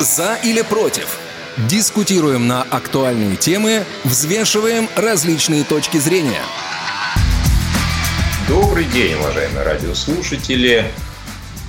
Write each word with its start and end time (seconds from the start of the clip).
За 0.00 0.36
или 0.42 0.62
против? 0.62 1.18
Дискутируем 1.68 2.48
на 2.48 2.62
актуальные 2.62 3.36
темы, 3.36 3.84
взвешиваем 4.02 4.88
различные 4.96 5.62
точки 5.62 5.98
зрения. 5.98 6.42
Добрый 8.48 8.84
день, 8.86 9.14
уважаемые 9.14 9.62
радиослушатели. 9.62 10.84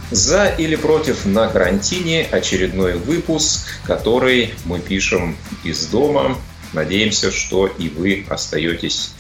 За 0.10 0.48
или 0.48 0.76
против 0.76 1.26
на 1.26 1.48
карантине 1.48 2.28
очередной 2.32 2.94
выпуск, 2.94 3.68
который 3.86 4.54
мы 4.66 4.80
пишем 4.80 5.38
из 5.64 5.86
дома. 5.88 6.36
Надеемся, 6.74 7.32
что 7.32 7.68
и 7.68 7.90
вы 7.90 8.26
остаетесь 8.28 9.14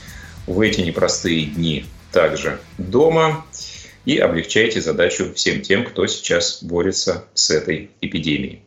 в 0.47 0.59
эти 0.59 0.81
непростые 0.81 1.45
дни 1.45 1.85
также 2.11 2.59
дома 2.79 3.45
и 4.05 4.17
облегчаете 4.17 4.81
задачу 4.81 5.31
всем 5.35 5.61
тем, 5.61 5.85
кто 5.85 6.07
сейчас 6.07 6.63
борется 6.63 7.25
с 7.35 7.51
этой 7.51 7.91
эпидемией. 8.01 8.64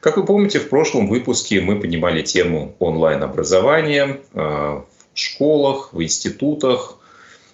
Как 0.00 0.16
вы 0.16 0.24
помните, 0.24 0.58
в 0.58 0.68
прошлом 0.68 1.08
выпуске 1.08 1.60
мы 1.60 1.80
поднимали 1.80 2.22
тему 2.22 2.74
онлайн-образования 2.78 4.20
э, 4.34 4.38
в 4.38 4.84
школах, 5.14 5.92
в 5.92 6.02
институтах. 6.02 6.98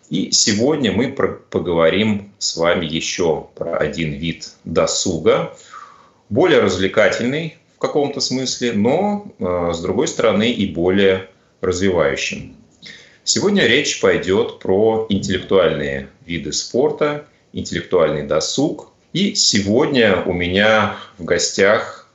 И 0.09 0.33
сегодня 0.33 0.91
мы 0.91 1.13
поговорим 1.13 2.33
с 2.39 2.57
вами 2.57 2.87
еще 2.87 3.47
про 3.55 3.77
один 3.77 4.13
вид 4.13 4.51
досуга, 4.65 5.57
более 6.29 6.61
развлекательный 6.61 7.57
в 7.77 7.79
каком-то 7.79 8.21
смысле, 8.21 8.73
но 8.73 9.33
э, 9.39 9.71
с 9.73 9.81
другой 9.81 10.09
стороны 10.09 10.51
и 10.51 10.67
более 10.67 11.29
развивающим. 11.61 12.57
Сегодня 13.23 13.67
речь 13.67 14.01
пойдет 14.01 14.59
про 14.59 15.07
интеллектуальные 15.09 16.09
виды 16.27 16.53
спорта, 16.53 17.27
интеллектуальный 17.53 18.27
досуг. 18.27 18.90
И 19.13 19.35
сегодня 19.35 20.23
у 20.23 20.33
меня 20.33 20.97
в 21.19 21.25
гостях 21.25 22.09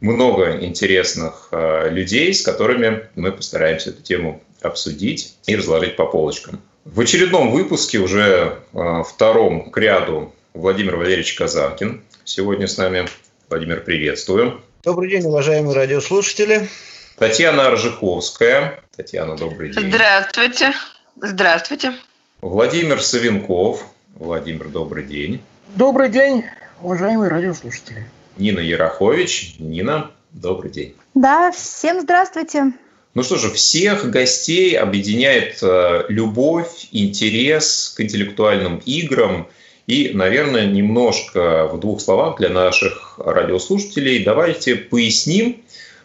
много 0.00 0.58
интересных 0.60 1.48
э, 1.52 1.88
людей, 1.90 2.34
с 2.34 2.42
которыми 2.42 3.08
мы 3.14 3.30
постараемся 3.30 3.90
эту 3.90 4.02
тему 4.02 4.42
обсудить 4.60 5.36
и 5.46 5.54
разложить 5.54 5.96
по 5.96 6.06
полочкам. 6.06 6.60
В 6.84 7.00
очередном 7.00 7.52
выпуске, 7.52 7.98
уже 7.98 8.58
э, 8.72 9.02
втором 9.08 9.70
к 9.70 9.78
ряду, 9.78 10.34
Владимир 10.54 10.96
Валерьевич 10.96 11.34
Казанкин. 11.34 12.02
Сегодня 12.24 12.66
с 12.66 12.78
нами. 12.78 13.06
Владимир, 13.48 13.82
приветствую. 13.82 14.60
Добрый 14.82 15.10
день, 15.10 15.24
уважаемые 15.24 15.74
радиослушатели. 15.74 16.68
Татьяна 17.16 17.68
Аржиховская. 17.68 18.80
Татьяна, 18.96 19.36
добрый 19.36 19.72
день. 19.72 19.88
Здравствуйте. 19.88 20.74
Здравствуйте. 21.22 21.94
Владимир 22.40 23.00
Савинков. 23.00 23.84
Владимир, 24.14 24.68
добрый 24.68 25.04
день. 25.04 25.40
Добрый 25.68 26.08
день, 26.08 26.44
уважаемые 26.82 27.28
радиослушатели. 27.28 28.06
Нина 28.36 28.60
Ярохович. 28.60 29.56
Нина, 29.58 30.10
добрый 30.30 30.70
день. 30.70 30.94
Да, 31.14 31.50
всем 31.50 32.00
здравствуйте. 32.00 32.72
Ну 33.14 33.22
что 33.22 33.36
же, 33.36 33.50
всех 33.50 34.08
гостей 34.10 34.78
объединяет 34.78 35.58
э, 35.62 36.04
любовь, 36.08 36.88
интерес 36.92 37.92
к 37.96 38.00
интеллектуальным 38.00 38.80
играм. 38.84 39.48
И, 39.86 40.10
наверное, 40.14 40.66
немножко 40.66 41.66
в 41.66 41.80
двух 41.80 42.00
словах 42.00 42.38
для 42.38 42.50
наших 42.50 43.18
радиослушателей 43.18 44.22
давайте 44.22 44.76
поясним, 44.76 45.64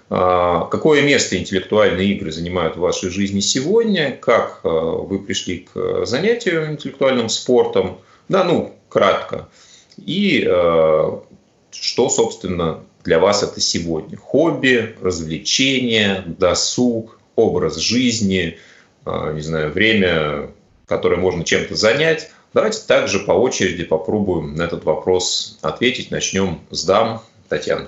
а, 0.09 0.65
какое 0.65 1.03
место 1.03 1.37
интеллектуальные 1.37 2.13
игры 2.15 2.31
занимают 2.31 2.75
в 2.75 2.79
вашей 2.79 3.09
жизни 3.09 3.41
сегодня? 3.41 4.17
Как 4.19 4.61
а, 4.63 4.69
вы 4.69 5.19
пришли 5.19 5.67
к 5.71 6.05
занятию 6.05 6.71
интеллектуальным 6.71 7.29
спортом? 7.29 7.99
Да, 8.29 8.43
ну, 8.43 8.75
кратко. 8.87 9.49
И 9.97 10.47
а, 10.47 11.21
что, 11.71 12.09
собственно, 12.09 12.83
для 13.03 13.19
вас 13.19 13.43
это 13.43 13.59
сегодня? 13.59 14.17
Хобби, 14.17 14.95
развлечение, 15.01 16.23
досуг, 16.25 17.19
образ 17.35 17.77
жизни, 17.77 18.57
не 19.05 19.41
знаю, 19.41 19.71
время, 19.71 20.51
которое 20.85 21.15
можно 21.15 21.45
чем-то 21.45 21.75
занять. 21.75 22.29
Давайте 22.53 22.79
также 22.85 23.19
по 23.19 23.31
очереди 23.31 23.83
попробуем 23.83 24.55
на 24.55 24.63
этот 24.63 24.83
вопрос 24.83 25.57
ответить. 25.61 26.11
Начнем 26.11 26.59
с 26.71 26.83
дам. 26.83 27.23
Татьяна, 27.47 27.87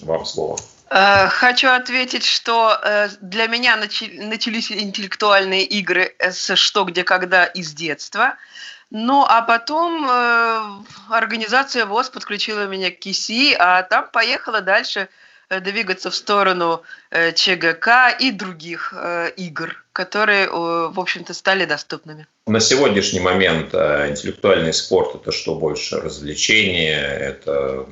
вам 0.00 0.24
слово. 0.24 0.58
Э, 0.90 1.28
хочу 1.28 1.68
ответить, 1.68 2.24
что 2.24 2.78
э, 2.82 3.08
для 3.20 3.46
меня 3.46 3.76
начались 3.76 4.70
интеллектуальные 4.70 5.64
игры 5.64 6.14
с 6.18 6.54
«Что, 6.56 6.84
где, 6.84 7.04
когда» 7.04 7.44
из 7.44 7.72
детства. 7.72 8.34
Ну, 8.94 9.24
а 9.26 9.40
потом 9.40 10.06
э, 10.06 10.60
организация 11.08 11.86
ВОЗ 11.86 12.10
подключила 12.10 12.66
меня 12.66 12.90
к 12.90 12.98
КИСИ, 12.98 13.56
а 13.58 13.82
там 13.82 14.08
поехала 14.12 14.60
дальше 14.60 15.08
двигаться 15.48 16.10
в 16.10 16.14
сторону 16.14 16.82
ЧГК 17.10 18.08
и 18.08 18.30
других 18.30 18.94
игр, 19.36 19.84
которые, 19.92 20.48
в 20.48 20.98
общем-то, 20.98 21.34
стали 21.34 21.66
доступными. 21.66 22.26
На 22.46 22.58
сегодняшний 22.58 23.20
момент 23.20 23.74
интеллектуальный 23.74 24.72
спорт– 24.72 25.14
это 25.22 25.30
что 25.30 25.54
больше? 25.56 26.00
Развлечение, 26.00 27.02
это 27.02 27.86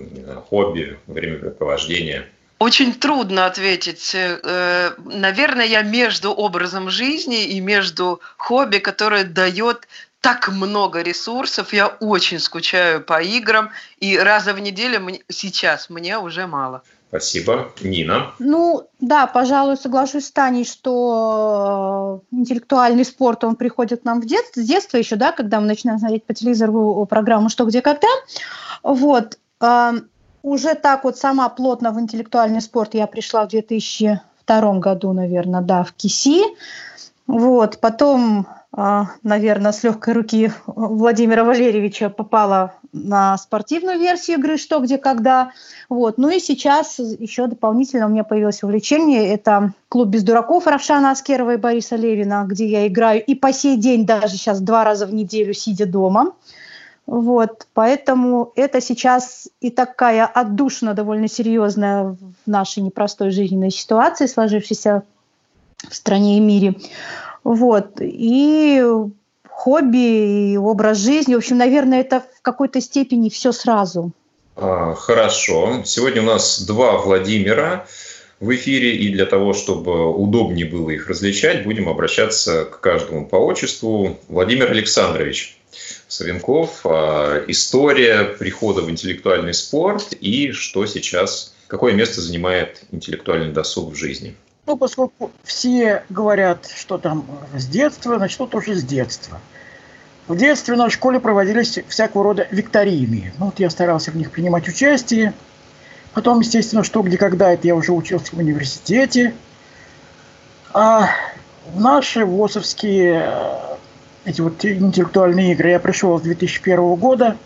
хобби, 0.48 0.98
времяпрепровождение– 1.06 2.26
очень 2.60 2.92
трудно 2.92 3.46
ответить. 3.46 4.14
Э, 4.14 4.92
наверное, 4.98 5.64
я 5.64 5.80
между 5.80 6.30
образом 6.30 6.90
жизни 6.90 7.46
и 7.46 7.58
между 7.58 8.20
хобби, 8.36 8.78
которое 8.78 9.24
дает 9.24 9.88
так 10.20 10.48
много 10.48 11.02
ресурсов. 11.02 11.72
Я 11.72 11.88
очень 11.88 12.38
скучаю 12.38 13.02
по 13.02 13.22
играм, 13.22 13.70
и 13.98 14.18
раза 14.18 14.52
в 14.52 14.60
неделю 14.60 15.18
сейчас 15.28 15.90
мне 15.90 16.18
уже 16.18 16.46
мало. 16.46 16.82
Спасибо. 17.08 17.72
Нина? 17.80 18.34
Ну, 18.38 18.88
да, 19.00 19.26
пожалуй, 19.26 19.76
соглашусь 19.76 20.26
с 20.26 20.30
Таней, 20.30 20.64
что 20.64 22.22
э, 22.32 22.36
интеллектуальный 22.36 23.04
спорт, 23.04 23.42
он 23.42 23.56
приходит 23.56 24.04
нам 24.04 24.20
в 24.20 24.26
детстве, 24.26 24.62
с 24.62 24.66
детства 24.66 24.96
еще, 24.96 25.16
да, 25.16 25.32
когда 25.32 25.58
мы 25.58 25.66
начинаем 25.66 25.98
смотреть 25.98 26.24
по 26.24 26.34
телевизору 26.34 27.04
программу 27.06 27.48
«Что, 27.48 27.64
где, 27.64 27.82
когда». 27.82 28.06
Вот. 28.84 29.38
Эм, 29.60 30.08
уже 30.42 30.74
так 30.74 31.02
вот 31.02 31.18
сама 31.18 31.48
плотно 31.48 31.90
в 31.90 31.98
интеллектуальный 31.98 32.60
спорт 32.60 32.94
я 32.94 33.08
пришла 33.08 33.44
в 33.44 33.48
2002 33.48 34.78
году, 34.78 35.12
наверное, 35.12 35.62
да, 35.62 35.82
в 35.82 35.92
КИСИ. 35.92 36.44
Вот, 37.26 37.80
потом, 37.80 38.46
наверное, 38.72 39.72
с 39.72 39.82
легкой 39.82 40.14
руки 40.14 40.52
Владимира 40.66 41.44
Валерьевича 41.44 42.08
попала 42.08 42.74
на 42.92 43.36
спортивную 43.38 43.98
версию 43.98 44.38
игры 44.38 44.56
«Что, 44.56 44.78
где, 44.80 44.98
когда». 44.98 45.52
Вот. 45.88 46.18
Ну 46.18 46.28
и 46.28 46.38
сейчас 46.38 46.98
еще 46.98 47.46
дополнительно 47.46 48.06
у 48.06 48.08
меня 48.10 48.24
появилось 48.24 48.62
увлечение. 48.62 49.28
Это 49.28 49.72
клуб 49.88 50.08
без 50.08 50.22
дураков 50.22 50.66
Равшана 50.66 51.10
Аскерова 51.10 51.54
и 51.54 51.56
Бориса 51.56 51.96
Левина, 51.96 52.44
где 52.46 52.66
я 52.66 52.86
играю 52.86 53.24
и 53.24 53.34
по 53.34 53.52
сей 53.52 53.76
день 53.76 54.06
даже 54.06 54.36
сейчас 54.36 54.60
два 54.60 54.84
раза 54.84 55.06
в 55.06 55.14
неделю, 55.14 55.52
сидя 55.52 55.86
дома. 55.86 56.32
Вот, 57.06 57.66
поэтому 57.74 58.52
это 58.54 58.80
сейчас 58.80 59.48
и 59.60 59.70
такая 59.70 60.26
отдушина 60.26 60.94
довольно 60.94 61.26
серьезная 61.26 62.04
в 62.04 62.16
нашей 62.46 62.84
непростой 62.84 63.30
жизненной 63.30 63.72
ситуации, 63.72 64.26
сложившейся 64.26 65.02
в 65.88 65.94
стране 65.94 66.36
и 66.36 66.40
мире. 66.40 66.76
Вот, 67.44 68.00
и 68.00 68.82
хобби, 69.48 70.52
и 70.52 70.56
образ 70.56 70.98
жизни, 70.98 71.34
в 71.34 71.38
общем, 71.38 71.58
наверное, 71.58 72.00
это 72.00 72.20
в 72.20 72.42
какой-то 72.42 72.80
степени 72.80 73.28
все 73.28 73.52
сразу. 73.52 74.12
А, 74.56 74.94
хорошо. 74.94 75.82
Сегодня 75.84 76.22
у 76.22 76.26
нас 76.26 76.62
два 76.62 76.98
Владимира 76.98 77.86
в 78.40 78.54
эфире, 78.54 78.96
и 78.96 79.10
для 79.10 79.26
того, 79.26 79.52
чтобы 79.52 80.14
удобнее 80.14 80.66
было 80.66 80.90
их 80.90 81.08
различать, 81.08 81.64
будем 81.64 81.88
обращаться 81.88 82.64
к 82.64 82.80
каждому 82.80 83.26
по 83.26 83.36
отчеству. 83.36 84.18
Владимир 84.28 84.70
Александрович, 84.70 85.58
Савенков, 86.08 86.80
а, 86.84 87.44
история 87.48 88.24
прихода 88.24 88.80
в 88.80 88.90
интеллектуальный 88.90 89.54
спорт 89.54 90.12
и 90.12 90.52
что 90.52 90.86
сейчас, 90.86 91.54
какое 91.66 91.92
место 91.92 92.20
занимает 92.20 92.82
интеллектуальный 92.92 93.52
досуг 93.52 93.92
в 93.92 93.94
жизни. 93.94 94.34
Ну, 94.70 94.76
поскольку 94.76 95.32
все 95.42 96.04
говорят, 96.10 96.70
что 96.72 96.96
там 96.96 97.24
с 97.56 97.66
детства, 97.66 98.18
начну 98.18 98.46
тоже 98.46 98.76
с 98.76 98.84
детства. 98.84 99.40
В 100.28 100.36
детстве 100.36 100.76
на 100.76 100.88
школе 100.90 101.18
проводились 101.18 101.80
всякого 101.88 102.22
рода 102.22 102.46
викторины. 102.52 103.32
Ну, 103.38 103.46
вот 103.46 103.58
я 103.58 103.68
старался 103.68 104.12
в 104.12 104.14
них 104.14 104.30
принимать 104.30 104.68
участие. 104.68 105.32
Потом, 106.14 106.38
естественно, 106.38 106.84
что, 106.84 107.02
где, 107.02 107.18
когда, 107.18 107.50
это 107.50 107.66
я 107.66 107.74
уже 107.74 107.90
учился 107.90 108.36
в 108.36 108.38
университете. 108.38 109.34
А 110.72 111.08
наши 111.74 112.24
ВОСовские 112.24 113.28
эти 114.24 114.40
вот 114.40 114.64
интеллектуальные 114.64 115.54
игры 115.54 115.70
я 115.70 115.80
пришел 115.80 116.16
с 116.16 116.22
2001 116.22 116.94
года. 116.94 117.36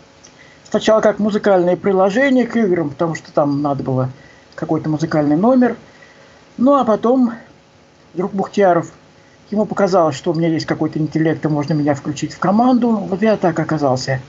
Сначала 0.69 1.01
как 1.01 1.17
музыкальное 1.17 1.75
приложение 1.75 2.45
к 2.45 2.55
играм, 2.55 2.91
потому 2.91 3.15
что 3.15 3.31
там 3.31 3.63
надо 3.63 3.81
было 3.81 4.11
какой-то 4.53 4.89
музыкальный 4.89 5.37
номер. 5.37 5.75
Ну 6.57 6.75
а 6.75 6.85
потом 6.85 7.33
друг 8.13 8.33
Бухтияров, 8.33 8.91
ему 9.51 9.65
показалось, 9.65 10.15
что 10.15 10.31
у 10.31 10.33
меня 10.33 10.47
есть 10.47 10.65
какой-то 10.65 10.99
интеллект, 10.99 11.43
и 11.43 11.47
можно 11.49 11.73
меня 11.73 11.93
включить 11.95 12.33
в 12.33 12.39
команду. 12.39 12.91
Вот 12.91 13.21
я 13.21 13.35
так 13.37 13.59
оказался 13.59 14.21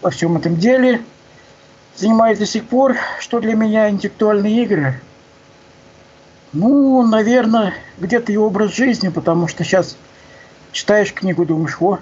во 0.00 0.10
всем 0.10 0.36
этом 0.36 0.56
деле. 0.56 1.00
занимаюсь 1.96 2.38
до 2.38 2.46
сих 2.46 2.64
пор. 2.64 2.96
Что 3.20 3.40
для 3.40 3.54
меня 3.54 3.88
интеллектуальные 3.90 4.62
игры? 4.64 5.00
Ну, 6.52 7.06
наверное, 7.06 7.74
где-то 7.98 8.32
и 8.32 8.36
образ 8.36 8.74
жизни, 8.74 9.08
потому 9.08 9.48
что 9.48 9.64
сейчас 9.64 9.96
читаешь 10.72 11.12
книгу, 11.12 11.44
думаешь, 11.44 11.76
о, 11.80 11.98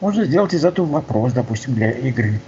можно 0.00 0.24
сделать 0.24 0.54
из 0.54 0.64
этого 0.64 0.86
вопрос, 0.86 1.32
допустим, 1.32 1.74
для 1.74 1.90
игры. 1.90 2.40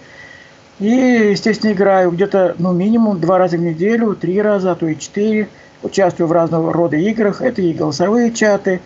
И, 0.78 0.86
естественно, 0.86 1.72
играю 1.72 2.10
где-то, 2.12 2.54
ну, 2.58 2.72
минимум 2.72 3.20
два 3.20 3.38
раза 3.38 3.56
в 3.56 3.60
неделю, 3.60 4.14
три 4.14 4.40
раза, 4.40 4.72
а 4.72 4.74
то 4.74 4.86
и 4.86 4.98
четыре. 4.98 5.48
Участвую 5.84 6.26
в 6.26 6.32
разного 6.32 6.72
рода 6.72 6.96
играх. 6.96 7.40
Это 7.42 7.62
и 7.62 7.72
голосовые 7.72 8.32
чаты, 8.32 8.80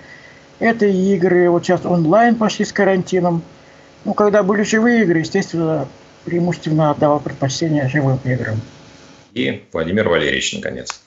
это 0.58 0.84
и 0.84 1.14
игры, 1.14 1.48
вот 1.48 1.64
сейчас 1.64 1.86
онлайн 1.86 2.34
пошли 2.34 2.64
с 2.64 2.72
карантином. 2.72 3.42
Ну, 4.04 4.14
когда 4.14 4.42
были 4.42 4.62
живые 4.62 5.04
игры, 5.04 5.20
естественно, 5.20 5.86
преимущественно 6.24 6.90
отдавал 6.90 7.20
предпочтение 7.20 7.88
живым 7.88 8.18
играм. 8.24 8.60
И 9.32 9.64
Владимир 9.72 10.08
Валерьевич, 10.08 10.52
наконец. 10.54 11.00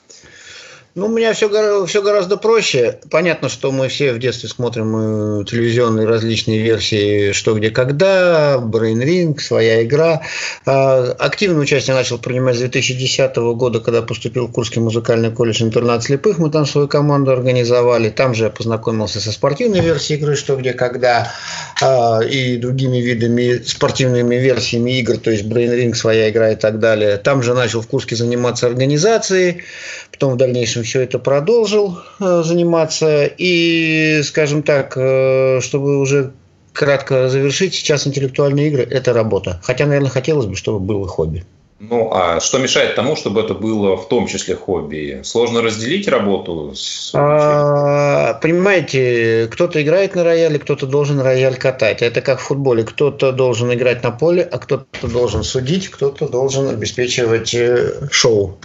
Ну, 0.94 1.06
у 1.06 1.08
меня 1.08 1.32
все, 1.32 1.86
все 1.86 2.02
гораздо 2.02 2.36
проще. 2.36 2.98
Понятно, 3.10 3.48
что 3.48 3.72
мы 3.72 3.88
все 3.88 4.12
в 4.12 4.18
детстве 4.18 4.50
смотрим 4.50 5.40
э, 5.40 5.44
телевизионные 5.46 6.06
различные 6.06 6.60
версии 6.60 7.32
«Что, 7.32 7.54
где, 7.54 7.70
когда», 7.70 8.56
«Brain 8.56 9.02
Ring», 9.02 9.40
«Своя 9.40 9.82
игра». 9.84 10.20
А, 10.66 11.16
активное 11.18 11.62
участие 11.62 11.96
начал 11.96 12.18
принимать 12.18 12.56
с 12.56 12.58
2010 12.58 13.34
года, 13.54 13.80
когда 13.80 14.02
поступил 14.02 14.48
в 14.48 14.52
Курский 14.52 14.82
музыкальный 14.82 15.30
колледж 15.30 15.62
«Интернат 15.62 16.04
слепых». 16.04 16.36
Мы 16.36 16.50
там 16.50 16.66
свою 16.66 16.88
команду 16.88 17.30
организовали. 17.30 18.10
Там 18.10 18.34
же 18.34 18.44
я 18.44 18.50
познакомился 18.50 19.18
со 19.18 19.32
спортивной 19.32 19.80
версией 19.80 20.20
игры 20.20 20.36
«Что, 20.36 20.56
где, 20.56 20.74
когда» 20.74 21.32
а, 21.80 22.20
и 22.20 22.58
другими 22.58 22.98
видами, 22.98 23.62
спортивными 23.64 24.34
версиями 24.34 24.98
игр, 24.98 25.16
то 25.16 25.30
есть 25.30 25.44
«Brain 25.44 25.74
Ring», 25.74 25.94
«Своя 25.94 26.28
игра» 26.28 26.50
и 26.50 26.56
так 26.56 26.80
далее. 26.80 27.16
Там 27.16 27.42
же 27.42 27.54
начал 27.54 27.80
в 27.80 27.86
Курске 27.86 28.14
заниматься 28.14 28.66
организацией. 28.66 29.62
Потом 30.10 30.34
в 30.34 30.36
дальнейшем 30.36 30.81
все 30.82 31.02
это 31.02 31.18
продолжил 31.18 31.98
э, 32.20 32.42
заниматься. 32.44 33.26
И, 33.26 34.20
скажем 34.24 34.62
так, 34.62 34.94
э, 34.96 35.60
чтобы 35.60 35.98
уже 35.98 36.32
кратко 36.72 37.28
завершить, 37.28 37.74
сейчас 37.74 38.06
интеллектуальные 38.06 38.68
игры– 38.68 38.82
это 38.90 39.12
работа. 39.12 39.60
Хотя, 39.62 39.86
наверное, 39.86 40.10
хотелось 40.10 40.46
бы, 40.46 40.56
чтобы 40.56 40.80
было 40.80 41.06
хобби. 41.06 41.44
Ну, 41.84 42.10
а 42.12 42.38
что 42.38 42.58
мешает 42.58 42.94
тому, 42.94 43.16
чтобы 43.16 43.40
это 43.40 43.54
было 43.54 43.96
в 43.96 44.06
том 44.06 44.28
числе 44.28 44.54
хобби? 44.54 45.22
Сложно 45.24 45.62
разделить 45.62 46.06
работу? 46.06 46.74
С... 46.76 47.10
А, 47.12 48.34
понимаете, 48.34 49.48
кто-то 49.50 49.82
играет 49.82 50.14
на 50.14 50.22
рояле, 50.22 50.60
кто-то 50.60 50.86
должен 50.86 51.20
рояль 51.20 51.56
катать. 51.56 52.00
Это 52.00 52.20
как 52.20 52.38
в 52.38 52.44
футболе. 52.44 52.84
Кто-то 52.84 53.32
должен 53.32 53.74
играть 53.74 54.04
на 54.04 54.12
поле, 54.12 54.42
а 54.42 54.58
кто-то 54.58 55.08
должен 55.08 55.42
судить, 55.42 55.88
кто-то 55.88 56.28
должен 56.28 56.68
обеспечивать 56.68 57.52
э, 57.52 58.06
шоу. 58.12 58.58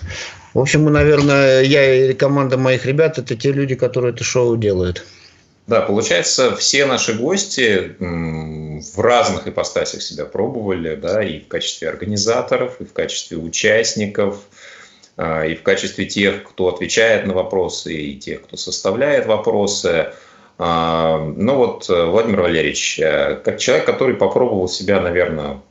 В 0.58 0.60
общем, 0.60 0.86
мы, 0.86 0.90
наверное, 0.90 1.62
я 1.62 2.10
и 2.10 2.14
команда 2.16 2.58
моих 2.58 2.88
ребят– 2.88 3.18
это 3.20 3.36
те 3.36 3.52
люди, 3.52 3.76
которые 3.76 4.12
это 4.12 4.24
шоу 4.24 4.58
делают. 4.58 5.06
Да, 5.68 5.82
получается, 5.82 6.56
все 6.56 6.88
наши 6.88 7.14
гости 7.14 7.96
в 8.00 9.00
разных 9.00 9.48
ипостасях 9.48 10.02
себя 10.02 10.26
пробовали, 10.26 10.96
да, 10.96 11.24
и 11.24 11.42
в 11.42 11.48
качестве 11.48 11.90
организаторов, 11.90 12.82
и 12.82 12.86
в 12.86 12.94
качестве 12.94 13.38
участников, 13.38 14.40
а, 15.16 15.46
и 15.46 15.54
в 15.54 15.62
качестве 15.62 16.08
тех, 16.08 16.42
кто 16.42 16.70
отвечает 16.70 17.28
на 17.28 17.36
вопросы, 17.36 17.94
и 17.94 18.18
тех, 18.18 18.42
кто 18.42 18.58
составляет 18.58 19.28
вопросы. 19.28 20.08
А, 20.58 21.20
ну 21.20 21.56
вот, 21.56 21.88
Владимир 21.88 22.42
Валерьевич, 22.42 23.00
э, 23.00 23.40
как 23.46 23.60
человек, 23.60 23.86
который 23.86 24.16
попробовал 24.16 24.68
себя, 24.68 25.02
наверное, 25.02 25.62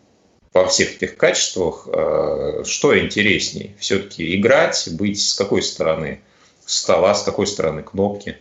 во 0.63 0.69
всех 0.69 0.97
этих 0.97 1.17
качествах, 1.17 1.89
э, 1.93 2.63
что 2.65 2.99
интересней? 2.99 3.77
Все-таки 3.79 4.37
играть, 4.37 4.89
быть 4.93 5.21
с 5.21 5.35
какой 5.35 5.63
стороны 5.63 6.21
стола, 6.65 7.15
с 7.15 7.23
какой 7.23 7.47
стороны 7.47 7.83
кнопки? 7.83 8.39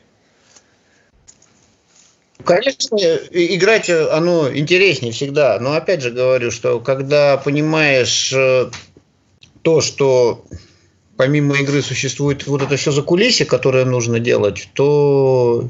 Конечно, 2.44 2.97
играть 2.97 3.89
оно 3.89 4.53
интереснее 4.53 5.13
всегда, 5.13 5.57
но 5.59 5.73
опять 5.73 6.01
же 6.01 6.12
говорю, 6.12 6.51
что 6.51 6.79
когда 6.79 7.38
понимаешь 7.38 8.31
э, 8.33 8.69
то, 9.62 9.81
что 9.81 10.45
помимо 11.17 11.56
игры 11.57 11.81
существует 11.81 12.45
вот 12.45 12.62
это 12.62 12.75
все 12.75 12.91
за 12.91 13.01
кулисье, 13.01 13.45
которое 13.45 13.85
нужно 13.85 14.19
делать, 14.19 14.69
то 14.73 15.69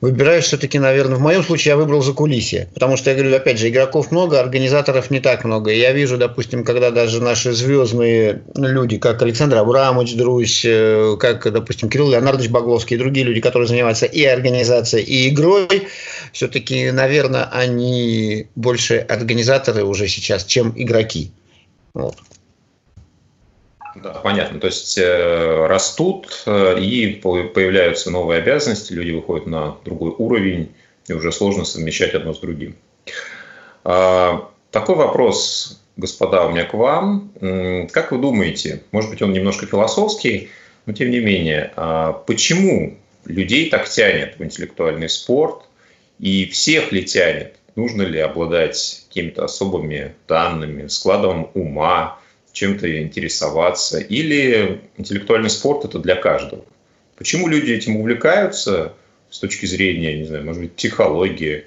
выбираешь 0.00 0.44
все-таки, 0.44 0.78
наверное, 0.78 1.16
в 1.16 1.20
моем 1.20 1.42
случае 1.42 1.70
я 1.70 1.76
выбрал 1.76 2.02
за 2.02 2.12
кулисье, 2.12 2.68
потому 2.74 2.96
что, 2.96 3.10
я 3.10 3.16
говорю, 3.16 3.34
опять 3.34 3.58
же, 3.58 3.68
игроков 3.68 4.10
много, 4.10 4.38
организаторов 4.38 5.10
не 5.10 5.20
так 5.20 5.44
много. 5.44 5.70
я 5.72 5.92
вижу, 5.92 6.18
допустим, 6.18 6.64
когда 6.64 6.90
даже 6.90 7.22
наши 7.22 7.52
звездные 7.52 8.42
люди, 8.54 8.98
как 8.98 9.22
Александр 9.22 9.56
Абрамович 9.56 10.16
Друзь, 10.16 10.62
э, 10.64 11.16
как, 11.18 11.50
допустим, 11.50 11.88
Кирилл 11.88 12.10
Леонардович 12.10 12.50
Багловский 12.50 12.96
и 12.96 12.98
другие 12.98 13.24
люди, 13.24 13.40
которые 13.40 13.68
занимаются 13.68 14.06
и 14.06 14.24
организацией, 14.24 15.04
и 15.04 15.28
игрой, 15.30 15.88
все-таки, 16.32 16.90
наверное, 16.90 17.44
они 17.44 18.48
больше 18.54 18.98
организаторы 18.98 19.84
уже 19.84 20.08
сейчас, 20.08 20.44
чем 20.44 20.72
игроки. 20.76 21.30
Вот. 21.94 22.16
Да, 24.02 24.10
понятно. 24.22 24.60
То 24.60 24.66
есть 24.66 24.98
э, 24.98 25.66
растут 25.66 26.42
э, 26.46 26.78
и 26.80 27.14
появляются 27.14 28.10
новые 28.10 28.40
обязанности, 28.40 28.92
люди 28.92 29.10
выходят 29.10 29.46
на 29.46 29.76
другой 29.84 30.14
уровень, 30.16 30.74
и 31.08 31.12
уже 31.12 31.32
сложно 31.32 31.64
совмещать 31.64 32.14
одно 32.14 32.34
с 32.34 32.40
другим. 32.40 32.74
А, 33.84 34.50
такой 34.70 34.96
вопрос, 34.96 35.80
господа, 35.96 36.44
у 36.46 36.50
меня 36.50 36.64
к 36.64 36.74
вам. 36.74 37.30
Как 37.92 38.12
вы 38.12 38.18
думаете, 38.18 38.82
может 38.90 39.10
быть, 39.10 39.22
он 39.22 39.32
немножко 39.32 39.66
философский, 39.66 40.50
но 40.84 40.92
тем 40.92 41.10
не 41.10 41.20
менее, 41.20 41.72
а 41.76 42.12
почему 42.12 42.96
людей 43.24 43.70
так 43.70 43.88
тянет 43.88 44.38
в 44.38 44.44
интеллектуальный 44.44 45.08
спорт, 45.08 45.62
и 46.18 46.46
всех 46.46 46.92
ли 46.92 47.04
тянет? 47.04 47.56
Нужно 47.76 48.02
ли 48.02 48.18
обладать 48.18 49.04
какими-то 49.08 49.44
особыми 49.44 50.14
данными, 50.26 50.88
складом 50.88 51.50
ума, 51.54 52.18
чем-то 52.56 53.02
интересоваться, 53.02 53.98
или 53.98 54.80
интеллектуальный 54.96 55.50
спорт 55.50 55.84
это 55.84 55.98
для 55.98 56.16
каждого. 56.16 56.64
Почему 57.16 57.48
люди 57.48 57.70
этим 57.70 57.98
увлекаются 57.98 58.94
с 59.28 59.38
точки 59.40 59.66
зрения, 59.66 60.16
не 60.16 60.24
знаю, 60.24 60.42
может 60.46 60.62
быть, 60.62 60.72
психологии, 60.72 61.66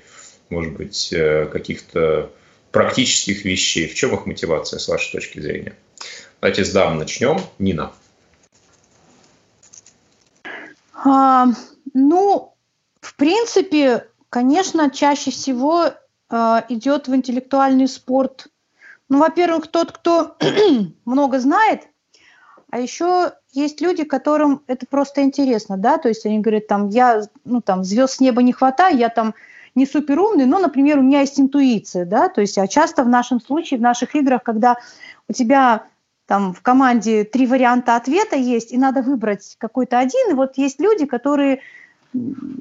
может 0.49 0.73
быть, 0.73 1.13
э, 1.13 1.45
каких-то 1.45 2.31
практических 2.71 3.45
вещей? 3.45 3.87
В 3.87 3.93
чем 3.93 4.15
их 4.15 4.25
мотивация, 4.25 4.79
с 4.79 4.87
вашей 4.87 5.11
точки 5.11 5.39
зрения? 5.39 5.75
Давайте 6.41 6.65
с 6.65 6.71
дам 6.71 6.97
начнем. 6.97 7.39
Нина. 7.59 7.91
А, 10.95 11.49
ну, 11.93 12.55
в 12.99 13.15
принципе, 13.15 14.07
конечно, 14.31 14.89
чаще 14.89 15.29
всего 15.29 15.91
а, 16.29 16.65
идет 16.67 17.07
в 17.07 17.15
интеллектуальный 17.15 17.87
спорт 17.87 18.47
ну, 19.09 19.19
во-первых, 19.19 19.67
тот, 19.67 19.91
кто 19.91 20.37
много 21.05 21.39
знает, 21.39 21.87
а 22.69 22.79
еще 22.79 23.33
есть 23.51 23.81
люди, 23.81 24.03
которым 24.03 24.61
это 24.67 24.85
просто 24.85 25.23
интересно, 25.23 25.77
да, 25.77 25.97
то 25.97 26.07
есть 26.07 26.25
они 26.25 26.39
говорят, 26.39 26.67
там, 26.67 26.89
я, 26.89 27.23
ну, 27.43 27.61
там, 27.61 27.83
звезд 27.83 28.15
с 28.15 28.19
неба 28.19 28.43
не 28.43 28.53
хватает, 28.53 28.99
я 28.99 29.09
там 29.09 29.33
не 29.73 29.85
суперумный, 29.85 30.45
но, 30.45 30.59
например, 30.59 30.99
у 30.99 31.01
меня 31.01 31.21
есть 31.21 31.39
интуиция, 31.39 32.05
да, 32.05 32.29
то 32.29 32.41
есть, 32.41 32.57
а 32.57 32.67
часто 32.67 33.03
в 33.03 33.09
нашем 33.09 33.41
случае, 33.41 33.79
в 33.79 33.83
наших 33.83 34.15
играх, 34.15 34.43
когда 34.43 34.77
у 35.27 35.33
тебя 35.33 35.85
там 36.27 36.53
в 36.53 36.61
команде 36.61 37.23
три 37.23 37.47
варианта 37.47 37.95
ответа 37.95 38.35
есть, 38.35 38.71
и 38.71 38.77
надо 38.77 39.01
выбрать 39.01 39.55
какой-то 39.57 39.97
один, 39.97 40.31
и 40.31 40.33
вот 40.35 40.57
есть 40.57 40.79
люди, 40.79 41.07
которые 41.07 41.61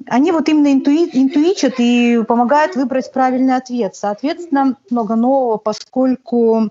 они 0.06 0.32
вот 0.32 0.48
именно 0.48 0.72
интуи, 0.72 1.08
интуичат 1.12 1.74
и 1.78 2.22
помогают 2.26 2.76
выбрать 2.76 3.12
правильный 3.12 3.56
ответ. 3.56 3.94
Соответственно, 3.96 4.76
много 4.90 5.16
нового, 5.16 5.56
поскольку 5.56 6.70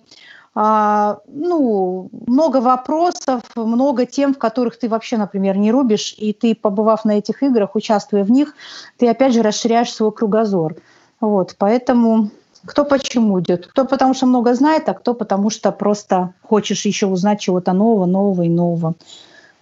а, 0.60 1.20
ну, 1.28 2.10
много 2.26 2.58
вопросов, 2.58 3.44
много 3.56 4.06
тем, 4.06 4.34
в 4.34 4.40
которых 4.40 4.80
ты 4.80 4.90
вообще, 4.90 5.18
например, 5.18 5.56
не 5.58 5.72
рубишь, 5.72 6.16
и 6.18 6.34
ты, 6.34 6.56
побывав 6.56 7.06
на 7.06 7.20
этих 7.20 7.44
играх, 7.44 7.76
участвуя 7.76 8.24
в 8.24 8.32
них, 8.32 8.56
ты 8.98 9.08
опять 9.08 9.34
же 9.34 9.44
расширяешь 9.44 9.94
свой 9.94 10.12
кругозор. 10.12 10.76
Вот, 11.20 11.56
поэтому 11.60 12.32
кто 12.66 12.86
почему 12.86 13.40
идет, 13.40 13.68
кто 13.68 13.86
потому 13.86 14.16
что 14.16 14.26
много 14.26 14.56
знает, 14.56 14.90
а 14.90 14.96
кто 14.96 15.14
потому 15.14 15.52
что 15.52 15.72
просто 15.72 16.34
хочешь 16.42 16.86
еще 16.86 17.06
узнать 17.06 17.40
чего-то 17.40 17.74
нового, 17.74 18.06
нового 18.06 18.42
и 18.42 18.50
нового. 18.50 18.96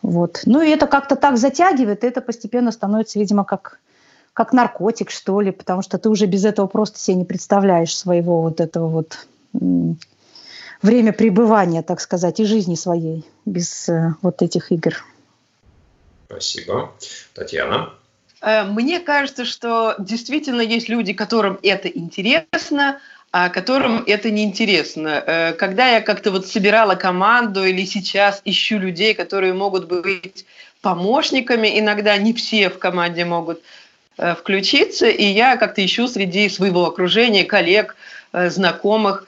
Вот. 0.06 0.42
Ну 0.46 0.62
и 0.62 0.70
это 0.70 0.86
как-то 0.86 1.16
так 1.16 1.36
затягивает, 1.38 2.04
и 2.04 2.08
это 2.08 2.22
постепенно 2.22 2.72
становится, 2.72 3.18
видимо, 3.18 3.44
как, 3.44 3.80
как 4.34 4.54
наркотик, 4.54 5.10
что 5.10 5.42
ли, 5.42 5.50
потому 5.50 5.82
что 5.82 5.98
ты 5.98 6.10
уже 6.10 6.28
без 6.28 6.46
этого 6.46 6.68
просто 6.68 7.00
себе 7.00 7.18
не 7.18 7.26
представляешь 7.26 7.98
своего 7.98 8.44
вот 8.44 8.62
этого 8.62 8.88
вот 8.88 9.18
время 10.84 11.12
пребывания, 11.12 11.82
так 11.82 12.00
сказать, 12.02 12.40
и 12.40 12.46
жизни 12.46 12.76
своей 12.76 13.26
без 13.46 13.90
э, 13.90 14.14
вот 14.22 14.44
этих 14.44 14.72
игр. 14.72 15.04
Спасибо. 16.28 16.92
Татьяна? 17.34 17.90
Э, 18.42 18.64
мне 18.64 19.00
кажется, 19.00 19.44
что 19.44 19.96
действительно 19.98 20.62
есть 20.62 20.88
люди, 20.88 21.14
которым 21.14 21.58
это 21.64 21.88
интересно, 21.88 23.00
которым 23.50 24.02
это 24.08 24.32
неинтересно. 24.32 25.24
Э, 25.28 25.54
когда 25.54 25.90
я 25.90 26.02
как-то 26.02 26.32
вот 26.32 26.48
собирала 26.48 26.96
команду 26.96 27.66
или 27.66 27.84
сейчас 27.84 28.42
ищу 28.46 28.78
людей, 28.78 29.14
которые 29.14 29.54
могут 29.54 29.88
быть 29.88 30.46
помощниками, 30.82 31.78
иногда 31.78 32.16
не 32.16 32.32
все 32.32 32.70
в 32.70 32.80
команде 32.80 33.26
могут 33.26 33.62
э, 34.18 34.36
включиться, 34.36 35.08
и 35.08 35.26
я 35.26 35.58
как-то 35.58 35.86
ищу 35.86 36.08
среди 36.08 36.48
своего 36.48 36.86
окружения, 36.86 37.44
коллег, 37.44 37.98
э, 38.32 38.50
знакомых, 38.50 39.28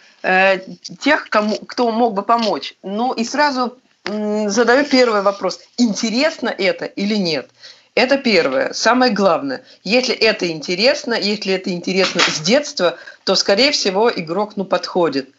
тех, 1.00 1.30
кому, 1.30 1.58
кто 1.58 1.92
мог 1.92 2.14
бы 2.14 2.24
помочь. 2.24 2.74
Ну 2.84 3.14
и 3.14 3.24
сразу 3.24 3.78
задаю 4.04 4.84
первый 4.84 5.22
вопрос. 5.22 5.60
Интересно 5.78 6.50
это 6.50 6.86
или 6.86 7.16
нет? 7.16 7.50
Это 7.98 8.20
первое, 8.20 8.74
самое 8.74 9.12
главное. 9.12 9.64
Если 9.84 10.14
это 10.14 10.48
интересно, 10.52 11.16
если 11.16 11.52
это 11.54 11.72
интересно 11.72 12.22
с 12.22 12.40
детства, 12.42 12.96
то, 13.24 13.34
скорее 13.34 13.72
всего, 13.72 14.12
игрок 14.12 14.52
ну, 14.56 14.66
подходит. 14.66 15.30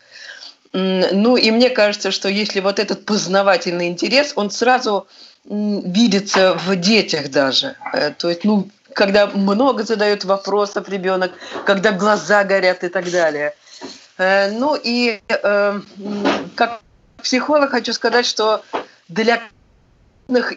Ну 0.73 1.37
и 1.37 1.53
мне 1.53 1.71
кажется, 1.71 2.11
что 2.11 2.29
если 2.29 2.59
вот 2.59 2.81
этот 2.81 3.05
познавательный 3.05 3.87
интерес, 3.87 4.33
он 4.35 4.51
сразу 4.51 5.07
видится 5.45 6.55
в 6.55 6.75
детях 6.75 7.31
даже. 7.31 7.77
Э, 7.93 8.11
то 8.11 8.29
есть, 8.29 8.43
ну, 8.43 8.69
когда 8.93 9.29
много 9.29 9.85
задают 9.85 10.25
вопросов 10.25 10.89
ребенок, 10.89 11.31
когда 11.65 11.93
глаза 11.93 12.43
горят 12.43 12.83
и 12.83 12.89
так 12.89 13.09
далее. 13.09 13.55
Э, 14.19 14.51
ну 14.51 14.75
и 14.75 15.21
э, 15.29 15.81
как 16.57 16.81
психолог 17.23 17.71
хочу 17.71 17.93
сказать, 17.93 18.27
что 18.27 18.65
для 19.07 19.43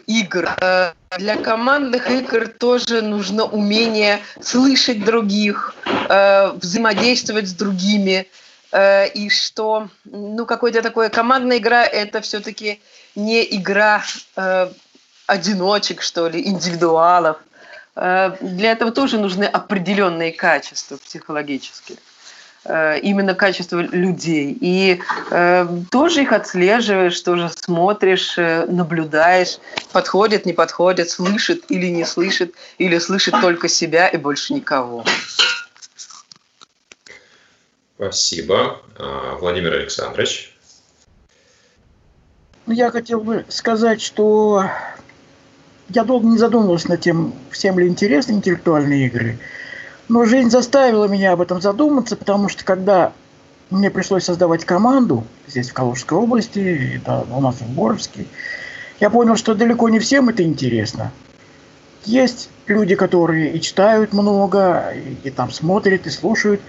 игр. 0.06 0.48
Э, 0.60 0.92
для 1.18 1.36
командных 1.36 2.10
игр 2.10 2.48
тоже 2.48 3.02
нужно 3.02 3.44
умение 3.44 4.20
слышать 4.40 5.04
других, 5.04 5.74
э, 6.08 6.50
взаимодействовать 6.52 7.48
с 7.48 7.52
другими. 7.52 8.26
Э, 8.70 9.08
и 9.08 9.30
что, 9.30 9.88
ну, 10.04 10.46
какой-то 10.46 10.82
такой 10.82 11.10
командная 11.10 11.58
игра– 11.58 11.84
это 11.86 12.20
все-таки 12.20 12.80
не 13.14 13.44
игра 13.56 14.02
одиночек, 15.26 16.02
что 16.02 16.28
ли, 16.28 16.46
индивидуалов. 16.46 17.36
Для 17.94 18.72
этого 18.72 18.90
тоже 18.90 19.18
нужны 19.18 19.44
определенные 19.44 20.32
качества 20.32 20.96
психологические. 20.96 21.98
Э, 22.64 22.98
именно 23.00 23.34
качество 23.34 23.80
людей. 23.80 24.56
И 24.60 25.00
э, 25.30 25.68
тоже 25.90 26.22
их 26.22 26.32
отслеживаешь, 26.32 27.20
тоже 27.20 27.50
смотришь, 27.50 28.34
э, 28.38 28.66
наблюдаешь, 28.66 29.58
подходит, 29.90 30.46
не 30.46 30.52
подходит, 30.52 31.10
слышит 31.10 31.64
или 31.70 31.86
не 31.86 32.04
слышит, 32.04 32.54
или 32.78 32.98
слышит 32.98 33.34
только 33.40 33.68
себя 33.68 34.06
и 34.06 34.16
больше 34.16 34.54
никого. 34.54 35.04
Спасибо. 37.96 38.80
А, 38.96 39.36
Владимир 39.38 39.74
Александрович. 39.74 40.54
Ну, 42.66 42.74
я 42.74 42.92
хотел 42.92 43.22
бы 43.22 43.44
сказать, 43.48 44.00
что 44.00 44.70
я 45.88 46.04
долго 46.04 46.28
не 46.28 46.38
задумывался 46.38 46.90
над 46.90 47.00
тем, 47.00 47.34
всем 47.50 47.76
ли 47.80 47.88
интересны 47.88 48.32
интеллектуальные 48.32 49.06
игры. 49.06 49.38
Но 50.12 50.26
жизнь 50.26 50.50
заставила 50.50 51.06
меня 51.06 51.32
об 51.32 51.40
этом 51.40 51.62
задуматься, 51.62 52.16
потому 52.16 52.50
что 52.50 52.66
когда 52.66 53.14
мне 53.70 53.90
пришлось 53.90 54.24
создавать 54.24 54.66
команду 54.66 55.24
здесь, 55.46 55.70
в 55.70 55.72
Калужской 55.72 56.18
области, 56.18 57.00
да, 57.02 57.24
у 57.34 57.40
нас 57.40 57.62
в 57.62 57.74
Боровске, 57.74 58.26
я 59.00 59.08
понял, 59.08 59.36
что 59.36 59.54
далеко 59.54 59.88
не 59.88 60.00
всем 60.00 60.28
это 60.28 60.42
интересно. 60.42 61.12
Есть 62.04 62.50
люди, 62.66 62.94
которые 62.94 63.54
и 63.54 63.60
читают 63.62 64.12
много, 64.12 64.92
и, 64.94 65.28
и 65.28 65.30
там 65.30 65.50
смотрят, 65.50 66.06
и 66.06 66.10
слушают, 66.10 66.60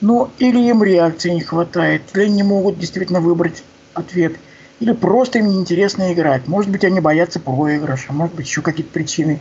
но 0.00 0.30
или 0.38 0.60
им 0.60 0.84
реакции 0.84 1.30
не 1.30 1.40
хватает, 1.40 2.02
или 2.14 2.22
они 2.22 2.34
не 2.34 2.42
могут 2.44 2.78
действительно 2.78 3.20
выбрать 3.20 3.64
ответ, 3.94 4.36
или 4.78 4.92
просто 4.92 5.40
им 5.40 5.48
неинтересно 5.48 6.12
играть. 6.12 6.46
Может 6.46 6.70
быть, 6.70 6.84
они 6.84 7.00
боятся 7.00 7.40
проигрыша, 7.40 8.12
может 8.12 8.36
быть, 8.36 8.46
еще 8.46 8.62
какие-то 8.62 8.92
причины. 8.92 9.40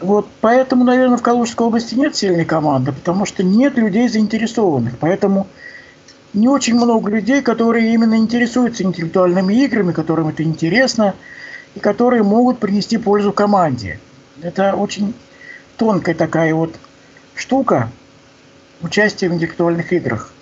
Вот 0.00 0.28
поэтому, 0.40 0.84
наверное, 0.84 1.16
в 1.16 1.22
Калужской 1.22 1.66
области 1.66 1.94
нет 1.94 2.16
сильной 2.16 2.44
команды, 2.44 2.92
потому 2.92 3.26
что 3.26 3.42
нет 3.42 3.76
людей 3.76 4.08
заинтересованных. 4.08 4.98
Поэтому 4.98 5.46
не 6.32 6.48
очень 6.48 6.74
много 6.74 7.10
людей, 7.10 7.42
которые 7.42 7.94
именно 7.94 8.16
интересуются 8.16 8.82
интеллектуальными 8.82 9.54
играми, 9.54 9.92
которым 9.92 10.28
это 10.28 10.42
интересно, 10.42 11.14
и 11.74 11.80
которые 11.80 12.22
могут 12.22 12.58
принести 12.58 12.98
пользу 12.98 13.32
команде. 13.32 14.00
Это 14.42 14.74
очень 14.74 15.14
тонкая 15.76 16.14
такая 16.14 16.54
вот 16.54 16.74
штука 17.34 17.90
участия 18.82 19.28
в 19.28 19.34
интеллектуальных 19.34 19.92
играх. 19.92 20.32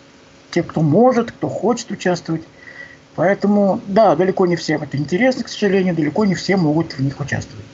Те, 0.51 0.63
кто 0.63 0.81
может, 0.81 1.33
кто 1.33 1.49
хочет 1.49 1.91
участвовать. 1.91 2.43
Поэтому, 3.15 3.81
да, 3.87 4.17
далеко 4.17 4.47
не 4.47 4.57
всем 4.57 4.83
это 4.83 4.97
интересно, 4.97 5.45
к 5.45 5.49
сожалению, 5.49 5.95
далеко 5.95 6.25
не 6.25 6.35
все 6.35 6.57
могут 6.57 6.93
в 6.93 7.01
них 7.01 7.21
участвовать. 7.21 7.67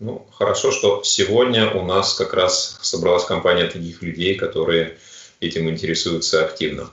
Ну, 0.00 0.26
хорошо, 0.32 0.70
что 0.70 1.02
сегодня 1.02 1.70
у 1.70 1.84
нас 1.84 2.14
как 2.14 2.32
раз 2.32 2.78
собралась 2.82 3.24
компания 3.24 3.66
таких 3.66 4.00
людей, 4.02 4.36
которые 4.36 4.96
этим 5.40 5.68
интересуются 5.68 6.44
активно. 6.44 6.90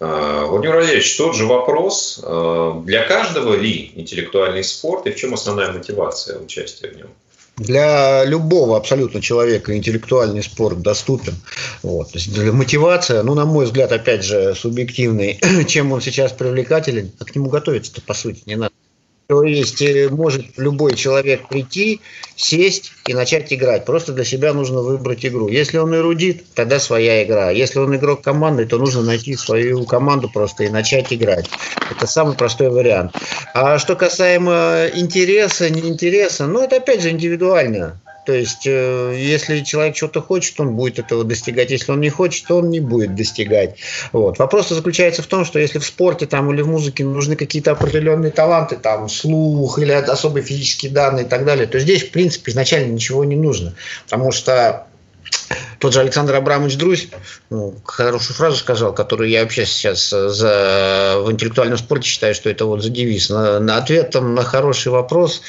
А, 0.00 0.46
Владимир 0.46 0.76
Валерьевич, 0.76 1.16
тот 1.16 1.36
же 1.36 1.46
вопрос. 1.46 2.20
А, 2.24 2.80
для 2.84 3.06
каждого 3.06 3.54
ли 3.54 3.92
интеллектуальный 3.94 4.64
спорт 4.64 5.06
и 5.06 5.12
в 5.12 5.16
чем 5.16 5.34
основная 5.34 5.70
мотивация 5.72 6.38
участия 6.40 6.88
в 6.88 6.96
нем? 6.96 7.08
Для 7.58 8.24
любого 8.24 8.76
абсолютно 8.76 9.20
человека 9.20 9.76
интеллектуальный 9.76 10.42
спорт 10.42 10.80
доступен. 10.80 11.34
Вот. 11.82 12.08
Мотивация, 12.52 13.22
ну, 13.22 13.34
на 13.34 13.44
мой 13.44 13.66
взгляд, 13.66 13.92
опять 13.92 14.24
же, 14.24 14.56
субъективный, 14.56 15.38
чем 15.68 15.92
он 15.92 16.00
сейчас 16.00 16.32
привлекателен, 16.32 17.12
а 17.20 17.24
к 17.24 17.36
нему 17.36 17.50
готовиться-то, 17.50 18.00
по 18.02 18.14
сути, 18.14 18.42
не 18.46 18.56
надо. 18.56 18.72
То 19.32 19.44
есть 19.44 19.80
э, 19.80 20.10
может 20.10 20.58
любой 20.58 20.94
человек 20.94 21.48
прийти, 21.48 22.02
сесть 22.36 22.92
и 23.06 23.14
начать 23.14 23.50
играть. 23.50 23.86
Просто 23.86 24.12
для 24.12 24.26
себя 24.26 24.52
нужно 24.52 24.82
выбрать 24.82 25.24
игру. 25.24 25.48
Если 25.48 25.78
он 25.78 25.96
эрудит, 25.96 26.44
тогда 26.52 26.78
своя 26.78 27.24
игра. 27.24 27.50
Если 27.50 27.78
он 27.78 27.96
игрок 27.96 28.20
команды, 28.20 28.66
то 28.66 28.76
нужно 28.76 29.00
найти 29.00 29.34
свою 29.34 29.86
команду 29.86 30.28
просто 30.28 30.64
и 30.64 30.68
начать 30.68 31.14
играть. 31.14 31.48
Это 31.90 32.06
самый 32.06 32.36
простой 32.36 32.68
вариант. 32.68 33.12
А 33.54 33.78
что 33.78 33.96
касаемо 33.96 34.88
интереса, 34.92 35.70
неинтереса, 35.70 36.46
ну 36.46 36.62
это 36.62 36.76
опять 36.76 37.00
же 37.00 37.08
индивидуально. 37.08 38.01
То 38.24 38.32
есть, 38.32 38.66
э, 38.66 39.14
если 39.18 39.60
человек 39.60 39.96
что-то 39.96 40.22
хочет, 40.22 40.58
он 40.60 40.76
будет 40.76 40.98
этого 40.98 41.24
достигать. 41.24 41.70
Если 41.70 41.90
он 41.90 42.00
не 42.00 42.10
хочет, 42.10 42.46
то 42.46 42.58
он 42.58 42.70
не 42.70 42.80
будет 42.80 43.14
достигать. 43.14 43.76
Вот. 44.12 44.38
Вопрос 44.38 44.68
заключается 44.68 45.22
в 45.22 45.26
том, 45.26 45.44
что 45.44 45.58
если 45.58 45.78
в 45.78 45.84
спорте 45.84 46.26
там, 46.26 46.52
или 46.52 46.62
в 46.62 46.68
музыке 46.68 47.04
нужны 47.04 47.34
какие-то 47.34 47.72
определенные 47.72 48.30
таланты, 48.30 48.76
там, 48.76 49.08
слух 49.08 49.78
или 49.78 49.92
особые 49.92 50.44
физические 50.44 50.92
данные 50.92 51.24
и 51.24 51.28
так 51.28 51.44
далее, 51.44 51.66
то 51.66 51.80
здесь, 51.80 52.04
в 52.04 52.10
принципе, 52.10 52.52
изначально 52.52 52.92
ничего 52.92 53.24
не 53.24 53.36
нужно. 53.36 53.74
Потому 54.04 54.30
что 54.30 54.86
тот 55.78 55.92
же 55.92 56.00
Александр 56.00 56.36
Абрамович 56.36 56.76
Друзь 56.76 57.08
ну, 57.50 57.74
хорошую 57.84 58.36
фразу 58.36 58.56
сказал, 58.56 58.94
которую 58.94 59.30
я 59.30 59.42
вообще 59.42 59.66
сейчас 59.66 60.10
за, 60.10 61.16
в 61.18 61.30
интеллектуальном 61.32 61.78
спорте 61.78 62.08
считаю, 62.08 62.34
что 62.34 62.48
это 62.48 62.66
вот 62.66 62.82
за 62.82 62.88
девиз. 62.90 63.30
На, 63.30 63.58
на 63.58 63.78
ответом 63.78 64.34
на 64.34 64.44
хороший 64.44 64.92
вопрос 64.92 65.42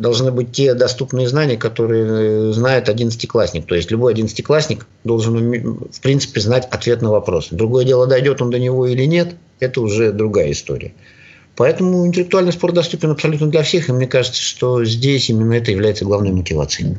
должны 0.00 0.32
быть 0.32 0.50
те 0.50 0.74
доступные 0.74 1.28
знания, 1.28 1.56
которые 1.56 2.52
знает 2.52 2.88
одиннадцатиклассник. 2.88 3.66
То 3.66 3.74
есть 3.74 3.90
любой 3.90 4.14
одиннадцатиклассник 4.14 4.86
должен, 5.04 5.90
в 5.92 6.00
принципе, 6.00 6.40
знать 6.40 6.66
ответ 6.70 7.02
на 7.02 7.10
вопрос. 7.10 7.48
Другое 7.50 7.84
дело, 7.84 8.06
дойдет 8.06 8.40
он 8.40 8.50
до 8.50 8.58
него 8.58 8.86
или 8.86 9.04
нет, 9.04 9.34
это 9.60 9.82
уже 9.82 10.10
другая 10.12 10.50
история. 10.52 10.92
Поэтому 11.54 12.06
интеллектуальный 12.06 12.52
спорт 12.52 12.74
доступен 12.74 13.10
абсолютно 13.10 13.48
для 13.48 13.62
всех, 13.62 13.90
и 13.90 13.92
мне 13.92 14.06
кажется, 14.06 14.40
что 14.40 14.82
здесь 14.84 15.28
именно 15.28 15.52
это 15.52 15.70
является 15.70 16.06
главной 16.06 16.32
мотивацией. 16.32 16.96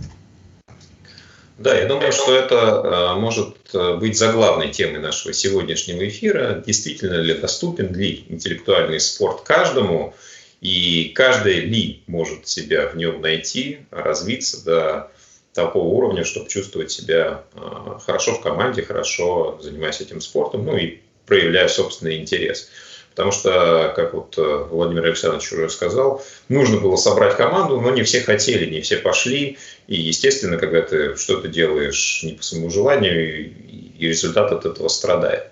Да, 1.57 1.75
я 1.75 1.87
думаю, 1.87 2.11
что 2.11 2.35
это 2.35 2.55
э, 2.55 3.19
может 3.19 3.55
э, 3.73 3.97
быть 3.97 4.17
заглавной 4.17 4.69
темой 4.69 4.99
нашего 4.99 5.33
сегодняшнего 5.33 6.07
эфира. 6.07 6.63
Действительно 6.65 7.15
ли 7.21 7.35
доступен 7.35 7.93
ли 7.93 8.25
интеллектуальный 8.29 8.99
спорт 8.99 9.41
каждому? 9.41 10.13
И 10.61 11.11
каждый 11.15 11.61
ли 11.61 12.03
может 12.07 12.47
себя 12.47 12.87
в 12.87 12.95
нем 12.95 13.19
найти, 13.19 13.79
развиться 13.89 14.63
до 14.63 15.11
такого 15.53 15.87
уровня, 15.87 16.23
чтобы 16.23 16.49
чувствовать 16.49 16.91
себя 16.91 17.43
а, 17.55 17.99
хорошо 18.05 18.35
в 18.35 18.41
команде, 18.41 18.83
хорошо 18.83 19.59
занимаясь 19.61 19.99
этим 19.99 20.21
спортом, 20.21 20.65
ну 20.65 20.77
и 20.77 20.99
проявляя 21.25 21.67
собственный 21.67 22.17
интерес. 22.17 22.69
Потому 23.11 23.33
что, 23.33 23.91
как 23.93 24.13
вот 24.13 24.35
э, 24.37 24.67
Владимир 24.69 25.05
Александрович 25.05 25.51
уже 25.51 25.69
сказал, 25.69 26.23
нужно 26.47 26.79
было 26.79 26.95
собрать 26.95 27.35
команду, 27.35 27.81
но 27.81 27.91
не 27.91 28.03
все 28.03 28.21
хотели, 28.21 28.71
не 28.71 28.79
все 28.79 28.97
пошли. 28.97 29.57
И, 29.87 29.95
естественно, 29.95 30.57
когда 30.57 30.81
ты 30.81 31.17
что-то 31.17 31.49
делаешь 31.49 32.21
не 32.23 32.33
по 32.33 32.43
своему 32.43 32.69
желанию, 32.69 33.51
и 33.51 34.07
результат 34.07 34.53
от 34.53 34.65
этого 34.65 34.87
страдает. 34.87 35.51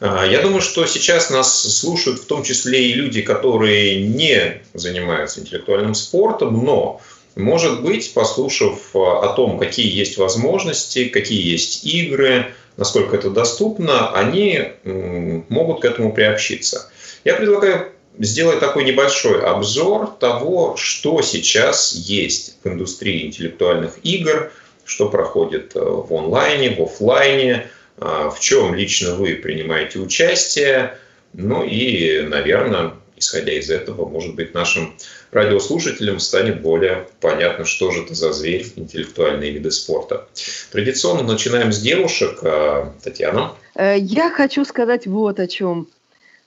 А, 0.00 0.26
я 0.26 0.42
думаю, 0.42 0.60
что 0.60 0.86
сейчас 0.86 1.30
нас 1.30 1.78
слушают 1.78 2.20
в 2.20 2.26
том 2.26 2.42
числе 2.42 2.90
и 2.90 2.94
люди, 2.94 3.22
которые 3.22 4.02
не 4.02 4.60
занимаются 4.74 5.40
интеллектуальным 5.40 5.94
спортом, 5.94 6.64
но 6.64 7.00
может 7.34 7.82
быть, 7.82 8.14
послушав 8.14 8.94
о 8.94 9.28
том, 9.36 9.58
какие 9.58 9.94
есть 9.94 10.16
возможности, 10.16 11.08
какие 11.08 11.46
есть 11.46 11.84
игры, 11.84 12.54
насколько 12.78 13.14
это 13.14 13.28
доступно, 13.28 14.10
они 14.12 14.72
могут 14.84 15.82
к 15.82 15.84
этому 15.84 16.12
приобщиться. 16.14 16.90
Я 17.24 17.34
предлагаю 17.34 17.92
сделать 18.18 18.60
такой 18.60 18.84
небольшой 18.84 19.42
обзор 19.42 20.06
того, 20.18 20.76
что 20.76 21.20
сейчас 21.20 21.92
есть 21.92 22.56
в 22.64 22.68
индустрии 22.68 23.26
интеллектуальных 23.26 23.98
игр, 24.02 24.50
что 24.84 25.08
проходит 25.08 25.72
э, 25.74 25.80
в 25.80 26.14
онлайне, 26.14 26.70
в 26.70 26.82
офлайне, 26.82 27.66
а, 27.66 27.75
в 27.98 28.36
чем 28.40 28.74
лично 28.74 29.14
вы 29.14 29.36
принимаете 29.36 29.98
участие, 29.98 30.98
ну 31.32 31.64
и, 31.64 32.22
наверное, 32.22 32.92
исходя 33.16 33.52
из 33.52 33.70
этого, 33.70 34.08
может 34.08 34.34
быть, 34.34 34.54
нашим 34.54 34.94
радиослушателям 35.32 36.20
станет 36.20 36.60
более 36.62 37.08
понятно, 37.20 37.64
что 37.64 37.90
же 37.90 38.02
это 38.02 38.14
за 38.14 38.32
зверь 38.32 38.66
интеллектуальные 38.76 39.52
виды 39.52 39.70
спорта. 39.70 40.28
Традиционно 40.70 41.22
начинаем 41.22 41.72
с 41.72 41.80
девушек. 41.80 42.38
А, 42.42 42.92
Татьяна. 43.02 43.54
Э, 43.74 43.96
я 43.98 44.30
хочу 44.30 44.64
сказать 44.64 45.06
вот 45.06 45.40
о 45.40 45.46
чем. 45.46 45.88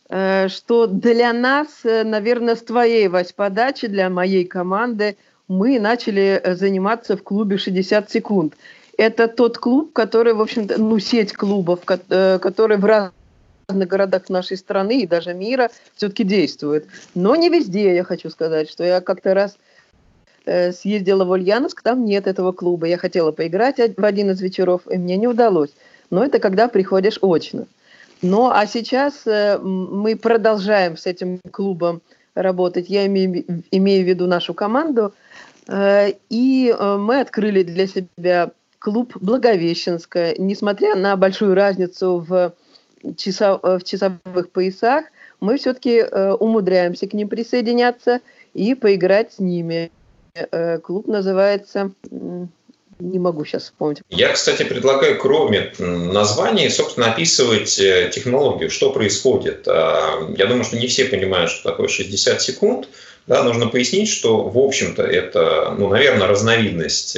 Э, 0.10 0.48
что 0.50 0.88
для 0.88 1.34
нас, 1.34 1.68
э, 1.84 2.04
наверное, 2.04 2.56
с 2.56 2.62
твоей, 2.62 3.08
Вась, 3.08 3.34
подачи, 3.34 3.88
для 3.88 4.10
моей 4.10 4.46
команды, 4.46 5.18
мы 5.48 5.80
начали 5.80 6.42
заниматься 6.46 7.18
в 7.18 7.24
клубе 7.24 7.58
60 7.58 8.12
секунд. 8.12 8.54
Это 9.00 9.30
тот 9.30 9.58
клуб, 9.58 9.94
который, 9.94 10.34
в 10.34 10.42
общем-то, 10.42 10.78
ну, 10.78 11.00
сеть 11.00 11.32
клубов, 11.32 11.86
который 11.86 12.78
в 12.78 12.84
разных 12.84 13.88
городах 13.88 14.28
нашей 14.28 14.58
страны 14.58 15.00
и 15.00 15.08
даже 15.08 15.34
мира 15.34 15.72
все-таки 15.96 16.26
действует. 16.26 16.86
Но 17.16 17.38
не 17.38 17.48
везде, 17.48 17.96
я 17.96 18.04
хочу 18.04 18.30
сказать, 18.30 18.70
что 18.70 18.84
я 18.84 19.00
как-то 19.00 19.34
раз 19.34 19.56
э, 20.46 20.74
съездила 20.74 21.24
в 21.24 21.30
Ульяновск, 21.30 21.82
там 21.82 22.04
нет 22.04 22.28
этого 22.28 22.52
клуба. 22.52 22.88
Я 22.88 22.98
хотела 22.98 23.32
поиграть 23.32 23.78
в 23.78 24.04
один 24.04 24.32
из 24.32 24.42
вечеров, 24.42 24.82
и 24.92 24.98
мне 24.98 25.16
не 25.16 25.30
удалось. 25.30 25.70
Но 26.10 26.26
это 26.26 26.40
когда 26.40 26.68
приходишь 26.68 27.20
очно. 27.22 27.68
Ну, 28.22 28.50
а 28.50 28.68
сейчас 28.68 29.26
э, 29.26 29.60
мы 29.60 30.18
продолжаем 30.18 30.98
с 30.98 31.06
этим 31.06 31.40
клубом 31.52 32.02
работать. 32.36 32.90
Я 32.90 33.06
имею, 33.06 33.46
имею 33.72 34.04
в 34.04 34.10
виду 34.10 34.28
нашу 34.28 34.54
команду. 34.54 35.14
Э, 35.70 36.12
и 36.30 36.76
э, 36.78 36.98
мы 36.98 37.22
открыли 37.22 37.64
для 37.64 37.88
себя 37.88 38.52
клуб 38.80 39.16
Благовещенская. 39.20 40.36
Несмотря 40.38 40.96
на 40.96 41.16
большую 41.16 41.54
разницу 41.54 42.26
в 42.28 42.54
часов, 43.18 43.60
э, 43.64 43.78
в 43.78 43.84
часовых 43.84 44.50
поясах, 44.52 45.06
мы 45.40 45.58
все-таки 45.58 45.98
э, 46.00 46.32
умудряемся 46.34 47.08
к 47.08 47.14
ним 47.14 47.30
присоединяться 47.30 48.22
и 48.54 48.76
поиграть 48.76 49.34
с 49.34 49.40
ними. 49.40 49.92
Э, 50.34 50.80
клуб 50.80 51.08
называется 51.08 51.92
не 53.00 53.18
могу 53.18 53.46
сейчас 53.46 53.64
вспомнить. 53.64 54.02
Я, 54.10 54.34
кстати, 54.34 54.64
предлагаю, 54.64 55.18
кроме 55.18 55.72
названия, 55.80 56.70
собственно, 56.70 57.14
описывать 57.14 57.74
технологию, 57.74 58.70
что 58.70 58.92
происходит. 58.92 59.66
А, 59.70 60.30
я 60.38 60.48
думаю, 60.48 60.66
что 60.66 60.78
не 60.78 60.88
все 60.88 61.06
понимают, 61.06 61.50
что 61.50 61.70
такое 61.70 61.88
60 61.88 62.42
секунд. 62.42 62.90
Да, 63.30 63.44
нужно 63.44 63.68
пояснить, 63.68 64.10
что, 64.10 64.44
в 64.44 64.58
общем-то, 64.58 65.04
это, 65.04 65.74
ну, 65.78 65.88
наверное, 65.88 66.28
разновидность 66.28 67.18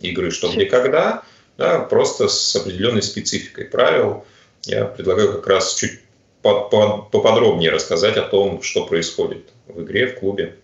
игры 0.00 0.30
«Что, 0.30 0.50
где, 0.50 0.64
когда», 0.64 1.24
да, 1.58 1.80
просто 1.80 2.28
с 2.28 2.56
определенной 2.56 3.02
спецификой 3.02 3.66
правил– 3.66 4.24
я 4.68 4.84
предлагаю 4.84 5.32
как 5.32 5.46
раз 5.46 5.74
чуть 5.74 6.00
поподробнее 6.42 7.70
рассказать 7.70 8.16
о 8.16 8.22
том, 8.22 8.62
что 8.62 8.86
происходит 8.86 9.48
в 9.66 9.82
игре, 9.82 10.06
в 10.08 10.20
клубе. 10.20 10.56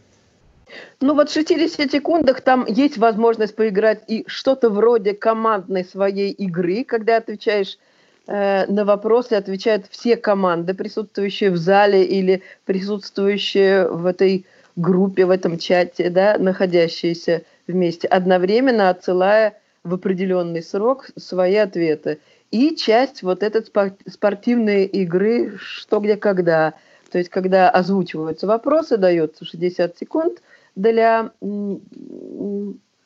Ну 1.00 1.14
вот 1.14 1.30
в 1.30 1.32
60 1.32 1.90
секундах 1.90 2.40
там 2.40 2.66
есть 2.66 2.96
возможность 2.96 3.54
поиграть 3.54 4.02
и 4.08 4.24
что-то 4.26 4.70
вроде 4.70 5.14
командной 5.14 5.84
своей 5.84 6.30
игры, 6.30 6.84
когда 6.84 7.16
отвечаешь 7.16 7.76
э, 7.76 7.78
на 8.26 8.84
вопросы, 8.84 9.34
отвечают 9.34 9.86
все 9.90 10.16
команды, 10.16 10.72
присутствующие 10.74 11.50
в 11.50 11.56
зале 11.56 12.04
или 12.04 12.42
присутствующие 12.64 13.88
в 13.88 14.06
этой 14.06 14.46
группе, 14.76 15.26
в 15.26 15.30
этом 15.30 15.58
чате, 15.58 16.10
да, 16.10 16.36
находящиеся 16.38 17.42
вместе, 17.66 18.08
одновременно 18.08 18.90
отсылая 18.90 19.60
в 19.82 19.94
определенный 19.94 20.62
срок 20.62 21.10
свои 21.16 21.56
ответы 21.56 22.18
и 22.50 22.74
часть 22.76 23.22
вот 23.22 23.42
этой 23.42 23.64
спортивной 24.06 24.84
игры 24.84 25.56
«Что, 25.58 26.00
где, 26.00 26.16
когда». 26.16 26.74
То 27.10 27.18
есть, 27.18 27.30
когда 27.30 27.70
озвучиваются 27.70 28.46
вопросы, 28.46 28.96
дается 28.96 29.44
60 29.44 29.96
секунд 29.98 30.42
для 30.74 31.30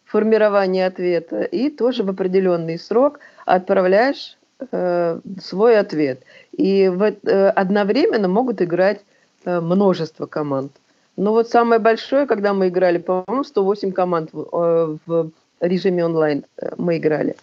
формирования 0.07 0.87
ответа, 0.87 1.43
и 1.43 1.69
тоже 1.69 2.03
в 2.03 2.09
определенный 2.09 2.79
срок 2.79 3.21
отправляешь 3.45 4.38
э, 4.73 5.21
свой 5.41 5.79
ответ. 5.79 6.23
И 6.53 6.89
в, 6.89 7.03
э, 7.03 7.49
одновременно 7.51 8.29
могут 8.29 8.63
играть 8.63 9.01
э, 9.45 9.61
множество 9.61 10.27
команд. 10.27 10.73
Но 11.17 11.33
вот 11.33 11.49
самое 11.49 11.81
большое, 11.81 12.27
когда 12.27 12.55
мы 12.55 12.69
играли, 12.69 12.99
по-моему, 12.99 13.45
108 13.45 13.93
команд 13.93 14.31
в, 14.33 14.49
э, 14.53 14.97
в 15.07 15.31
режиме 15.61 16.05
онлайн 16.05 16.45
э, 16.57 16.71
мы 16.77 16.99
играли 16.99 17.37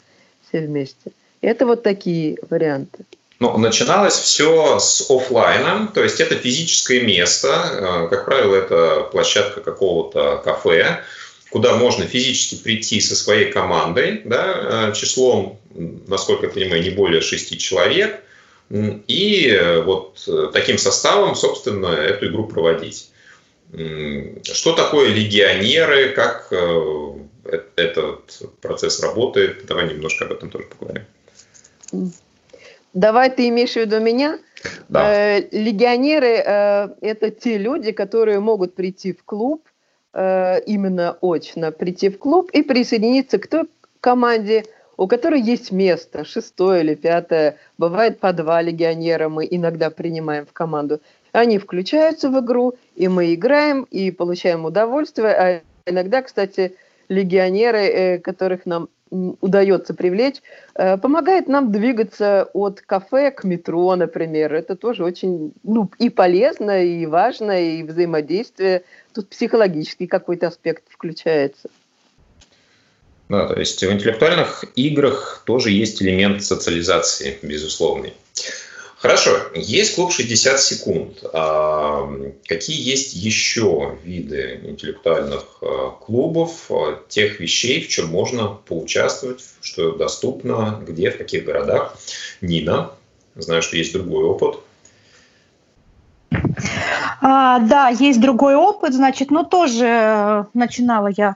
все 0.47 0.61
вместе. 0.61 1.11
Это 1.41 1.65
вот 1.65 1.83
такие 1.83 2.37
варианты. 2.49 3.05
Ну, 3.39 3.57
начиналось 3.57 4.15
все 4.15 4.79
с 4.79 5.11
офлайна, 5.11 5.91
то 5.93 6.01
есть 6.01 6.21
это 6.21 6.35
физическое 6.35 7.01
место, 7.01 8.07
как 8.09 8.23
правило, 8.23 8.55
это 8.55 9.09
площадка 9.11 9.59
какого-то 9.59 10.41
кафе, 10.41 11.01
куда 11.55 11.77
можно 11.77 12.05
физически 12.05 12.61
прийти 12.61 12.99
со 12.99 13.15
своей 13.15 13.49
командой, 13.49 14.21
да, 14.25 14.89
э, 14.89 14.93
числом, 14.93 15.57
насколько 16.05 16.47
я 16.47 16.51
понимаю, 16.51 16.83
не 16.83 16.89
более 16.89 17.21
шести 17.21 17.57
человек, 17.57 18.21
и 18.69 19.81
вот 19.85 20.27
таким 20.51 20.77
составом, 20.77 21.33
собственно, 21.35 21.87
эту 21.87 22.27
игру 22.27 22.45
проводить. 22.47 23.09
Что 23.71 24.73
такое 24.73 25.13
легионеры, 25.13 26.09
как 26.09 26.47
э, 26.51 27.13
этот 27.77 28.41
процесс 28.59 28.99
работает, 28.99 29.65
давай 29.65 29.87
немножко 29.87 30.25
об 30.25 30.33
этом 30.33 30.49
тоже 30.49 30.65
поговорим. 30.65 31.03
Давай 32.93 33.29
ты 33.29 33.47
имеешь 33.47 33.73
в 33.73 33.77
виду 33.77 34.01
меня? 34.01 34.39
Да. 34.89 35.37
Э, 35.37 35.47
легионеры 35.51 36.43
э, 36.45 36.89
это 36.99 37.31
те 37.31 37.57
люди, 37.57 37.93
которые 37.93 38.41
могут 38.41 38.75
прийти 38.75 39.13
в 39.13 39.23
клуб, 39.23 39.65
э, 40.15 40.61
именно 40.65 41.17
очно 41.21 41.71
прийти 41.71 42.09
в 42.09 42.17
клуб 42.17 42.49
и 42.51 42.63
присоединиться 42.63 43.37
к 43.37 43.47
той 43.47 43.65
команде, 43.99 44.65
у 44.97 45.07
которой 45.07 45.41
есть 45.41 45.71
место, 45.71 46.23
шестое 46.23 46.81
или 46.81 46.95
пятое, 46.95 47.57
бывает 47.77 48.19
по 48.19 48.31
два 48.33 48.61
легионера 48.61 49.29
мы 49.29 49.47
иногда 49.49 49.89
принимаем 49.89 50.45
в 50.45 50.53
команду. 50.53 51.01
Они 51.33 51.57
включаются 51.57 52.29
в 52.29 52.39
игру, 52.39 52.75
и 52.95 53.09
мы 53.09 53.33
играем, 53.33 53.83
и 53.91 54.09
получаем 54.09 54.63
удовольствие. 54.63 55.33
А 55.33 55.61
иногда, 55.85 56.21
кстати, 56.21 56.75
легионеры, 57.09 57.79
э, 57.79 58.19
которых 58.19 58.65
нам 58.65 58.87
удается 59.11 59.93
привлечь, 59.93 60.41
э, 60.75 60.97
помогает 60.97 61.47
нам 61.47 61.71
двигаться 61.71 62.49
от 62.53 62.81
кафе 62.81 63.31
к 63.31 63.43
метро, 63.43 63.95
например. 63.95 64.53
Это 64.53 64.75
тоже 64.75 65.03
очень 65.03 65.53
ну, 65.63 65.89
и 65.99 66.09
полезно, 66.09 66.83
и 66.83 67.05
важно, 67.05 67.61
и 67.61 67.83
взаимодействие. 67.83 68.83
Тут 69.13 69.29
психологический 69.29 70.07
какой-то 70.07 70.47
аспект 70.47 70.83
включается. 70.89 71.69
Да, 73.29 73.47
то 73.47 73.59
есть 73.59 73.81
в 73.81 73.91
интеллектуальных 73.91 74.65
играх 74.75 75.43
тоже 75.45 75.71
есть 75.71 76.01
элемент 76.01 76.43
социализации, 76.43 77.39
безусловный. 77.41 78.13
Хорошо, 79.05 79.37
есть 79.53 79.93
клуб 79.93 80.11
60 80.11 80.59
секунд. 80.59 81.23
А 81.31 82.09
какие 82.47 82.81
есть 82.81 83.13
еще 83.13 83.99
виды 84.03 84.61
интеллектуальных 84.63 85.43
а, 85.61 85.91
клубов, 85.91 86.71
а, 86.71 86.99
тех 87.07 87.39
вещей, 87.39 87.81
в 87.81 87.87
чем 87.87 88.07
можно 88.07 88.47
поучаствовать, 88.47 89.45
что 89.61 89.91
доступно, 89.91 90.81
где, 90.87 91.11
в 91.11 91.19
каких 91.19 91.45
городах? 91.45 91.95
Нина, 92.41 92.93
знаю, 93.35 93.61
что 93.61 93.77
есть 93.77 93.93
другой 93.93 94.23
опыт. 94.23 94.55
А, 97.21 97.59
да, 97.59 97.89
есть 97.89 98.19
другой 98.19 98.55
опыт, 98.55 98.95
значит, 98.95 99.29
но 99.29 99.43
тоже 99.43 99.85
э, 99.85 100.43
начинала 100.55 101.11
я 101.15 101.35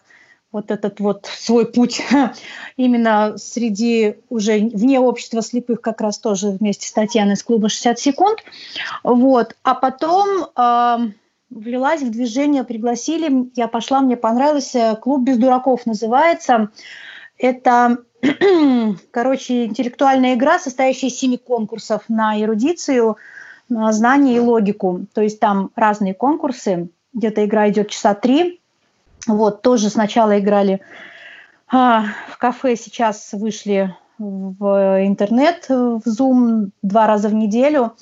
вот 0.51 0.71
этот 0.71 0.99
вот 0.99 1.27
свой 1.27 1.71
путь 1.71 2.01
именно 2.77 3.37
среди 3.37 4.15
уже 4.29 4.59
вне 4.59 4.99
общества 4.99 5.41
слепых 5.41 5.81
как 5.81 6.01
раз 6.01 6.17
тоже 6.17 6.49
вместе 6.49 6.87
с 6.87 6.91
Татьяной 6.91 7.33
из 7.33 7.43
клуба 7.43 7.69
60 7.69 7.99
секунд. 7.99 8.39
Вот. 9.03 9.55
А 9.63 9.75
потом 9.75 10.47
э, 10.55 10.97
влилась 11.49 12.01
в 12.01 12.09
движение, 12.09 12.63
пригласили, 12.63 13.51
я 13.55 13.67
пошла, 13.67 14.01
мне 14.01 14.17
понравился, 14.17 14.97
клуб 15.01 15.21
без 15.21 15.37
дураков 15.37 15.85
называется. 15.85 16.69
Это, 17.37 17.99
короче, 19.11 19.65
интеллектуальная 19.65 20.33
игра, 20.33 20.57
состоящая 20.57 21.07
из 21.07 21.17
семи 21.17 21.37
конкурсов 21.37 22.03
на 22.07 22.39
эрудицию, 22.41 23.17
на 23.69 23.91
знание 23.93 24.37
и 24.37 24.39
логику. 24.39 25.05
То 25.13 25.21
есть 25.21 25.39
там 25.39 25.69
разные 25.75 26.15
конкурсы, 26.15 26.89
где-то 27.13 27.45
игра 27.45 27.69
идет 27.69 27.89
часа 27.89 28.15
три, 28.15 28.58
Вот, 29.29 29.61
тоже 29.61 29.89
сначала 29.89 30.39
играли 30.39 30.81
а, 31.71 32.05
в 32.29 32.37
кафе, 32.39 32.75
сейчас 32.75 33.29
вышли 33.31 33.95
в 34.17 35.05
интернет, 35.05 35.69
в 35.69 36.01
Zoom 36.05 36.71
два 36.81 37.05
раза 37.05 37.29
в 37.29 37.33
неделю. 37.35 37.95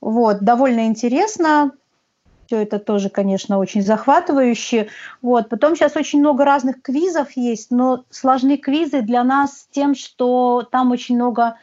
Вот, 0.00 0.40
довольно 0.40 0.86
интересно. 0.86 1.72
Все 2.46 2.62
это 2.62 2.78
тоже, 2.78 3.10
конечно, 3.10 3.58
очень 3.58 3.82
захватывающе. 3.82 4.88
Вот. 5.20 5.50
Потом 5.50 5.76
сейчас 5.76 5.94
очень 5.96 6.20
много 6.20 6.44
разных 6.46 6.80
квизов 6.80 7.32
есть, 7.32 7.70
но 7.70 8.04
сложны 8.08 8.56
квизы 8.56 9.02
для 9.02 9.24
нас 9.24 9.68
тем, 9.70 9.94
что 9.94 10.66
там 10.72 10.90
очень 10.90 11.16
много 11.16 11.56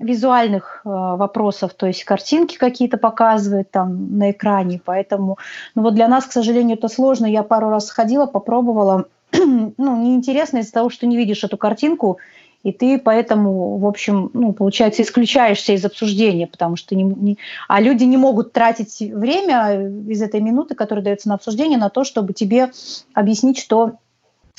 визуальных 0.00 0.82
э, 0.84 0.88
вопросов, 0.88 1.74
то 1.74 1.86
есть 1.86 2.04
картинки 2.04 2.56
какие-то 2.56 2.98
показывают 2.98 3.70
там 3.70 4.18
на 4.18 4.30
экране, 4.30 4.80
поэтому, 4.84 5.38
ну 5.74 5.82
вот 5.82 5.94
для 5.94 6.08
нас, 6.08 6.24
к 6.26 6.32
сожалению, 6.32 6.76
это 6.76 6.88
сложно. 6.88 7.26
Я 7.26 7.42
пару 7.42 7.68
раз 7.70 7.86
сходила, 7.86 8.26
попробовала, 8.26 9.06
ну 9.32 10.02
неинтересно 10.02 10.58
из-за 10.58 10.72
того, 10.72 10.90
что 10.90 11.06
не 11.06 11.16
видишь 11.16 11.44
эту 11.44 11.56
картинку, 11.56 12.18
и 12.64 12.72
ты 12.72 12.98
поэтому, 12.98 13.78
в 13.78 13.86
общем, 13.86 14.30
ну, 14.34 14.52
получается, 14.52 15.02
исключаешься 15.02 15.72
из 15.72 15.84
обсуждения, 15.84 16.46
потому 16.46 16.76
что 16.76 16.96
не, 16.96 17.04
не... 17.04 17.38
А 17.68 17.80
люди 17.80 18.04
не 18.04 18.16
могут 18.16 18.52
тратить 18.52 18.98
время 19.00 19.88
из 20.08 20.20
этой 20.22 20.40
минуты, 20.40 20.74
которая 20.74 21.04
дается 21.04 21.28
на 21.28 21.36
обсуждение, 21.36 21.78
на 21.78 21.88
то, 21.88 22.02
чтобы 22.02 22.32
тебе 22.32 22.70
объяснить, 23.14 23.58
что 23.58 23.98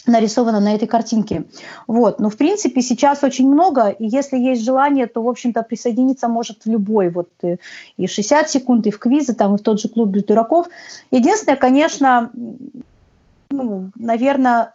нарисовано 0.05 0.59
на 0.59 0.75
этой 0.75 0.87
картинке. 0.87 1.45
Вот. 1.87 2.19
Но, 2.19 2.29
в 2.29 2.37
принципе, 2.37 2.81
сейчас 2.81 3.23
очень 3.23 3.49
много, 3.49 3.89
и 3.89 4.07
если 4.07 4.37
есть 4.37 4.63
желание, 4.63 5.07
то, 5.07 5.21
в 5.21 5.27
общем-то, 5.27 5.63
присоединиться 5.63 6.27
может 6.27 6.65
любой. 6.65 7.09
Вот 7.09 7.29
э, 7.43 7.57
и 7.97 8.07
60 8.07 8.49
секунд, 8.49 8.87
и 8.87 8.91
в 8.91 8.99
квизы, 8.99 9.33
там, 9.33 9.55
и 9.55 9.57
в 9.57 9.61
тот 9.61 9.79
же 9.79 9.89
клуб 9.89 10.09
без 10.09 10.23
дураков. 10.23 10.67
Единственное, 11.11 11.57
конечно, 11.57 12.31
ну, 13.49 13.91
наверное, 13.95 14.73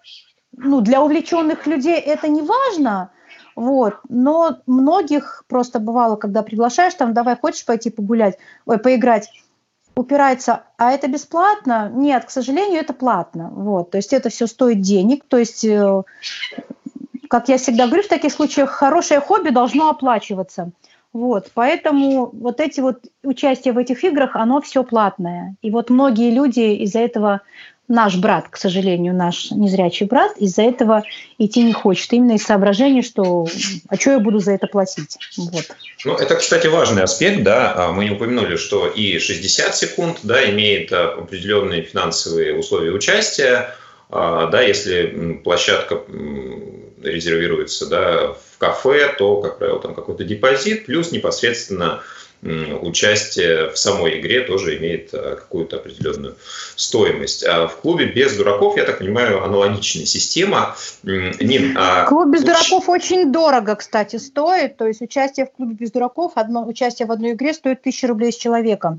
ну, 0.57 0.81
для 0.81 1.03
увлеченных 1.03 1.67
людей 1.67 1.99
это 1.99 2.29
не 2.29 2.43
важно, 2.43 3.11
вот. 3.57 3.95
Но 4.09 4.59
многих 4.67 5.45
просто 5.49 5.79
бывало, 5.79 6.17
когда 6.17 6.43
приглашаешь, 6.43 6.95
там, 6.95 7.15
давай, 7.15 7.37
хочешь 7.37 7.65
пойти 7.65 7.91
погулять, 7.91 8.39
ой, 8.67 8.79
поиграть, 8.79 9.31
упирается, 9.97 10.65
а 10.77 10.93
это 10.93 11.09
бесплатно? 11.09 11.91
Нет, 11.95 12.25
к 12.25 12.31
сожалению, 12.31 12.81
это 12.81 12.93
платно. 12.93 13.51
Вот. 13.51 13.91
То 13.91 13.99
есть 13.99 14.13
это 14.13 14.29
все 14.29 14.47
стоит 14.47 14.81
денег. 14.81 15.25
То 15.29 15.39
есть, 15.39 15.65
э, 15.65 16.03
как 17.29 17.49
я 17.49 17.59
всегда 17.59 17.87
говорю, 17.87 18.03
в 18.03 18.09
таких 18.09 18.33
случаях 18.33 18.71
хорошее 18.71 19.21
хобби 19.21 19.51
должно 19.51 19.91
оплачиваться. 19.91 20.73
Вот, 21.15 21.53
поэтому 21.55 22.31
вот 22.33 22.61
эти 22.61 22.81
вот 22.81 23.05
участия 23.23 23.71
в 23.71 23.79
этих 23.79 24.03
играх, 24.03 24.35
оно 24.35 24.61
все 24.61 24.83
платное. 24.83 25.55
И 25.63 25.71
вот 25.71 25.89
многие 25.89 26.33
люди 26.33 26.75
из-за 26.83 26.99
этого 26.99 27.43
наш 27.89 28.17
брат, 28.17 28.47
к 28.49 28.57
сожалению, 28.57 29.15
наш 29.15 29.51
незрячий 29.51 30.07
брат, 30.07 30.37
из-за 30.39 30.63
этого 30.63 31.05
идти 31.39 31.63
не 31.63 31.73
хочет. 31.73 32.13
Именно 32.13 32.33
из 32.33 32.45
соображения, 32.45 33.03
что 33.03 33.47
а 33.89 33.97
что 33.97 34.13
я 34.13 34.21
буду 34.21 34.39
за 34.39 34.53
это 34.53 34.67
платить? 34.67 35.19
Вот. 35.37 35.67
Ну, 36.05 36.15
это, 36.15 36.37
кстати, 36.37 36.67
важный 36.67 37.03
аспект, 37.03 37.43
да. 37.43 37.75
А, 37.77 37.93
мы 37.93 38.05
не 38.05 38.11
упомянули, 38.11 38.57
что 38.57 38.89
и 38.89 39.19
60 39.19 39.77
секунд, 39.77 40.19
да, 40.23 40.49
имеет 40.51 40.93
а, 40.93 41.13
определенные 41.13 41.83
финансовые 41.83 42.57
условия 42.57 42.91
участия, 42.91 43.75
а, 44.11 44.47
да, 44.47 44.63
если 44.63 45.41
площадка 45.45 46.03
резервируется, 47.03 47.87
да, 47.87 48.33
в 48.33 48.59
кафе, 48.59 49.15
то, 49.19 49.43
как 49.43 49.59
правило, 49.59 49.81
там 49.81 49.95
какой-то 49.95 50.25
депозит, 50.25 50.87
плюс 50.87 51.13
непосредственно 51.13 52.03
участие 52.45 53.71
в 53.71 53.79
самой 53.79 54.21
игре 54.21 54.41
тоже 54.41 54.77
имеет 54.77 55.15
э, 55.15 55.37
какую-то 55.37 55.77
определенную 55.77 56.37
стоимость. 56.77 57.45
А 57.45 57.67
в 57.67 57.77
клубе 57.79 58.07
без 58.07 58.37
дураков, 58.37 58.77
я 58.77 58.85
так 58.85 58.99
понимаю, 58.99 59.43
аналогичная 59.43 60.05
система. 60.05 60.77
Нин, 61.03 61.77
а... 61.79 62.05
Клуб 62.05 62.29
без 62.29 62.43
дураков 62.43 62.89
очень 62.89 63.33
дорого, 63.33 63.75
кстати, 63.77 64.17
стоит. 64.17 64.77
То 64.77 64.87
есть 64.87 65.01
участие 65.01 65.47
в 65.47 65.53
клубе 65.53 65.75
без 65.75 65.91
дураков, 65.91 66.33
одно, 66.35 66.67
участие 66.67 67.07
в 67.07 67.13
одной 67.13 67.33
игре 67.33 67.55
стоит 67.55 67.81
1000 67.81 68.07
рублей 68.09 68.33
с 68.33 68.37
человека. 68.37 68.99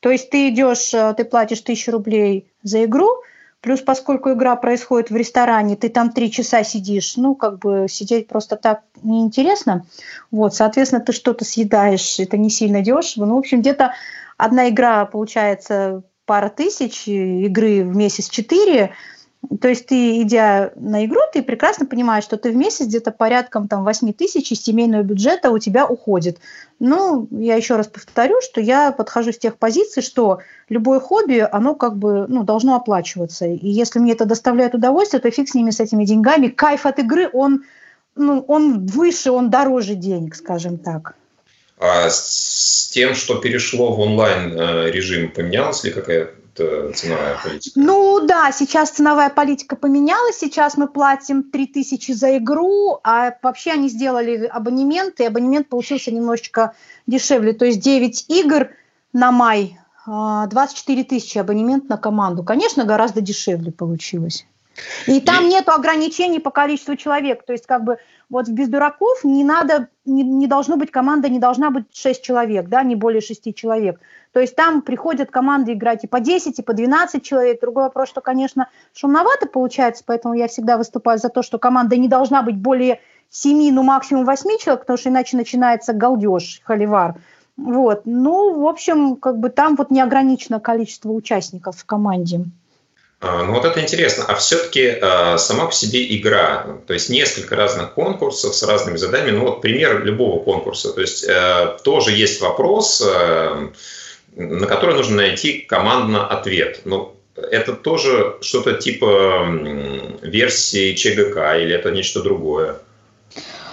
То 0.00 0.10
есть 0.10 0.30
ты 0.30 0.48
идешь, 0.48 0.92
э, 0.92 1.14
ты 1.16 1.24
платишь 1.24 1.60
1000 1.60 1.92
рублей 1.92 2.46
за 2.62 2.84
игру, 2.84 3.22
Плюс, 3.60 3.80
поскольку 3.80 4.32
игра 4.32 4.56
происходит 4.56 5.10
в 5.10 5.16
ресторане, 5.16 5.76
ты 5.76 5.90
там 5.90 6.12
три 6.12 6.30
часа 6.30 6.64
сидишь, 6.64 7.16
ну, 7.16 7.34
как 7.34 7.58
бы 7.58 7.86
сидеть 7.88 8.26
просто 8.26 8.56
так 8.56 8.82
неинтересно. 9.02 9.84
Вот, 10.30 10.54
соответственно, 10.54 11.02
ты 11.02 11.12
что-то 11.12 11.44
съедаешь, 11.44 12.18
это 12.18 12.38
не 12.38 12.48
сильно 12.48 12.80
дешево. 12.80 13.26
Ну, 13.26 13.34
в 13.34 13.38
общем, 13.38 13.60
где-то 13.60 13.92
одна 14.38 14.70
игра 14.70 15.04
получается 15.04 16.02
пара 16.24 16.48
тысяч, 16.48 17.06
игры 17.06 17.84
в 17.84 17.94
месяц 17.94 18.28
четыре– 18.28 18.92
то 19.60 19.68
есть 19.68 19.86
ты, 19.86 20.20
идя 20.20 20.70
на 20.76 21.06
игру, 21.06 21.20
ты 21.32 21.42
прекрасно 21.42 21.86
понимаешь, 21.86 22.24
что 22.24 22.36
ты 22.36 22.50
в 22.50 22.56
месяц 22.56 22.86
где-то 22.86 23.10
порядком 23.10 23.68
там 23.68 23.84
8 23.84 24.12
тысяч 24.12 24.52
из 24.52 24.62
семейного 24.62 25.02
бюджета 25.02 25.50
у 25.50 25.58
тебя 25.58 25.86
уходит. 25.86 26.38
Ну, 26.78 27.26
я 27.30 27.56
еще 27.56 27.76
раз 27.76 27.86
повторю, 27.88 28.40
что 28.42 28.60
я 28.60 28.92
подхожу 28.92 29.32
с 29.32 29.38
тех 29.38 29.56
позиций, 29.56 30.02
что 30.02 30.40
любое 30.68 31.00
хобби, 31.00 31.46
оно 31.50 31.74
как 31.74 31.96
бы 31.96 32.26
ну, 32.28 32.44
должно 32.44 32.76
оплачиваться. 32.76 33.46
И 33.46 33.66
если 33.66 33.98
мне 33.98 34.12
это 34.12 34.26
доставляет 34.26 34.74
удовольствие, 34.74 35.20
то 35.20 35.30
фиг 35.30 35.48
с 35.48 35.54
ними, 35.54 35.70
с 35.70 35.80
этими 35.80 36.04
деньгами. 36.04 36.48
Кайф 36.48 36.84
от 36.84 36.98
игры, 36.98 37.30
он, 37.32 37.64
ну, 38.16 38.44
он 38.46 38.86
выше, 38.86 39.30
он 39.30 39.48
дороже 39.48 39.94
денег, 39.94 40.34
скажем 40.36 40.76
так. 40.76 41.14
А 41.78 42.10
с 42.10 42.90
тем, 42.92 43.14
что 43.14 43.36
перешло 43.36 43.94
в 43.94 44.00
онлайн 44.00 44.52
э, 44.52 44.90
режим, 44.90 45.30
поменялась 45.30 45.82
ли 45.82 45.90
какая 45.90 46.28
ценовая 46.94 47.38
политика? 47.42 47.80
Ну 47.80 48.26
да, 48.26 48.52
сейчас 48.52 48.90
ценовая 48.90 49.30
политика 49.30 49.76
поменялась, 49.76 50.38
сейчас 50.38 50.76
мы 50.76 50.88
платим 50.88 51.42
3000 51.42 52.12
за 52.12 52.38
игру, 52.38 53.00
а 53.02 53.34
вообще 53.42 53.72
они 53.72 53.88
сделали 53.88 54.46
абонемент, 54.46 55.20
и 55.20 55.24
абонемент 55.24 55.68
получился 55.68 56.10
немножечко 56.12 56.74
дешевле, 57.06 57.52
то 57.52 57.64
есть 57.64 57.80
9 57.80 58.26
игр 58.28 58.68
на 59.12 59.32
май, 59.32 59.78
24 60.06 61.02
а, 61.02 61.04
тысячи 61.04 61.38
абонемент 61.38 61.88
на 61.88 61.96
команду. 61.96 62.42
Конечно, 62.42 62.84
гораздо 62.84 63.20
дешевле 63.20 63.72
получилось. 63.72 64.46
И 65.06 65.20
там 65.20 65.48
нет 65.48 65.68
ограничений 65.68 66.40
по 66.40 66.50
количеству 66.50 66.96
человек. 66.96 67.44
То 67.44 67.52
есть, 67.52 67.66
как 67.66 67.84
бы, 67.84 67.98
вот 68.30 68.48
«Без 68.48 68.68
дураков» 68.68 69.24
не 69.24 69.42
надо, 69.42 69.88
не, 70.04 70.22
не 70.22 70.46
должно 70.46 70.76
быть 70.76 70.92
команда, 70.92 71.28
не 71.28 71.40
должна 71.40 71.70
быть 71.70 71.84
6 71.92 72.22
человек, 72.22 72.68
да, 72.68 72.82
не 72.84 72.94
более 72.94 73.20
6 73.20 73.54
человек. 73.54 74.00
То 74.32 74.38
есть 74.38 74.54
там 74.54 74.82
приходят 74.82 75.30
команды 75.30 75.72
играть 75.72 76.04
и 76.04 76.06
по 76.06 76.20
10, 76.20 76.60
и 76.60 76.62
по 76.62 76.72
12 76.72 77.22
человек. 77.22 77.60
Другой 77.60 77.84
вопрос, 77.84 78.08
что, 78.08 78.20
конечно, 78.20 78.68
шумновато 78.94 79.46
получается, 79.48 80.04
поэтому 80.06 80.34
я 80.34 80.46
всегда 80.46 80.76
выступаю 80.76 81.18
за 81.18 81.28
то, 81.28 81.42
что 81.42 81.58
команда 81.58 81.96
не 81.96 82.08
должна 82.08 82.42
быть 82.42 82.56
более 82.56 83.00
7, 83.30 83.74
ну 83.74 83.82
максимум 83.82 84.24
8 84.24 84.58
человек, 84.58 84.82
потому 84.82 84.96
что 84.96 85.08
иначе 85.08 85.36
начинается 85.36 85.92
галдеж, 85.92 86.62
холивар. 86.64 87.16
Вот. 87.56 88.02
Ну, 88.04 88.60
в 88.60 88.66
общем, 88.66 89.16
как 89.16 89.38
бы 89.38 89.50
там 89.50 89.74
вот 89.74 89.90
неограничено 89.90 90.60
количество 90.60 91.10
участников 91.10 91.76
в 91.76 91.84
команде. 91.84 92.44
А, 93.20 93.44
ну 93.44 93.52
вот 93.52 93.66
это 93.66 93.80
интересно. 93.82 94.24
А 94.26 94.34
все-таки 94.34 94.80
э, 94.80 95.36
сама 95.38 95.66
по 95.66 95.72
себе 95.72 96.16
игра, 96.16 96.78
то 96.86 96.94
есть 96.94 97.10
несколько 97.10 97.54
разных 97.54 97.92
конкурсов 97.92 98.54
с 98.54 98.62
разными 98.62 98.96
заданиями. 98.96 99.36
Ну 99.36 99.44
вот 99.44 99.60
пример 99.60 100.02
любого 100.04 100.42
конкурса. 100.42 100.92
То 100.92 101.02
есть 101.02 101.24
э, 101.28 101.76
тоже 101.84 102.12
есть 102.12 102.40
вопрос, 102.40 103.02
э, 103.06 103.68
на 104.36 104.66
который 104.66 104.94
нужно 104.94 105.16
найти 105.16 105.60
командно 105.60 106.26
ответ. 106.26 106.80
Но 106.86 107.14
это 107.36 107.74
тоже 107.74 108.36
что-то 108.40 108.74
типа 108.74 109.46
версии 110.22 110.94
ЧГК 110.94 111.58
или 111.58 111.74
это 111.74 111.90
нечто 111.90 112.22
другое? 112.22 112.76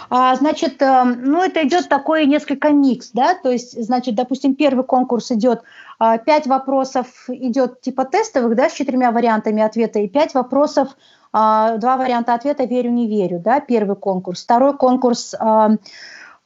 А, 0.10 0.36
значит, 0.36 0.82
э, 0.82 1.04
ну 1.04 1.44
это 1.44 1.66
идет 1.68 1.90
такой 1.90 2.26
несколько 2.26 2.70
микс, 2.70 3.12
да, 3.14 3.34
то 3.36 3.52
есть, 3.52 3.82
значит, 3.82 4.16
допустим, 4.16 4.56
первый 4.56 4.86
конкурс 4.86 5.32
идет, 5.32 5.60
а, 5.60 5.87
пять 6.00 6.48
вопросов 6.48 7.08
идет 7.28 7.82
типа 7.82 8.06
тестовых, 8.06 8.56
да, 8.56 8.70
с 8.70 8.74
четырьмя 8.74 9.12
вариантами 9.12 9.64
ответа, 9.64 10.00
и 10.00 10.08
пять 10.08 10.34
вопросов, 10.34 10.90
а, 11.34 11.78
два 11.78 11.98
варианта 11.98 12.34
ответа 12.34 12.66
верю, 12.66 12.92
не 12.92 13.08
верю, 13.08 13.40
да, 13.40 13.60
первый 13.60 13.96
конкурс. 13.96 14.44
Второй 14.44 14.78
конкурс 14.78 15.36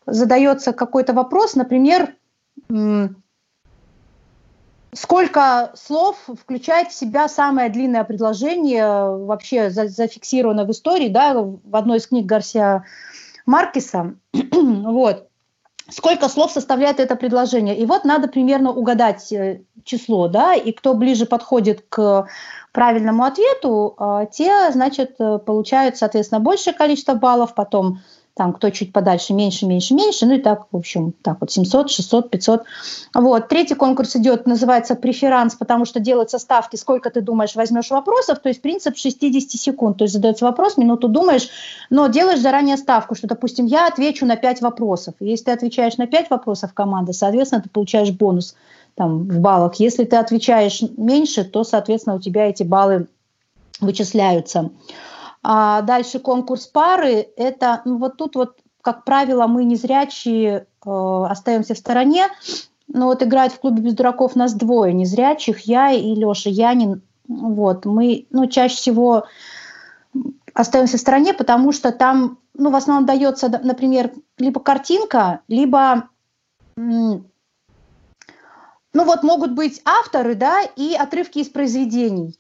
задается 0.05 0.73
какой-то 0.73 1.13
вопрос, 1.13 1.55
например, 1.55 2.15
Сколько 4.93 5.71
слов 5.73 6.17
включает 6.27 6.89
в 6.89 6.93
себя 6.93 7.29
самое 7.29 7.69
длинное 7.69 8.03
предложение, 8.03 8.85
вообще 9.25 9.69
зафиксировано 9.69 10.65
в 10.65 10.71
истории, 10.71 11.07
да, 11.07 11.33
в 11.33 11.75
одной 11.75 11.99
из 11.99 12.07
книг 12.07 12.25
Гарсия 12.25 12.83
Маркеса. 13.45 14.15
вот. 14.33 15.29
Сколько 15.91 16.29
слов 16.29 16.51
составляет 16.51 16.99
это 16.99 17.15
предложение? 17.15 17.77
И 17.77 17.85
вот 17.85 18.05
надо 18.05 18.29
примерно 18.29 18.71
угадать 18.71 19.31
э, 19.33 19.61
число, 19.83 20.29
да, 20.29 20.55
и 20.55 20.71
кто 20.71 20.93
ближе 20.93 21.25
подходит 21.25 21.85
к 21.89 22.27
правильному 22.71 23.25
ответу, 23.25 23.95
а, 23.97 24.25
те, 24.25 24.71
значит, 24.71 25.15
э, 25.19 25.37
получают, 25.39 25.97
соответственно, 25.97 26.39
большее 26.39 26.73
количество 26.73 27.15
баллов, 27.15 27.53
потом 27.55 27.99
там 28.41 28.53
кто 28.53 28.71
чуть 28.71 28.91
подальше, 28.91 29.33
меньше, 29.33 29.67
меньше, 29.67 29.93
меньше, 29.93 30.25
ну 30.25 30.33
и 30.33 30.39
так, 30.39 30.65
в 30.71 30.75
общем, 30.75 31.13
так 31.21 31.37
вот 31.41 31.51
700, 31.51 31.91
600, 31.91 32.31
500. 32.31 32.63
Вот. 33.13 33.47
Третий 33.49 33.75
конкурс 33.75 34.15
идет, 34.15 34.47
называется 34.47 34.95
преферанс, 34.95 35.53
потому 35.53 35.85
что 35.85 35.99
делаются 35.99 36.39
ставки, 36.39 36.75
сколько 36.75 37.11
ты 37.11 37.21
думаешь 37.21 37.53
возьмешь 37.53 37.91
вопросов, 37.91 38.39
то 38.39 38.49
есть 38.49 38.63
принцип 38.63 38.97
60 38.97 39.51
секунд, 39.51 39.97
то 39.97 40.05
есть 40.05 40.15
задается 40.15 40.45
вопрос, 40.45 40.77
минуту 40.77 41.07
думаешь, 41.07 41.49
но 41.91 42.07
делаешь 42.07 42.39
заранее 42.39 42.77
ставку, 42.77 43.13
что, 43.13 43.27
допустим, 43.27 43.67
я 43.67 43.85
отвечу 43.85 44.25
на 44.25 44.37
5 44.37 44.61
вопросов. 44.61 45.13
Если 45.19 45.43
ты 45.43 45.51
отвечаешь 45.51 45.97
на 45.97 46.07
5 46.07 46.31
вопросов 46.31 46.73
команды, 46.73 47.13
соответственно, 47.13 47.61
ты 47.61 47.69
получаешь 47.69 48.09
бонус 48.09 48.55
там, 48.95 49.25
в 49.27 49.37
баллах. 49.37 49.75
Если 49.75 50.03
ты 50.03 50.15
отвечаешь 50.15 50.81
меньше, 50.97 51.43
то, 51.43 51.63
соответственно, 51.63 52.15
у 52.15 52.19
тебя 52.19 52.49
эти 52.49 52.63
баллы 52.63 53.05
вычисляются. 53.81 54.71
А 55.43 55.81
дальше 55.81 56.19
конкурс 56.19 56.67
пары. 56.67 57.27
Это 57.35 57.81
ну, 57.85 57.97
вот 57.97 58.17
тут 58.17 58.35
вот, 58.35 58.59
как 58.81 59.05
правило, 59.05 59.47
мы 59.47 59.63
незрячие 59.63 60.67
э, 60.85 60.89
остаемся 61.29 61.73
в 61.73 61.77
стороне. 61.77 62.27
Но 62.87 63.07
вот 63.07 63.23
играть 63.23 63.53
в 63.53 63.59
клубе 63.59 63.81
без 63.81 63.93
дураков 63.93 64.35
нас 64.35 64.53
двое 64.53 64.93
незрячих, 64.93 65.61
я 65.61 65.91
и 65.91 66.13
Леша 66.13 66.49
Янин. 66.49 67.01
Вот, 67.27 67.85
мы, 67.85 68.27
ну, 68.31 68.47
чаще 68.47 68.75
всего 68.75 69.25
остаемся 70.53 70.97
в 70.97 70.99
стороне, 70.99 71.33
потому 71.33 71.71
что 71.71 71.93
там, 71.93 72.39
ну, 72.53 72.69
в 72.71 72.75
основном 72.75 73.05
дается, 73.05 73.47
например, 73.47 74.11
либо 74.37 74.59
картинка, 74.59 75.39
либо, 75.47 76.09
ну, 76.75 77.23
вот 78.93 79.23
могут 79.23 79.53
быть 79.53 79.81
авторы, 79.85 80.35
да, 80.35 80.61
и 80.75 80.93
отрывки 80.93 81.39
из 81.39 81.47
произведений. 81.47 82.37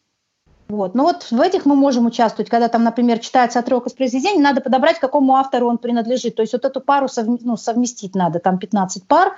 Вот. 0.71 0.95
Но 0.95 1.03
вот 1.03 1.23
в 1.29 1.41
этих 1.41 1.65
мы 1.65 1.75
можем 1.75 2.05
участвовать, 2.05 2.49
когда 2.49 2.69
там, 2.69 2.83
например, 2.83 3.19
читается 3.19 3.59
отрывок 3.59 3.87
из 3.87 3.93
произведения, 3.93 4.41
надо 4.41 4.61
подобрать, 4.61 4.99
какому 4.99 5.35
автору 5.35 5.67
он 5.67 5.77
принадлежит. 5.77 6.35
То 6.35 6.43
есть 6.43 6.53
вот 6.53 6.63
эту 6.63 6.79
пару 6.79 7.09
совм... 7.09 7.37
ну, 7.41 7.57
совместить 7.57 8.15
надо, 8.15 8.39
там 8.39 8.57
15 8.57 9.05
пар. 9.05 9.33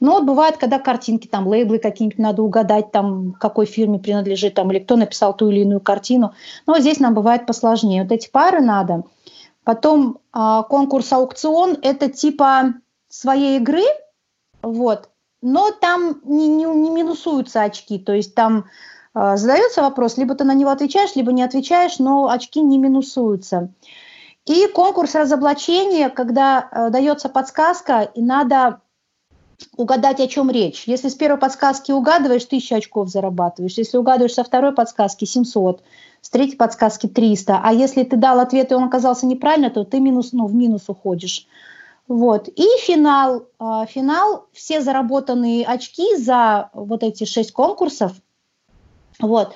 Но 0.00 0.14
вот 0.14 0.24
бывает, 0.24 0.56
когда 0.56 0.80
картинки, 0.80 1.28
там 1.28 1.46
лейблы 1.46 1.78
какие-нибудь 1.78 2.18
надо 2.18 2.42
угадать, 2.42 2.90
там 2.90 3.34
какой 3.34 3.66
фирме 3.66 4.00
принадлежит, 4.00 4.54
там 4.54 4.72
или 4.72 4.80
кто 4.80 4.96
написал 4.96 5.36
ту 5.36 5.50
или 5.50 5.60
иную 5.60 5.80
картину. 5.80 6.34
Но 6.66 6.76
здесь 6.80 6.98
нам 6.98 7.14
бывает 7.14 7.46
посложнее. 7.46 8.02
Вот 8.02 8.10
эти 8.10 8.28
пары 8.28 8.60
надо. 8.60 9.04
Потом 9.62 10.18
а, 10.32 10.64
конкурс 10.64 11.12
аукцион– 11.12 11.78
это 11.82 12.08
типа 12.08 12.74
своей 13.08 13.58
игры, 13.58 13.84
вот, 14.62 15.10
но 15.40 15.70
там 15.70 16.20
не, 16.24 16.48
не, 16.48 16.64
не 16.64 16.90
минусуются 16.90 17.62
очки, 17.62 18.00
то 18.00 18.12
есть 18.12 18.34
там 18.34 18.64
а, 18.64 18.68
задается 19.14 19.82
вопрос, 19.82 20.16
либо 20.16 20.34
ты 20.34 20.44
на 20.44 20.54
него 20.54 20.70
отвечаешь, 20.70 21.14
либо 21.14 21.32
не 21.32 21.42
отвечаешь, 21.42 21.98
но 21.98 22.30
очки 22.30 22.60
не 22.60 22.78
минусуются. 22.78 23.70
И 24.46 24.66
конкурс 24.66 25.14
разоблачения, 25.14 26.08
когда 26.08 26.68
э, 26.70 26.90
дается 26.90 27.28
подсказка, 27.28 28.02
и 28.02 28.22
надо 28.22 28.80
угадать, 29.76 30.18
о 30.18 30.26
чем 30.26 30.50
речь. 30.50 30.84
Если 30.86 31.08
с 31.08 31.14
первой 31.14 31.38
подсказки 31.38 31.92
угадываешь, 31.92 32.44
1000 32.44 32.76
очков 32.76 33.08
зарабатываешь. 33.08 33.74
Если 33.74 33.96
угадываешь 33.98 34.34
со 34.34 34.42
второй 34.42 34.72
подсказки, 34.72 35.24
700. 35.24 35.82
С 36.20 36.30
третьей 36.30 36.56
подсказки 36.56 37.06
300. 37.06 37.60
А 37.62 37.72
если 37.72 38.02
ты 38.02 38.16
дал 38.16 38.40
ответ, 38.40 38.72
и 38.72 38.74
он 38.74 38.84
оказался 38.84 39.26
неправильно, 39.26 39.70
то 39.70 39.84
ты 39.84 40.00
минус, 40.00 40.32
ну, 40.32 40.46
в 40.46 40.54
минус 40.54 40.88
уходишь. 40.88 41.46
Вот. 42.08 42.48
И 42.48 42.66
финал. 42.80 43.46
А, 43.60 43.86
финал. 43.86 44.46
Все 44.52 44.80
заработанные 44.80 45.64
очки 45.64 46.16
за 46.16 46.70
вот 46.72 47.04
эти 47.04 47.24
шесть 47.24 47.52
конкурсов– 47.52 48.12
вот. 49.20 49.54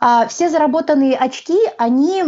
А 0.00 0.26
все 0.26 0.50
заработанные 0.50 1.16
очки, 1.16 1.58
они 1.78 2.24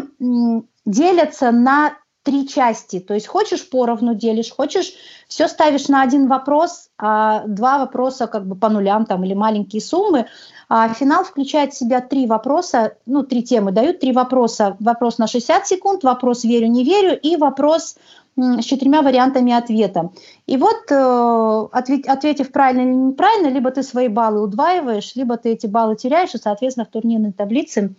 делятся 0.84 1.50
на 1.50 1.96
три 2.26 2.48
части. 2.48 2.98
То 2.98 3.14
есть 3.14 3.28
хочешь 3.28 3.70
поровну 3.70 4.14
делишь, 4.14 4.50
хочешь 4.50 4.92
все 5.28 5.46
ставишь 5.46 5.86
на 5.86 6.02
один 6.02 6.26
вопрос, 6.26 6.90
а 6.98 7.44
два 7.46 7.78
вопроса 7.78 8.26
как 8.26 8.46
бы 8.46 8.56
по 8.56 8.68
нулям 8.68 9.06
там 9.06 9.24
или 9.24 9.32
маленькие 9.32 9.80
суммы. 9.80 10.26
А 10.68 10.88
финал 10.88 11.22
включает 11.22 11.72
в 11.72 11.78
себя 11.78 12.00
три 12.00 12.26
вопроса, 12.26 12.96
ну, 13.06 13.22
три 13.22 13.44
темы 13.44 13.70
дают, 13.70 14.00
три 14.00 14.12
вопроса. 14.12 14.76
Вопрос 14.80 15.18
на 15.18 15.28
60 15.28 15.68
секунд, 15.68 16.02
вопрос 16.02 16.42
верю, 16.42 16.66
не 16.66 16.82
верю 16.82 17.16
и 17.16 17.36
вопрос 17.36 17.96
с 18.36 18.64
четырьмя 18.64 19.02
вариантами 19.02 19.52
ответа. 19.52 20.10
И 20.46 20.56
вот, 20.56 20.90
э, 20.90 21.68
ответив 21.72 22.52
правильно 22.52 22.82
или 22.82 22.94
неправильно, 22.94 23.48
либо 23.48 23.70
ты 23.70 23.82
свои 23.82 24.08
баллы 24.08 24.42
удваиваешь, 24.42 25.12
либо 25.14 25.36
ты 25.36 25.52
эти 25.52 25.66
баллы 25.66 25.96
теряешь, 25.96 26.34
и, 26.34 26.38
соответственно, 26.38 26.86
в 26.86 26.90
турнирной 26.90 27.32
таблице 27.32 27.94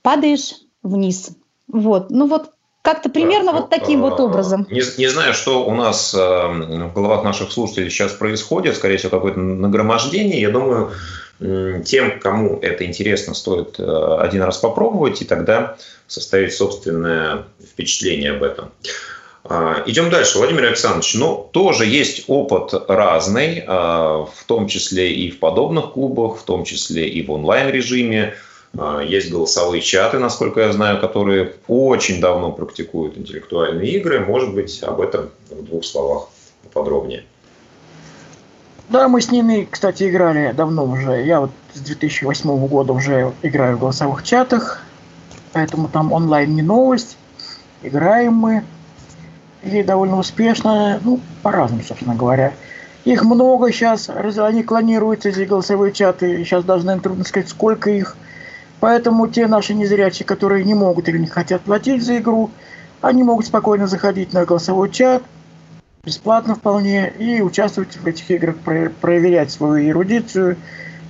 падаешь 0.00 0.54
вниз. 0.82 1.32
Вот. 1.68 2.10
Ну 2.10 2.26
вот 2.26 2.52
как-то 2.80 3.10
примерно 3.10 3.52
вот 3.52 3.70
таким 3.70 4.00
вот 4.00 4.18
э, 4.18 4.22
образом. 4.22 4.66
Не, 4.70 4.82
не 4.98 5.08
знаю, 5.08 5.34
что 5.34 5.64
у 5.66 5.74
нас 5.74 6.14
э, 6.14 6.18
в 6.18 6.92
головах 6.94 7.22
наших 7.22 7.52
слушателей 7.52 7.90
сейчас 7.90 8.12
происходит, 8.12 8.76
скорее 8.76 8.96
всего, 8.96 9.10
какое-то 9.10 9.38
нагромождение. 9.38 10.40
Я 10.40 10.50
думаю, 10.50 10.90
тем, 11.84 12.20
кому 12.20 12.58
это 12.60 12.86
интересно, 12.86 13.34
стоит 13.34 13.78
один 13.80 14.42
раз 14.42 14.58
попробовать 14.58 15.22
и 15.22 15.24
тогда 15.24 15.76
составить 16.06 16.54
собственное 16.54 17.46
впечатление 17.60 18.32
об 18.32 18.44
этом. 18.44 18.70
А, 19.44 19.82
идем 19.86 20.10
дальше, 20.10 20.38
Владимир 20.38 20.64
Александрович. 20.64 21.14
Ну, 21.14 21.48
тоже 21.50 21.84
есть 21.84 22.24
опыт 22.28 22.72
разный, 22.88 23.64
а, 23.66 24.24
в 24.24 24.44
том 24.44 24.68
числе 24.68 25.12
и 25.12 25.30
в 25.30 25.40
подобных 25.40 25.92
клубах, 25.92 26.38
в 26.38 26.42
том 26.44 26.64
числе 26.64 27.08
и 27.08 27.24
в 27.26 27.32
онлайн-режиме. 27.32 28.34
А, 28.78 29.00
есть 29.00 29.30
голосовые 29.30 29.82
чаты, 29.82 30.18
насколько 30.18 30.60
я 30.60 30.72
знаю, 30.72 31.00
которые 31.00 31.54
очень 31.66 32.20
давно 32.20 32.52
практикуют 32.52 33.18
интеллектуальные 33.18 33.90
игры. 33.92 34.20
Может 34.20 34.54
быть, 34.54 34.82
об 34.82 35.00
этом 35.00 35.30
в 35.50 35.64
двух 35.64 35.84
словах 35.84 36.28
подробнее. 36.72 37.24
Да, 38.88 39.08
мы 39.08 39.20
с 39.20 39.30
Ниной, 39.30 39.66
кстати, 39.70 40.08
играли 40.08 40.52
давно 40.52 40.84
уже. 40.84 41.24
Я 41.24 41.40
вот 41.40 41.50
с 41.72 41.80
2008 41.80 42.66
года 42.68 42.92
уже 42.92 43.32
играю 43.42 43.76
в 43.76 43.80
голосовых 43.80 44.22
чатах, 44.22 44.82
поэтому 45.52 45.88
там 45.88 46.12
онлайн 46.12 46.54
не 46.54 46.62
новость. 46.62 47.16
Играем 47.82 48.34
мы 48.34 48.64
и 49.62 49.82
довольно 49.82 50.18
успешно, 50.18 51.00
ну, 51.04 51.20
по-разному, 51.42 51.82
собственно 51.82 52.14
говоря. 52.14 52.52
Их 53.04 53.24
много 53.24 53.72
сейчас, 53.72 54.08
они 54.08 54.62
клонируются, 54.62 55.30
эти 55.30 55.40
голосовые 55.40 55.92
чаты, 55.92 56.44
сейчас 56.44 56.64
даже, 56.64 56.86
наверное, 56.86 57.02
трудно 57.02 57.24
сказать, 57.24 57.48
сколько 57.48 57.90
их. 57.90 58.16
Поэтому 58.80 59.28
те 59.28 59.46
наши 59.46 59.74
незрячие, 59.74 60.26
которые 60.26 60.64
не 60.64 60.74
могут 60.74 61.08
или 61.08 61.18
не 61.18 61.26
хотят 61.26 61.62
платить 61.62 62.02
за 62.04 62.18
игру, 62.18 62.50
они 63.00 63.22
могут 63.22 63.46
спокойно 63.46 63.86
заходить 63.86 64.32
на 64.32 64.44
голосовой 64.44 64.90
чат, 64.90 65.22
бесплатно 66.04 66.54
вполне, 66.54 67.12
и 67.18 67.40
участвовать 67.40 67.96
в 67.96 68.06
этих 68.06 68.30
играх, 68.30 68.56
проверять 69.00 69.50
свою 69.50 69.88
эрудицию, 69.88 70.56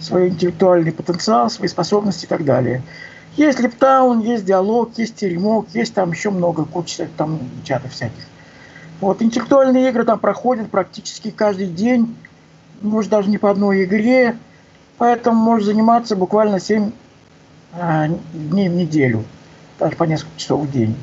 свой 0.01 0.29
интеллектуальный 0.29 0.93
потенциал, 0.93 1.49
свои 1.49 1.69
способности 1.69 2.27
и 2.27 2.29
так 2.29 2.45
далее. 2.45 2.83
Есть 3.37 3.61
лептаун, 3.61 4.21
есть 4.21 4.45
диалог, 4.45 4.91
есть 4.97 5.17
теремок, 5.17 5.67
есть 5.73 5.95
там 5.95 6.12
еще 6.12 6.31
много, 6.31 6.65
куча 6.67 7.09
там 7.17 7.38
чатов 7.65 7.93
всяких. 7.93 8.27
Вот, 9.03 9.21
интеллектуальные 9.21 9.88
игры 9.88 10.05
там 10.05 10.21
проходят 10.21 10.71
практически 10.71 11.33
каждый 11.33 11.67
день, 11.67 12.17
может 12.83 13.11
даже 13.11 13.29
не 13.29 13.37
по 13.37 13.51
одной 13.51 13.83
игре, 13.83 14.38
поэтому 14.97 15.35
можешь 15.43 15.67
заниматься 15.67 16.15
буквально 16.15 16.61
7 16.61 16.93
а, 17.73 18.07
дней 18.33 18.69
в 18.69 18.75
неделю, 18.75 19.25
даже 19.81 19.97
по 19.97 20.05
несколько 20.05 20.38
часов 20.38 20.61
в 20.61 20.71
день. 20.71 20.95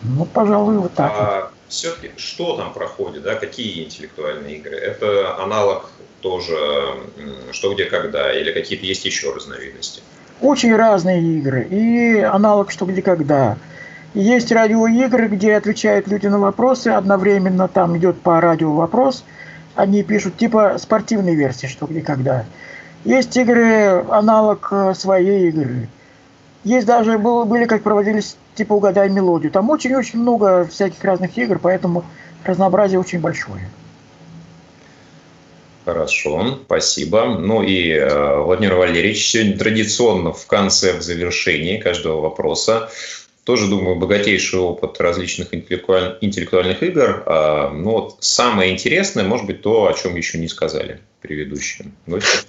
Ну, 0.00 0.24
пожалуй, 0.24 0.78
вот 0.78 0.94
так. 0.94 1.12
А 1.14 1.40
вот. 1.40 1.50
все-таки 1.68 2.12
что 2.16 2.56
там 2.56 2.72
проходит, 2.72 3.22
да, 3.22 3.34
какие 3.34 3.84
интеллектуальные 3.84 4.56
игры? 4.56 4.76
Это 4.76 5.42
аналог 5.42 5.90
тоже 6.22 6.56
что, 7.50 7.74
где, 7.74 7.84
когда, 7.84 8.32
или 8.32 8.50
какие-то 8.50 8.86
есть 8.86 9.04
еще 9.04 9.30
разновидности? 9.34 10.00
Очень 10.40 10.74
разные 10.74 11.20
игры. 11.20 11.64
И 11.64 12.16
аналог 12.20 12.70
что, 12.70 12.86
где, 12.86 13.02
когда– 13.02 13.58
есть 14.14 14.52
радиоигры, 14.52 15.28
где 15.28 15.54
отвечают 15.54 16.08
люди 16.08 16.26
на 16.26 16.38
вопросы, 16.38 16.88
одновременно 16.88 17.68
там 17.68 17.96
идет 17.96 18.20
по 18.20 18.40
радио 18.40 18.72
вопрос, 18.72 19.24
они 19.74 20.02
пишут 20.02 20.36
типа 20.36 20.76
спортивной 20.78 21.34
версии, 21.34 21.66
что 21.66 21.86
где 21.86 22.02
когда. 22.02 22.44
Есть 23.04 23.36
игры, 23.36 24.04
аналог 24.10 24.68
э, 24.70 24.94
своей 24.94 25.48
игры. 25.48 25.88
Есть 26.62 26.86
даже, 26.86 27.18
было, 27.18 27.44
были, 27.44 27.64
как 27.64 27.82
проводились, 27.82 28.36
типа 28.54 28.74
угадай 28.74 29.08
мелодию. 29.08 29.50
Там 29.50 29.70
очень-очень 29.70 30.20
много 30.20 30.64
всяких 30.66 31.02
разных 31.02 31.36
игр, 31.36 31.58
поэтому 31.58 32.04
разнообразие 32.44 33.00
очень 33.00 33.18
большое. 33.18 33.68
Хорошо, 35.84 36.60
спасибо. 36.64 37.24
Ну 37.40 37.62
и, 37.62 37.90
э, 37.90 38.40
Владимир 38.40 38.74
Валерьевич, 38.74 39.30
сегодня 39.30 39.58
традиционно 39.58 40.32
в 40.32 40.46
конце, 40.46 40.92
в 40.92 41.02
завершении 41.02 41.78
каждого 41.78 42.20
вопроса 42.20 42.88
тоже, 43.44 43.68
думаю, 43.68 43.96
богатейший 43.96 44.60
опыт 44.60 45.00
различных 45.00 45.54
интеллектуаль... 45.54 46.18
интеллектуальных 46.20 46.82
игр. 46.82 47.22
А, 47.26 47.70
но 47.70 47.90
вот 47.92 48.16
самое 48.20 48.72
интересное, 48.72 49.24
может 49.24 49.46
быть, 49.46 49.62
то, 49.62 49.86
о 49.86 49.94
чем 49.94 50.16
еще 50.16 50.38
не 50.38 50.48
сказали 50.48 51.00
предыдущие 51.20 51.88
гости. 52.06 52.46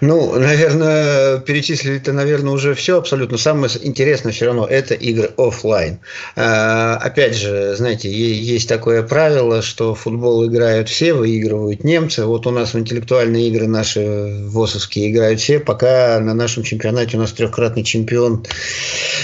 Ну, 0.00 0.38
наверное, 0.38 1.38
перечислили-то, 1.38 2.12
наверное, 2.12 2.52
уже 2.52 2.74
все 2.74 2.98
абсолютно. 2.98 3.38
Самое 3.38 3.70
интересное 3.82 4.32
все 4.32 4.46
равно– 4.46 4.66
это 4.70 4.94
игры 4.94 5.30
офлайн. 5.36 5.98
А, 6.36 6.96
опять 6.96 7.34
же, 7.34 7.74
знаете, 7.76 8.10
есть 8.10 8.68
такое 8.68 9.02
правило, 9.02 9.62
что 9.62 9.94
футбол 9.94 10.46
играют 10.46 10.88
все, 10.88 11.12
выигрывают 11.12 11.84
немцы. 11.84 12.24
Вот 12.24 12.46
у 12.46 12.50
нас 12.50 12.74
в 12.74 12.78
интеллектуальные 12.78 13.48
игры 13.48 13.66
наши 13.66 14.44
ВОСовские 14.46 15.10
играют 15.10 15.40
все, 15.40 15.58
пока 15.58 16.20
на 16.20 16.34
нашем 16.34 16.62
чемпионате 16.62 17.16
у 17.16 17.20
нас 17.20 17.32
трехкратный 17.32 17.82
чемпион 17.82 18.46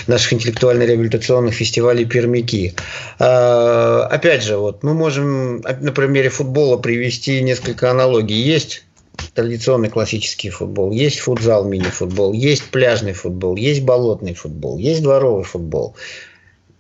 наших 0.07 0.33
интеллектуально-реабилитационных 0.33 1.55
фестивалей 1.55 2.05
«Пермяки». 2.05 2.75
А, 3.19 4.09
опять 4.11 4.43
же, 4.43 4.57
вот 4.57 4.83
мы 4.83 4.95
можем 4.95 5.61
на 5.61 5.93
примере 5.93 6.29
футбола 6.29 6.77
привести 6.79 7.43
несколько 7.43 7.91
аналогий. 7.91 8.41
Есть 8.41 8.85
традиционный 9.35 9.91
классический 9.91 10.51
футбол, 10.51 10.91
есть 10.93 11.21
футзал, 11.21 11.65
мини-футбол, 11.65 12.33
есть 12.33 12.65
пляжный 12.71 13.13
футбол, 13.13 13.57
есть 13.57 13.83
болотный 13.83 14.35
футбол, 14.35 14.79
есть 14.79 15.03
дворовый 15.03 15.45
футбол. 15.45 15.95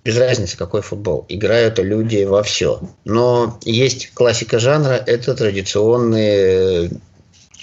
Без 0.04 0.18
разницы, 0.18 0.56
какой 0.58 0.82
футбол. 0.82 1.24
Играют 1.28 1.78
люди 1.78 2.24
во 2.24 2.42
все. 2.42 2.80
Но 3.04 3.58
есть 3.64 4.12
классика 4.12 4.58
жанра, 4.58 5.02
это 5.06 5.34
традиционные 5.34 6.90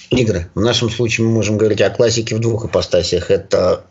игры. 0.10 0.50
В 0.56 0.62
нашем 0.62 0.90
случае 0.90 1.28
мы 1.28 1.34
можем 1.34 1.58
говорить 1.58 1.82
о 1.82 1.92
классике 1.92 2.36
в 2.36 2.40
двух 2.40 2.66
ипостасях. 2.66 3.30
Это 3.30 3.84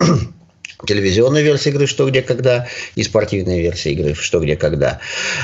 телевизионная 0.86 1.42
версия 1.42 1.70
игры 1.70 1.86
«Что, 1.86 2.08
где, 2.08 2.22
когда» 2.22 2.66
и 2.94 3.02
спортивная 3.02 3.60
версия 3.60 3.92
игры 3.92 4.14
«Что, 4.14 4.40
где, 4.40 4.56
когда». 4.56 5.00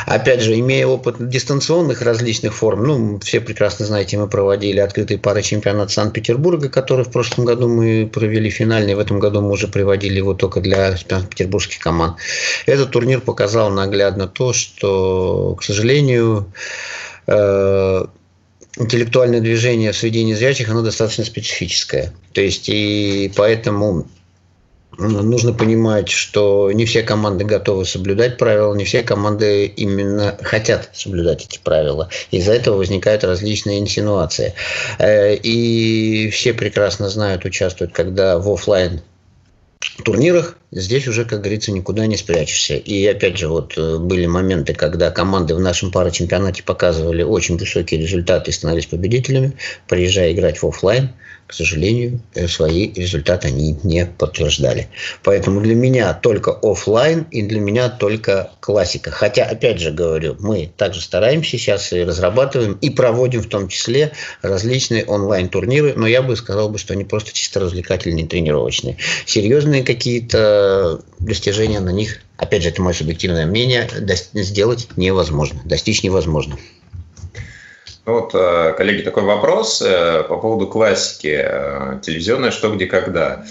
Опять 0.07 0.42
же, 0.42 0.59
имея 0.59 0.87
опыт 0.87 1.29
дистанционных 1.29 2.03
различных 2.03 2.55
форм, 2.55 2.85
ну, 2.85 3.18
все 3.20 3.40
прекрасно 3.40 3.87
знаете, 3.87 4.16
мы 4.16 4.29
проводили 4.29 4.81
открытые 4.81 5.18
пары 5.18 5.42
чемпионата 5.42 5.92
Санкт-Петербурга, 5.92 6.68
который 6.68 7.05
в 7.05 7.11
прошлом 7.11 7.44
году 7.44 7.68
мы 7.68 8.09
провели 8.12 8.51
финальный, 8.51 8.94
в 8.94 8.99
этом 8.99 9.18
году 9.18 9.40
мы 9.40 9.51
уже 9.51 9.68
приводили 9.68 10.16
его 10.16 10.35
только 10.35 10.61
для 10.61 10.96
петербургских 10.96 11.81
команд. 11.81 12.16
Этот 12.66 12.90
турнир 12.90 13.20
показал 13.20 13.70
наглядно 13.70 14.27
то, 14.27 14.53
что, 14.53 15.57
к 15.59 15.62
сожалению, 15.62 16.53
э, 17.27 18.07
интеллектуальное 18.79 19.40
движение 19.40 19.92
в 19.92 19.96
среде 19.96 20.25
незрячих, 20.25 20.68
оно 20.68 20.83
достаточно 20.83 21.25
специфическое. 21.25 22.12
То 22.33 22.40
есть, 22.40 22.68
и 22.68 23.33
поэтому 23.35 24.07
нужно 24.99 25.53
понимать, 25.53 26.09
что 26.09 26.71
не 26.73 26.85
все 26.85 27.03
команды 27.03 27.45
готовы 27.45 27.85
соблюдать 27.85 28.39
правила, 28.39 28.75
не 28.75 28.85
все 28.85 29.03
команды 29.03 29.67
именно 29.67 30.37
хотят 30.43 30.91
соблюдать 30.93 31.45
эти 31.45 31.59
правила. 31.59 32.09
Из-за 32.31 32.53
этого 32.53 32.77
возникают 32.77 33.25
различные 33.25 33.79
инсинуации. 33.81 34.55
Э, 34.99 35.35
и 35.35 36.31
все 36.31 36.55
прекрасно 36.55 37.09
знают, 37.09 37.45
участвуют, 37.45 37.93
когда 37.93 38.39
в 38.39 38.49
офлайн 38.51 39.01
турнирах 40.05 40.57
здесь 40.73 41.07
уже, 41.07 41.25
как 41.25 41.41
говорится, 41.41 41.73
никуда 41.73 42.07
не 42.07 42.17
спрячешься. 42.17 42.75
И 42.75 43.07
опять 43.07 43.39
же, 43.39 43.49
вот 43.49 43.75
э, 43.77 43.99
были 43.99 44.27
моменты, 44.27 44.75
когда 44.75 45.11
команды 45.11 45.55
в 45.55 45.61
нашем 45.61 45.91
парочемпионате 45.91 46.63
показывали 46.63 47.23
очень 47.23 47.57
высокие 47.57 48.01
результаты 48.01 48.51
и 48.51 48.55
становились 48.55 48.87
победителями, 48.87 49.53
приезжая 49.89 50.33
играть 50.33 50.63
в 50.63 50.67
офлайн– 50.67 51.11
к 51.47 51.53
сожалению, 51.53 52.21
э, 52.35 52.49
свои 52.49 52.93
результаты 52.93 53.49
они 53.49 53.79
не 53.85 54.07
подтверждали. 54.07 54.89
Поэтому 55.23 55.61
для 55.61 55.75
меня 55.75 56.13
только 56.15 56.51
офлайн 56.51 57.27
и 57.31 57.43
для 57.43 57.61
меня 57.61 57.89
только 57.89 58.51
классика. 58.61 59.11
Хотя, 59.11 59.45
опять 59.45 59.79
же 59.79 59.93
говорю, 59.93 60.37
мы 60.41 60.71
также 60.77 61.01
стараемся 61.01 61.51
сейчас 61.51 61.93
и 61.93 62.03
разрабатываем 62.03 62.75
и 62.81 62.91
проводим 62.91 63.43
в 63.43 63.49
том 63.49 63.69
числе 63.69 64.13
различные 64.43 65.05
онлайн-турниры, 65.05 65.95
но 65.97 66.07
я 66.07 66.23
бы 66.23 66.37
сказал, 66.37 66.69
бы, 66.69 66.79
что 66.79 66.95
они 66.95 67.05
просто 67.05 67.33
чисто 67.33 67.61
развлекательные, 67.61 68.27
тренировочные. 68.27 68.97
Серьезные 69.25 69.85
какие-то 69.85 71.01
достижения 71.21 71.81
на 71.81 71.91
них, 71.91 72.21
опять 72.39 72.63
же, 72.63 72.71
это 72.71 72.83
мое 72.83 72.95
субъективное 72.95 73.47
мнение, 73.47 73.89
сделать 74.35 74.89
невозможно, 74.97 75.61
достичь 75.65 76.03
невозможно. 76.03 76.57
Ну 78.07 78.21
вот, 78.21 78.31
э, 78.35 78.73
коллеги, 78.77 79.03
такой 79.03 79.25
вопрос 79.25 79.83
э, 79.83 80.23
по 80.23 80.37
поводу 80.37 80.69
классики. 80.69 81.40
Э, 81.42 81.99
телевизионное 82.01 82.53
«Что, 82.53 82.73
где, 82.73 82.87
когда». 82.87 83.45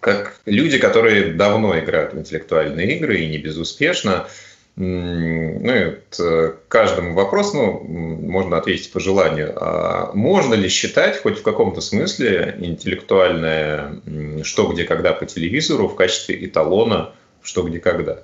Как 0.00 0.36
люди, 0.46 0.78
которые 0.78 1.32
давно 1.32 1.76
играют 1.76 2.14
в 2.14 2.18
интеллектуальные 2.18 2.96
игры 2.96 3.18
и 3.18 3.28
не 3.28 3.38
безуспешно, 3.38 4.28
ну, 4.76 5.84
вот 5.86 6.62
каждому 6.68 7.14
вопросу 7.14 7.56
ну, 7.56 8.16
можно 8.22 8.58
ответить 8.58 8.92
по 8.92 9.00
желанию. 9.00 9.52
А 9.56 10.12
можно 10.14 10.54
ли 10.54 10.68
считать 10.68 11.20
хоть 11.20 11.40
в 11.40 11.42
каком-то 11.42 11.80
смысле 11.80 12.54
интеллектуальное 12.60 14.00
«что, 14.44 14.68
где, 14.68 14.84
когда» 14.84 15.12
по 15.12 15.26
телевизору 15.26 15.88
в 15.88 15.96
качестве 15.96 16.44
эталона 16.46 17.12
«что, 17.42 17.64
где, 17.64 17.80
когда»? 17.80 18.22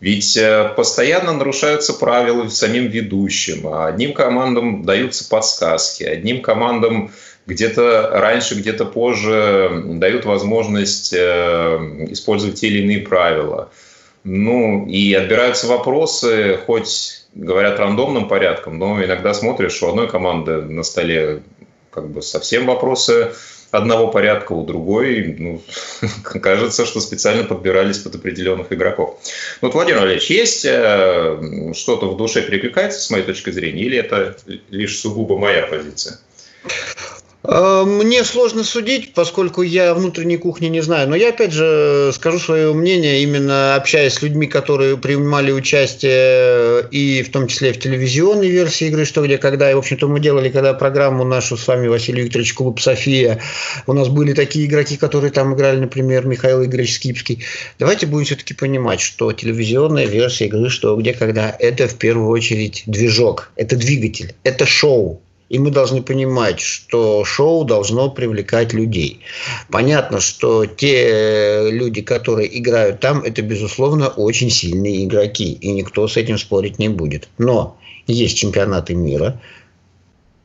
Ведь 0.00 0.36
э, 0.36 0.72
постоянно 0.76 1.32
нарушаются 1.32 1.94
правила 1.94 2.48
самим 2.48 2.88
ведущим. 2.88 3.66
А 3.66 3.86
одним 3.86 4.12
командам 4.12 4.84
даются 4.84 5.28
подсказки, 5.28 6.04
одним 6.04 6.42
командам 6.42 7.10
где-то 7.46 8.10
раньше, 8.12 8.56
где-то 8.56 8.84
позже 8.84 9.82
дают 9.84 10.24
возможность 10.24 11.14
э, 11.14 12.06
использовать 12.10 12.60
те 12.60 12.68
или 12.68 12.82
иные 12.82 13.00
правила. 13.00 13.70
Ну, 14.24 14.86
и 14.86 15.14
отбираются 15.14 15.68
вопросы, 15.68 16.58
хоть 16.66 17.22
говорят 17.34 17.78
рандомным 17.78 18.28
порядком, 18.28 18.78
но 18.78 19.02
иногда 19.02 19.32
смотришь, 19.32 19.82
у 19.82 19.88
одной 19.88 20.08
команды 20.08 20.62
на 20.62 20.82
столе 20.82 21.42
как 21.90 22.10
бы 22.10 22.22
совсем 22.22 22.66
вопросы 22.66 23.32
одного 23.70 24.08
порядка, 24.08 24.52
у 24.52 24.64
другой, 24.64 25.36
ну, 25.38 25.62
кажется, 26.22 26.86
что 26.86 27.00
специально 27.00 27.44
подбирались 27.44 27.98
под 27.98 28.14
определенных 28.14 28.72
игроков. 28.72 29.18
Вот, 29.60 29.74
Владимир 29.74 30.00
Валерьевич, 30.00 30.30
есть 30.30 30.64
э, 30.64 31.72
что-то 31.74 32.08
в 32.08 32.16
душе 32.16 32.42
перекликается 32.42 33.00
с 33.00 33.10
моей 33.10 33.24
точки 33.24 33.50
зрения, 33.50 33.82
или 33.82 33.98
это 33.98 34.36
лишь 34.70 34.98
сугубо 34.98 35.38
моя 35.38 35.66
позиция? 35.66 36.18
Э, 37.48 37.84
мне 37.86 38.24
сложно 38.24 38.64
судить, 38.64 39.14
поскольку 39.14 39.62
я 39.62 39.94
внутренней 39.94 40.36
кухни 40.36 40.66
не 40.66 40.80
знаю. 40.80 41.08
Но 41.08 41.16
я, 41.16 41.28
опять 41.28 41.52
же, 41.52 42.10
скажу 42.12 42.38
свое 42.38 42.72
мнение, 42.72 43.22
именно 43.22 43.76
общаясь 43.76 44.14
с 44.14 44.22
людьми, 44.22 44.46
которые 44.46 44.96
принимали 44.96 45.52
участие 45.52 46.88
и 46.90 47.22
в 47.22 47.30
том 47.30 47.46
числе 47.46 47.72
в 47.72 47.78
телевизионной 47.78 48.48
версии 48.48 48.88
игры 48.88 49.04
«Что, 49.04 49.24
где, 49.24 49.38
когда». 49.38 49.70
И, 49.70 49.74
в 49.74 49.78
общем-то, 49.78 50.08
мы 50.08 50.20
делали, 50.20 50.48
когда 50.48 50.74
программу 50.74 51.24
нашу 51.24 51.56
с 51.56 51.66
вами, 51.68 51.86
Василий 51.86 52.22
Викторович, 52.22 52.54
клуб 52.54 52.80
«София». 52.80 53.40
У 53.86 53.92
нас 53.92 54.08
были 54.08 54.32
такие 54.32 54.66
игроки, 54.66 54.96
которые 54.96 55.30
там 55.30 55.54
играли, 55.54 55.78
например, 55.78 56.26
Михаил 56.26 56.64
Игоревич 56.64 56.94
Скипский. 56.94 57.44
Давайте 57.78 58.06
будем 58.06 58.24
все-таки 58.24 58.54
понимать, 58.54 59.00
что 59.00 59.32
телевизионная 59.32 60.06
версия 60.06 60.46
игры 60.46 60.68
«Что, 60.68 60.96
где, 60.96 61.12
когда»– 61.12 61.54
это 61.58 61.86
в 61.86 61.94
первую 61.94 62.28
очередь 62.30 62.82
движок, 62.86 63.50
это 63.56 63.76
двигатель, 63.76 64.34
это 64.42 64.66
шоу. 64.66 65.20
И 65.48 65.58
мы 65.58 65.70
должны 65.70 66.02
понимать, 66.02 66.60
что 66.60 67.24
шоу 67.24 67.64
должно 67.64 68.10
привлекать 68.10 68.72
людей. 68.72 69.20
Понятно, 69.70 70.20
что 70.20 70.66
те 70.66 71.70
люди, 71.70 72.02
которые 72.02 72.58
играют 72.58 73.00
там, 73.00 73.22
это, 73.22 73.42
безусловно, 73.42 74.08
очень 74.08 74.50
сильные 74.50 75.04
игроки. 75.04 75.52
И 75.52 75.70
никто 75.70 76.08
с 76.08 76.16
этим 76.16 76.38
спорить 76.38 76.78
не 76.78 76.88
будет. 76.88 77.28
Но 77.38 77.76
есть 78.06 78.38
чемпионаты 78.38 78.94
мира, 78.94 79.40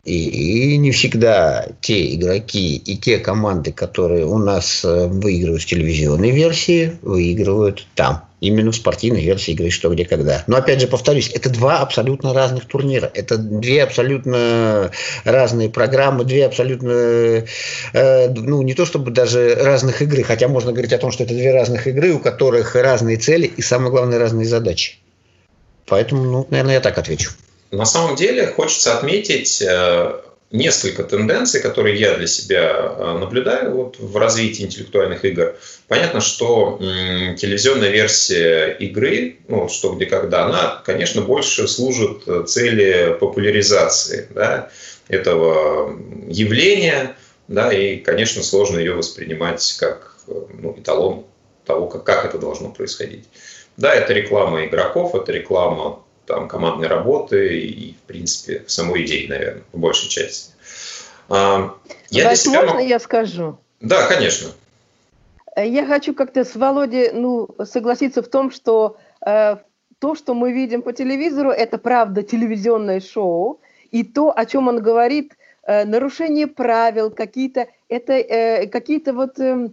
и, 0.03 0.77
не 0.77 0.91
всегда 0.91 1.67
те 1.79 2.15
игроки 2.15 2.75
и 2.75 2.97
те 2.97 3.19
команды, 3.19 3.71
которые 3.71 4.25
у 4.25 4.39
нас 4.39 4.83
э, 4.83 5.07
выигрывают 5.07 5.61
в 5.61 5.67
телевизионной 5.67 6.31
версии, 6.31 6.97
выигрывают 7.03 7.85
там. 7.93 8.23
Именно 8.41 8.71
в 8.71 8.75
спортивной 8.75 9.23
версии 9.23 9.51
игры 9.51 9.69
«Что, 9.69 9.89
где, 9.89 10.03
когда». 10.03 10.43
Но 10.47 10.57
опять 10.57 10.81
же 10.81 10.87
повторюсь, 10.87 11.29
это 11.29 11.49
два 11.51 11.77
абсолютно 11.77 12.33
разных 12.33 12.65
турнира. 12.65 13.11
Это 13.13 13.37
две 13.37 13.83
абсолютно 13.83 14.91
разные 15.23 15.69
программы, 15.69 16.25
две 16.25 16.47
абсолютно, 16.47 17.45
э, 17.93 18.29
ну 18.29 18.63
не 18.63 18.73
то 18.73 18.87
чтобы 18.87 19.11
даже 19.11 19.53
разных 19.53 20.01
игры, 20.01 20.23
хотя 20.23 20.47
можно 20.47 20.71
говорить 20.71 20.91
о 20.91 20.97
том, 20.97 21.11
что 21.11 21.23
это 21.23 21.35
две 21.35 21.53
разных 21.53 21.85
игры, 21.85 22.13
у 22.13 22.19
которых 22.19 22.75
разные 22.75 23.17
цели 23.17 23.45
и 23.45 23.61
самое 23.61 23.91
главное 23.91 24.17
разные 24.17 24.47
задачи. 24.47 24.97
Поэтому, 25.85 26.23
ну, 26.23 26.47
наверное, 26.49 26.75
я 26.75 26.81
так 26.81 26.97
отвечу. 26.97 27.31
На 27.69 27.85
самом 27.85 28.15
деле 28.15 28.47
хочется 28.47 28.97
отметить 28.97 29.61
э, 29.61 30.13
несколько 30.51 31.03
тенденций, 31.03 31.61
которые 31.61 31.97
я 31.97 32.15
для 32.15 32.27
себя 32.27 32.71
э, 32.73 33.17
наблюдаю 33.19 33.73
вот 33.73 33.97
в 33.99 34.17
развитии 34.17 34.63
интеллектуальных 34.63 35.23
игр. 35.23 35.55
Понятно, 35.87 36.19
что 36.19 36.77
телевизионная 36.79 37.89
версия 37.89 38.71
игры, 38.79 39.37
ну, 39.47 39.69
что 39.69 39.93
где 39.93 40.05
когда, 40.05 40.45
она, 40.45 40.81
конечно, 40.85 41.21
больше 41.21 41.67
служит 41.67 42.27
э, 42.27 42.43
цели 42.47 43.15
популяризации 43.19 44.27
да, 44.31 44.69
этого 45.07 45.97
явления, 46.27 47.15
да, 47.47 47.71
и, 47.71 47.97
конечно, 47.97 48.43
сложно 48.43 48.77
ее 48.77 48.93
воспринимать 48.93 49.75
как 49.79 50.17
ну, 50.27 50.75
эталон 50.77 51.25
того, 51.65 51.87
как, 51.87 52.03
как 52.03 52.25
это 52.25 52.37
должно 52.37 52.69
происходить. 52.69 53.25
Да, 53.77 53.93
это 53.93 54.13
реклама 54.13 54.65
игроков, 54.65 55.15
это 55.15 55.31
реклама 55.31 56.03
там, 56.25 56.47
командной 56.47 56.87
работы 56.87 57.59
и, 57.59 57.93
в 57.93 58.07
принципе, 58.07 58.63
самой 58.67 59.05
идеи, 59.05 59.27
наверное, 59.27 59.63
в 59.71 59.79
большей 59.79 60.09
части. 60.09 60.51
А, 61.29 61.75
я 62.09 62.25
Вась, 62.25 62.41
себя... 62.41 62.63
можно 62.63 62.79
я 62.79 62.99
скажу? 62.99 63.57
Да, 63.79 64.07
конечно. 64.07 64.49
Я 65.55 65.85
хочу 65.85 66.13
как-то 66.13 66.45
с 66.45 66.55
Володей 66.55 67.11
ну, 67.11 67.49
согласиться 67.65 68.21
в 68.21 68.27
том, 68.27 68.51
что 68.51 68.97
э, 69.25 69.57
то, 69.99 70.15
что 70.15 70.33
мы 70.33 70.53
видим 70.53 70.81
по 70.81 70.93
телевизору, 70.93 71.51
это 71.51 71.77
правда 71.77 72.23
телевизионное 72.23 73.01
шоу, 73.01 73.59
и 73.91 74.03
то, 74.03 74.31
о 74.35 74.45
чем 74.45 74.67
он 74.67 74.81
говорит, 74.81 75.37
э, 75.63 75.85
нарушение 75.85 76.47
правил, 76.47 77.11
какие-то 77.11 77.67
это 77.89 78.13
э, 78.13 78.67
какие-то 78.67 79.13
вот 79.13 79.39
э, 79.39 79.69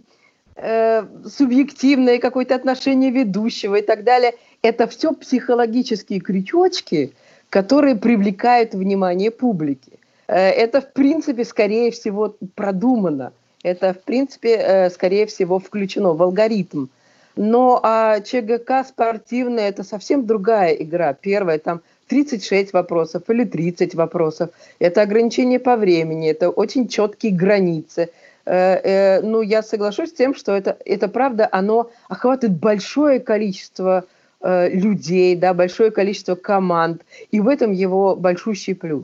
э, 0.61 1.05
субъективные 1.25 2.19
какое-то 2.19 2.55
отношение 2.55 3.11
ведущего 3.11 3.75
и 3.75 3.81
так 3.81 4.03
далее, 4.03 4.33
это 4.61 4.87
все 4.87 5.13
психологические 5.13 6.19
крючочки, 6.19 7.13
которые 7.49 7.95
привлекают 7.95 8.73
внимание 8.73 9.31
публики. 9.31 9.99
Э, 10.27 10.35
это, 10.35 10.81
в 10.81 10.93
принципе, 10.93 11.45
скорее 11.45 11.91
всего, 11.91 12.35
продумано. 12.55 13.31
Это, 13.63 13.93
в 13.93 14.03
принципе, 14.03 14.55
э, 14.55 14.89
скорее 14.89 15.25
всего, 15.25 15.59
включено 15.59 16.13
в 16.13 16.21
алгоритм. 16.21 16.87
Но 17.35 17.79
а 17.83 18.19
ЧГК 18.19 18.83
спортивная– 18.83 19.69
это 19.69 19.83
совсем 19.83 20.25
другая 20.25 20.73
игра. 20.73 21.13
Первая, 21.13 21.57
там 21.57 21.81
36 22.07 22.73
вопросов 22.73 23.23
или 23.29 23.45
30 23.45 23.95
вопросов. 23.95 24.49
Это 24.79 25.01
ограничение 25.01 25.59
по 25.59 25.77
времени, 25.77 26.29
это 26.29 26.49
очень 26.49 26.87
четкие 26.87 27.31
границы. 27.33 28.09
Э, 28.51 29.21
ну, 29.21 29.41
я 29.41 29.61
соглашусь 29.61 30.09
с 30.09 30.13
тем, 30.13 30.35
что 30.35 30.55
это, 30.55 30.77
это 30.85 31.07
правда, 31.07 31.47
оно 31.51 31.91
охватывает 32.07 32.57
большое 32.59 33.19
количество 33.19 34.05
людей, 34.41 35.35
да, 35.35 35.53
большое 35.53 35.91
количество 35.91 36.35
команд, 36.35 37.01
и 37.29 37.41
в 37.41 37.49
этом 37.49 37.73
его 37.73 38.15
большущий 38.15 38.73
плюс. 38.73 39.03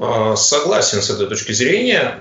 А, 0.00 0.36
согласен 0.36 1.02
с 1.02 1.10
этой 1.10 1.26
точки 1.26 1.52
зрения. 1.52 2.20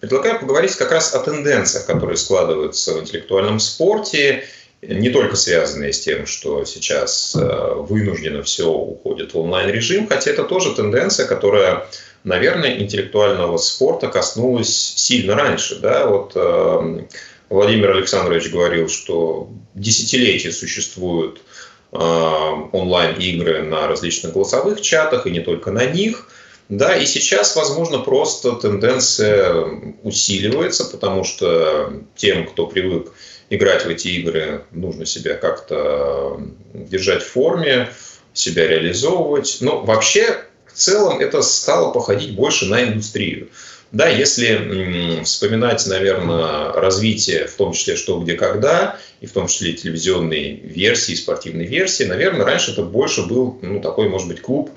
Предлагаю 0.00 0.40
поговорить 0.40 0.74
как 0.74 0.90
раз 0.90 1.14
о 1.14 1.20
тенденциях, 1.20 1.86
которые 1.86 2.16
складываются 2.16 2.94
в 2.94 3.00
интеллектуальном 3.00 3.60
спорте, 3.60 4.44
не 4.82 5.10
только 5.10 5.36
связанные 5.36 5.92
с 5.92 6.00
тем, 6.00 6.26
что 6.26 6.64
сейчас 6.64 7.36
э, 7.36 7.74
вынуждено 7.74 8.42
все 8.42 8.70
уходит 8.70 9.34
в 9.34 9.38
онлайн-режим, 9.38 10.08
хотя 10.08 10.30
это 10.30 10.44
тоже 10.44 10.74
тенденция, 10.74 11.26
которая, 11.26 11.86
наверное, 12.24 12.78
интеллектуального 12.78 13.56
спорта 13.56 14.08
коснулась 14.08 14.74
сильно 14.96 15.34
раньше. 15.34 15.76
Да? 15.76 16.06
Вот 16.06 16.32
э, 16.34 17.04
Владимир 17.48 17.90
Александрович 17.90 18.50
говорил, 18.50 18.88
что 18.88 19.48
десятилетия 19.74 20.52
существуют 20.52 21.40
э, 21.92 21.96
онлайн-игры 21.96 23.62
на 23.62 23.88
различных 23.88 24.32
голосовых 24.32 24.80
чатах, 24.80 25.26
и 25.26 25.30
не 25.30 25.40
только 25.40 25.70
на 25.70 25.86
них– 25.86 26.28
да, 26.70 26.96
и 26.96 27.04
сейчас, 27.04 27.56
возможно, 27.56 27.98
просто 27.98 28.52
тенденция 28.52 29.52
усиливается, 30.04 30.84
потому 30.84 31.24
что 31.24 31.92
тем, 32.14 32.46
кто 32.46 32.68
привык 32.68 33.12
играть 33.50 33.84
в 33.84 33.88
эти 33.88 34.06
игры, 34.06 34.64
нужно 34.70 35.04
себя 35.04 35.34
как-то 35.34 36.40
держать 36.72 37.24
в 37.24 37.28
форме, 37.28 37.90
себя 38.34 38.68
реализовывать. 38.68 39.58
Но 39.60 39.80
вообще, 39.80 40.44
в 40.49 40.49
целом, 40.80 41.20
это 41.20 41.42
стало 41.42 41.92
походить 41.92 42.34
больше 42.34 42.66
на 42.66 42.82
индустрию. 42.82 43.48
Да, 43.92 44.08
если 44.08 45.22
вспоминать, 45.24 45.84
наверное, 45.86 46.72
развитие, 46.72 47.46
в 47.48 47.54
том 47.54 47.72
числе 47.72 47.96
что, 47.96 48.20
где, 48.20 48.34
когда, 48.34 48.98
и 49.20 49.26
в 49.26 49.32
том 49.32 49.48
числе 49.48 49.72
телевизионной 49.72 50.60
версии, 50.62 51.14
спортивной 51.14 51.66
версии, 51.66 52.04
наверное, 52.04 52.46
раньше 52.46 52.70
это 52.70 52.82
больше 52.82 53.26
был 53.26 53.58
ну, 53.62 53.80
такой, 53.80 54.08
может 54.08 54.28
быть, 54.28 54.42
клуб 54.42 54.70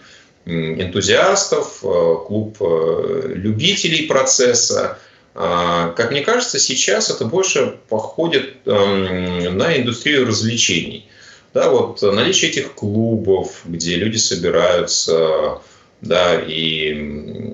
энтузиастов, 0.46 1.84
э, 1.84 2.16
клуб 2.28 2.58
э, 2.60 3.34
любителей 3.36 4.08
процесса. 4.08 4.98
А, 5.36 5.90
как 5.90 6.12
мне 6.12 6.22
кажется, 6.22 6.60
сейчас 6.60 7.10
это 7.10 7.26
больше 7.26 7.78
походит 7.90 8.54
эм, 8.66 9.58
на 9.58 9.78
индустрию 9.78 10.28
развлечений. 10.28 11.08
Да, 11.54 11.70
вот 11.70 12.02
наличие 12.02 12.52
этих 12.52 12.74
клубов, 12.74 13.62
где 13.66 13.96
люди 13.96 14.18
собираются, 14.18 15.60
да, 16.04 16.40
и 16.40 17.54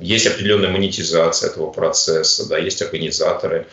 есть 0.00 0.26
определенная 0.26 0.70
монетизация 0.70 1.50
этого 1.50 1.70
процесса, 1.70 2.48
да, 2.48 2.58
есть 2.58 2.82
организаторы, 2.82 3.66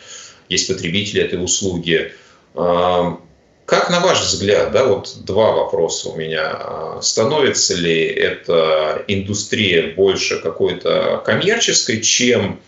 есть 0.48 0.68
потребители 0.68 1.22
этой 1.22 1.42
услуги. 1.42 2.12
А, 2.54 3.18
как 3.66 3.90
на 3.90 4.00
ваш 4.00 4.20
взгляд, 4.20 4.72
да, 4.72 4.84
вот 4.86 5.24
два 5.24 5.52
вопроса 5.52 6.10
у 6.10 6.16
меня. 6.16 6.50
А, 6.52 7.00
становится 7.02 7.74
ли 7.74 8.04
эта 8.04 9.04
индустрия 9.08 9.94
больше 9.94 10.40
какой-то 10.40 11.22
коммерческой, 11.24 12.00
чем 12.00 12.60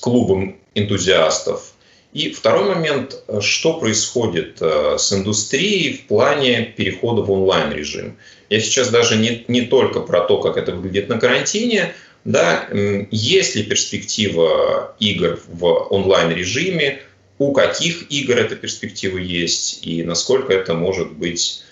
клубом 0.00 0.58
энтузиастов? 0.74 1.72
И 2.16 2.30
второй 2.30 2.64
момент, 2.64 3.22
что 3.40 3.78
происходит 3.78 4.56
э, 4.62 4.96
с 4.98 5.12
индустрией 5.12 5.98
в 5.98 6.06
плане 6.06 6.62
перехода 6.74 7.20
в 7.20 7.30
онлайн-режим? 7.30 8.16
Я 8.48 8.60
сейчас 8.60 8.88
даже 8.88 9.16
не, 9.16 9.44
не 9.48 9.66
только 9.66 10.00
про 10.00 10.22
то, 10.22 10.40
как 10.40 10.56
это 10.56 10.72
выглядит 10.72 11.10
на 11.10 11.20
карантине, 11.20 11.92
да, 12.24 12.68
есть 13.10 13.54
ли 13.54 13.64
перспектива 13.64 14.96
игр 14.98 15.38
в 15.46 15.66
онлайн-режиме, 15.90 17.02
у 17.38 17.52
каких 17.52 18.10
игр 18.10 18.38
эта 18.38 18.56
перспектива 18.56 19.18
есть 19.18 19.86
и 19.86 20.02
насколько 20.02 20.54
это 20.54 20.72
может 20.72 21.12
быть 21.12 21.64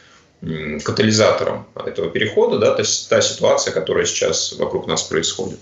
катализатором 0.85 1.67
этого 1.75 2.11
перехода, 2.11 2.59
да, 2.59 2.75
то 2.75 2.83
есть 2.83 3.09
та 3.09 3.23
ситуация, 3.23 3.73
которая 3.73 4.05
сейчас 4.05 4.53
вокруг 4.59 4.87
нас 4.89 5.05
происходит. 5.05 5.59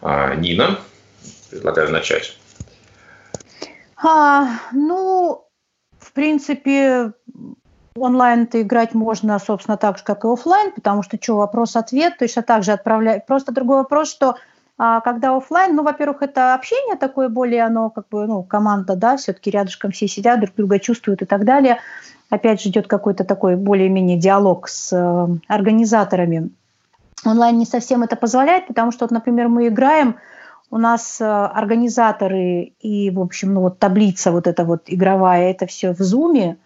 А, 0.00 0.34
Нина, 0.34 0.80
предлагаю 1.50 1.90
начать. 1.90 2.37
А, 4.02 4.48
ну, 4.72 5.44
в 5.98 6.12
принципе, 6.12 7.12
онлайн-то 7.96 8.62
играть 8.62 8.94
можно, 8.94 9.38
собственно, 9.38 9.76
так 9.76 9.98
же, 9.98 10.04
как 10.04 10.24
и 10.24 10.28
офлайн, 10.28 10.72
потому 10.72 11.02
что 11.02 11.18
что, 11.20 11.36
вопрос-ответ, 11.36 12.18
точно 12.18 12.42
так 12.42 12.62
же 12.62 12.72
отправлять. 12.72 13.26
Просто 13.26 13.52
другой 13.52 13.78
вопрос, 13.78 14.10
что 14.10 14.36
а 14.80 15.00
когда 15.00 15.36
офлайн, 15.36 15.74
ну, 15.74 15.82
во-первых, 15.82 16.22
это 16.22 16.54
общение 16.54 16.96
такое 16.96 17.28
более, 17.28 17.64
оно 17.64 17.90
как 17.90 18.08
бы, 18.08 18.28
ну, 18.28 18.44
команда, 18.44 18.94
да, 18.94 19.16
все-таки 19.16 19.50
рядышком 19.50 19.90
все 19.90 20.06
сидят, 20.06 20.38
друг 20.38 20.54
друга 20.54 20.78
чувствуют 20.78 21.20
и 21.20 21.24
так 21.24 21.44
далее. 21.44 21.78
Опять 22.30 22.62
же 22.62 22.68
идет 22.68 22.86
какой-то 22.86 23.24
такой 23.24 23.56
более-менее 23.56 24.18
диалог 24.18 24.68
с 24.68 24.92
э, 24.92 25.26
организаторами. 25.48 26.50
Онлайн 27.24 27.58
не 27.58 27.66
совсем 27.66 28.04
это 28.04 28.14
позволяет, 28.14 28.68
потому 28.68 28.92
что, 28.92 29.06
вот, 29.06 29.10
например, 29.10 29.48
мы 29.48 29.66
играем, 29.66 30.14
у 30.70 30.78
нас 30.78 31.20
э, 31.20 31.24
организаторы 31.24 32.72
и, 32.80 33.10
в 33.10 33.20
общем, 33.20 33.54
ну, 33.54 33.60
вот 33.62 33.78
таблица 33.78 34.32
вот 34.32 34.46
эта 34.46 34.64
вот 34.64 34.82
игровая, 34.86 35.50
это 35.50 35.66
все 35.66 35.94
в 35.94 35.98
зуме, 35.98 36.58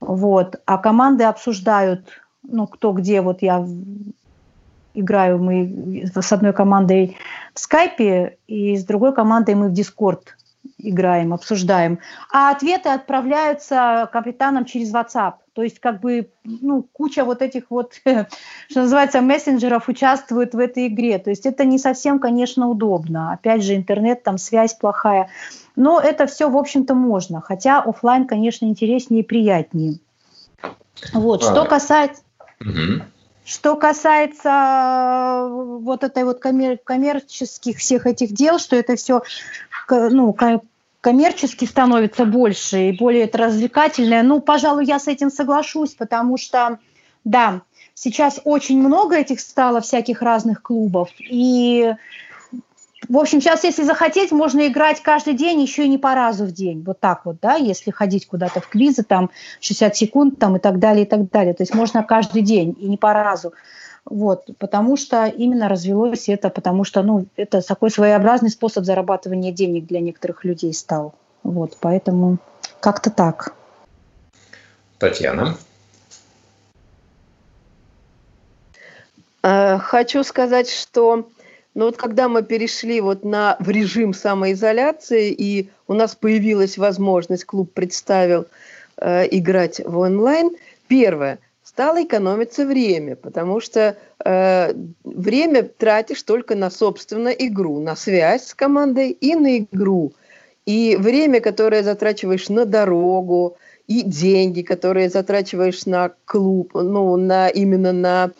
вот, 0.00 0.56
а 0.66 0.78
команды 0.78 1.24
обсуждают, 1.24 2.06
ну, 2.42 2.66
кто 2.66 2.92
где, 2.92 3.20
вот 3.22 3.42
я 3.42 3.66
играю 4.94 5.38
мы 5.38 6.10
с 6.14 6.32
одной 6.32 6.52
командой 6.52 7.16
в 7.54 7.60
скайпе, 7.60 8.38
и 8.46 8.76
с 8.76 8.84
другой 8.84 9.14
командой 9.14 9.54
мы 9.54 9.68
в 9.68 9.72
Дискорд 9.72 10.36
играем, 10.78 11.32
обсуждаем. 11.32 11.98
А 12.32 12.50
ответы 12.50 12.90
отправляются 12.90 14.08
капитанам 14.12 14.64
через 14.64 14.92
WhatsApp. 14.92 15.34
То 15.54 15.62
есть 15.62 15.80
как 15.80 16.00
бы 16.00 16.30
ну, 16.44 16.82
куча 16.92 17.24
вот 17.24 17.40
этих 17.40 17.64
вот, 17.70 17.94
что 18.04 18.26
называется, 18.82 19.22
мессенджеров 19.22 19.88
участвует 19.88 20.54
в 20.54 20.58
этой 20.58 20.88
игре. 20.88 21.18
То 21.18 21.30
есть 21.30 21.46
это 21.46 21.64
не 21.64 21.78
совсем, 21.78 22.18
конечно, 22.18 22.68
удобно. 22.68 23.32
Опять 23.32 23.62
же, 23.62 23.74
интернет, 23.74 24.22
там 24.22 24.36
связь 24.38 24.74
плохая. 24.74 25.30
Но 25.74 25.98
это 26.00 26.26
все, 26.26 26.50
в 26.50 26.56
общем-то, 26.56 26.94
можно. 26.94 27.40
Хотя 27.40 27.80
офлайн, 27.80 28.26
конечно, 28.26 28.66
интереснее 28.66 29.22
и 29.22 29.26
приятнее. 29.26 29.98
Вот. 31.12 31.42
А, 31.42 31.50
что 31.50 31.64
касается... 31.64 32.22
Угу. 32.60 33.02
Что 33.46 33.76
касается 33.76 34.48
э, 34.48 35.78
вот 35.78 36.02
этой 36.02 36.24
вот 36.24 36.40
коммер- 36.40 36.80
коммерческих 36.82 37.78
всех 37.78 38.06
этих 38.08 38.32
дел, 38.32 38.58
что 38.58 38.74
это 38.74 38.96
все 38.96 39.22
ну, 39.88 40.36
коммерчески 41.00 41.64
становится 41.64 42.24
больше 42.24 42.88
и 42.88 42.98
более 42.98 43.22
это 43.22 43.38
развлекательное, 43.38 44.24
ну, 44.24 44.40
пожалуй, 44.40 44.84
я 44.84 44.98
с 44.98 45.06
этим 45.06 45.30
соглашусь, 45.30 45.94
потому 45.94 46.36
что, 46.38 46.80
да, 47.24 47.62
сейчас 47.94 48.40
очень 48.42 48.80
много 48.80 49.14
этих 49.14 49.38
стало 49.38 49.80
всяких 49.80 50.22
разных 50.22 50.60
клубов, 50.60 51.10
и 51.20 51.94
в 53.08 53.18
общем, 53.18 53.40
сейчас, 53.40 53.64
если 53.64 53.82
захотеть, 53.82 54.32
можно 54.32 54.66
играть 54.66 55.02
каждый 55.02 55.34
день, 55.34 55.60
еще 55.60 55.84
и 55.84 55.88
не 55.88 55.98
по 55.98 56.14
разу 56.14 56.44
в 56.44 56.52
день. 56.52 56.82
Вот 56.84 57.00
так 57.00 57.24
вот, 57.24 57.36
да, 57.40 57.54
если 57.54 57.90
ходить 57.90 58.26
куда-то 58.26 58.60
в 58.60 58.68
квизы, 58.68 59.02
там, 59.02 59.30
60 59.60 59.96
секунд, 59.96 60.38
там, 60.38 60.56
и 60.56 60.58
так 60.58 60.78
далее, 60.78 61.04
и 61.04 61.08
так 61.08 61.30
далее. 61.30 61.54
То 61.54 61.62
есть 61.62 61.74
можно 61.74 62.02
каждый 62.02 62.42
день 62.42 62.76
и 62.78 62.86
не 62.86 62.96
по 62.96 63.12
разу. 63.12 63.52
Вот, 64.04 64.48
потому 64.58 64.96
что 64.96 65.26
именно 65.26 65.68
развелось 65.68 66.28
это, 66.28 66.48
потому 66.48 66.84
что, 66.84 67.02
ну, 67.02 67.26
это 67.36 67.60
такой 67.60 67.90
своеобразный 67.90 68.50
способ 68.50 68.84
зарабатывания 68.84 69.52
денег 69.52 69.86
для 69.86 70.00
некоторых 70.00 70.44
людей 70.44 70.72
стал. 70.72 71.14
Вот, 71.42 71.76
поэтому 71.80 72.38
как-то 72.80 73.10
так. 73.10 73.54
Татьяна. 74.98 75.56
Э, 79.42 79.78
хочу 79.78 80.22
сказать, 80.24 80.70
что 80.70 81.28
ну 81.76 81.84
вот 81.84 81.98
когда 81.98 82.26
мы 82.26 82.42
перешли 82.42 83.02
вот 83.02 83.22
на, 83.22 83.58
в 83.60 83.68
режим 83.68 84.14
самоизоляции, 84.14 85.30
и 85.30 85.68
у 85.86 85.92
нас 85.92 86.14
появилась 86.14 86.78
возможность, 86.78 87.44
клуб 87.44 87.70
представил 87.74 88.46
э, 88.96 89.28
играть 89.30 89.82
в 89.84 89.98
онлайн, 89.98 90.56
первое, 90.88 91.38
стало 91.62 92.02
экономиться 92.02 92.64
время, 92.64 93.14
потому 93.14 93.60
что 93.60 93.98
э, 94.24 94.72
время 95.04 95.64
тратишь 95.64 96.22
только 96.22 96.54
на 96.54 96.70
собственную 96.70 97.36
игру, 97.46 97.78
на 97.80 97.94
связь 97.94 98.46
с 98.46 98.54
командой 98.54 99.10
и 99.10 99.34
на 99.34 99.58
игру. 99.58 100.14
И 100.64 100.96
время, 100.98 101.42
которое 101.42 101.82
затрачиваешь 101.82 102.48
на 102.48 102.64
дорогу, 102.64 103.58
и 103.86 104.00
деньги, 104.00 104.62
которые 104.62 105.10
затрачиваешь 105.10 105.84
на 105.84 106.12
клуб, 106.24 106.70
ну, 106.72 107.16
на, 107.16 107.48
именно 107.48 107.92
на 107.92 108.30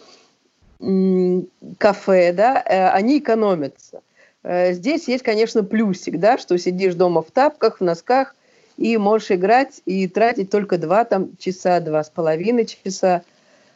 кафе, 0.79 2.33
да, 2.33 2.63
э, 2.65 2.89
они 2.89 3.19
экономятся. 3.19 4.03
Э, 4.43 4.73
здесь 4.73 5.09
есть, 5.09 5.25
конечно, 5.25 5.65
плюсик, 5.65 6.19
да, 6.19 6.39
что 6.39 6.59
сидишь 6.59 6.95
дома 6.95 7.23
в 7.23 7.31
тапках, 7.31 7.81
в 7.81 7.85
носках, 7.85 8.35
и 8.77 8.97
можешь 8.99 9.31
играть 9.31 9.81
и 9.87 10.07
тратить 10.07 10.51
только 10.51 10.77
два 10.77 11.05
там, 11.05 11.31
часа, 11.39 11.81
два 11.81 12.05
с 12.05 12.11
половиной 12.11 12.67
часа, 12.67 13.23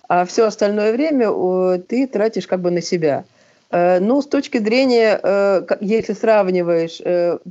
а 0.09 0.27
все 0.27 0.45
остальное 0.45 0.93
время 0.93 1.31
ты 1.79 2.07
тратишь 2.07 2.47
как 2.47 2.61
бы 2.61 2.71
на 2.71 2.83
себя. 2.83 3.25
Э, 3.71 3.99
ну, 3.99 4.21
с 4.21 4.27
точки 4.27 4.59
зрения, 4.59 5.67
если 5.81 6.13
сравниваешь 6.13 7.01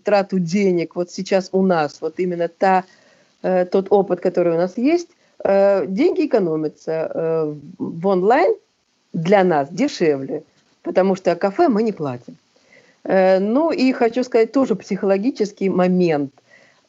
трату 0.03 0.37
денег 0.39 0.95
вот 0.95 1.09
сейчас 1.09 1.49
у 1.53 1.63
нас, 1.63 2.01
вот 2.01 2.19
именно 2.19 2.49
та, 2.49 2.83
тот 3.41 3.87
опыт, 3.89 4.19
который 4.19 4.53
у 4.53 4.57
нас 4.57 4.77
есть, 4.77 5.07
деньги 5.41 6.25
экономятся 6.25 7.55
в 7.77 8.07
онлайн– 8.07 8.53
для 9.13 9.43
нас 9.43 9.69
дешевле, 9.69 10.43
потому 10.83 11.15
что 11.15 11.35
кафе 11.35 11.67
мы 11.67 11.83
не 11.83 11.91
платим. 11.91 12.37
Э, 13.03 13.39
ну 13.39 13.71
и 13.71 13.91
хочу 13.91 14.23
сказать 14.23 14.51
тоже 14.51 14.75
психологический 14.75 15.69
момент. 15.69 16.31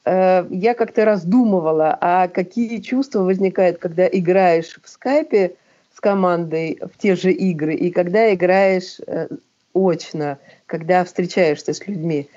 Э, 0.04 0.46
я 0.50 0.74
как-то 0.74 1.04
раздумывала, 1.04 1.96
а 2.00 2.28
какие 2.28 2.80
чувства 2.80 3.20
возникают, 3.20 3.78
когда 3.78 4.06
играешь 4.06 4.78
в 4.82 4.88
скайпе 4.88 5.54
с 5.94 6.00
командой 6.00 6.78
в 6.80 6.98
те 6.98 7.16
же 7.16 7.32
игры, 7.32 7.74
и 7.74 7.90
когда 7.90 8.32
играешь 8.34 8.98
э, 9.06 9.28
очно, 9.74 10.38
когда 10.66 11.04
встречаешься 11.04 11.74
с 11.74 11.86
людьми. 11.86 12.28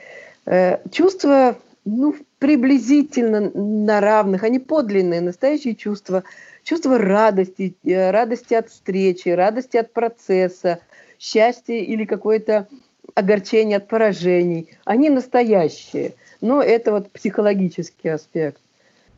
Чувства 0.92 1.56
ну, 1.86 2.16
приблизительно 2.38 3.50
на 3.50 4.02
равных, 4.02 4.44
они 4.44 4.60
подлинные, 4.60 5.22
настоящие 5.22 5.76
чувства– 5.76 6.24
чувство 6.64 6.98
радости, 6.98 7.76
э, 7.84 8.12
радости 8.12 8.54
от 8.54 8.70
встречи, 8.70 9.30
радости 9.30 9.78
от 9.78 9.94
процесса, 9.94 10.80
счастья 11.20 11.76
или 11.76 12.06
какое-то 12.06 12.68
огорчение 13.16 13.78
от 13.78 13.88
поражений. 13.88 14.70
Они 14.86 15.10
настоящие, 15.10 16.14
но 16.42 16.62
это 16.62 16.92
вот 16.92 17.12
психологический 17.12 18.10
аспект. 18.10 18.60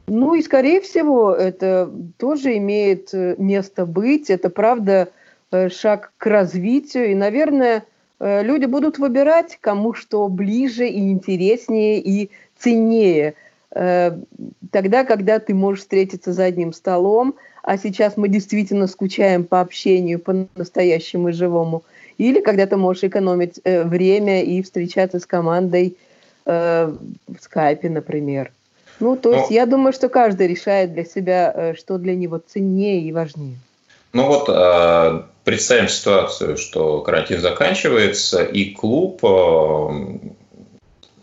Ну 0.08 0.36
и, 0.36 0.42
скорее 0.42 0.82
всего, 0.82 1.32
это 1.32 1.92
тоже 2.18 2.58
имеет 2.58 3.14
э, 3.14 3.36
место 3.38 3.86
быть. 3.86 4.30
Это, 4.30 4.50
правда, 4.50 5.10
э, 5.52 5.70
шаг 5.70 6.12
к 6.18 6.26
развитию. 6.28 7.12
И, 7.12 7.16
наверное, 7.16 7.86
люди 8.18 8.64
будут 8.64 8.98
выбирать, 8.98 9.58
кому 9.60 9.94
что 9.94 10.30
ближе 10.30 10.88
и 10.88 11.12
интереснее 11.12 12.00
и 12.00 12.32
ценнее– 12.58 13.34
тогда, 13.70 15.04
когда 15.04 15.40
ты 15.40 15.54
можешь 15.54 15.82
встретиться 15.82 16.32
за 16.32 16.46
одним 16.46 16.72
столом, 16.72 17.36
а 17.66 17.78
сейчас 17.78 18.16
мы 18.16 18.30
действительно 18.30 18.88
скучаем 18.88 19.44
по 19.44 19.60
общению, 19.60 20.20
по-настоящему 20.20 21.30
и 21.30 21.34
живому, 21.34 21.84
или 22.20 22.40
когда 22.40 22.68
ты 22.68 22.78
можешь 22.78 23.04
экономить 23.04 23.60
э, 23.64 23.84
время 23.84 24.44
и 24.44 24.62
встречаться 24.62 25.20
с 25.20 25.26
командой 25.26 25.98
э, 26.46 26.94
в 27.28 27.42
скайпе, 27.42 27.90
например. 27.90 28.52
Ну, 29.00 29.18
то 29.18 29.34
есть 29.34 29.50
ну, 29.50 29.56
я 29.56 29.66
думаю, 29.66 29.94
что 29.94 30.10
каждый 30.10 30.48
решает 30.48 30.94
для 30.94 31.04
себя, 31.04 31.52
э, 31.54 31.74
что 31.76 31.98
для 31.98 32.16
него 32.16 32.38
ценнее 32.38 33.02
и 33.02 33.12
важнее. 33.12 33.58
Ну 34.14 34.28
вот 34.28 34.48
э, 34.48 35.24
представим 35.44 35.90
ситуацию, 35.90 36.58
что 36.58 37.02
карантин 37.02 37.42
заканчивается, 37.42 38.44
и 38.44 38.72
клуб 38.72 39.20
э, 39.24 39.90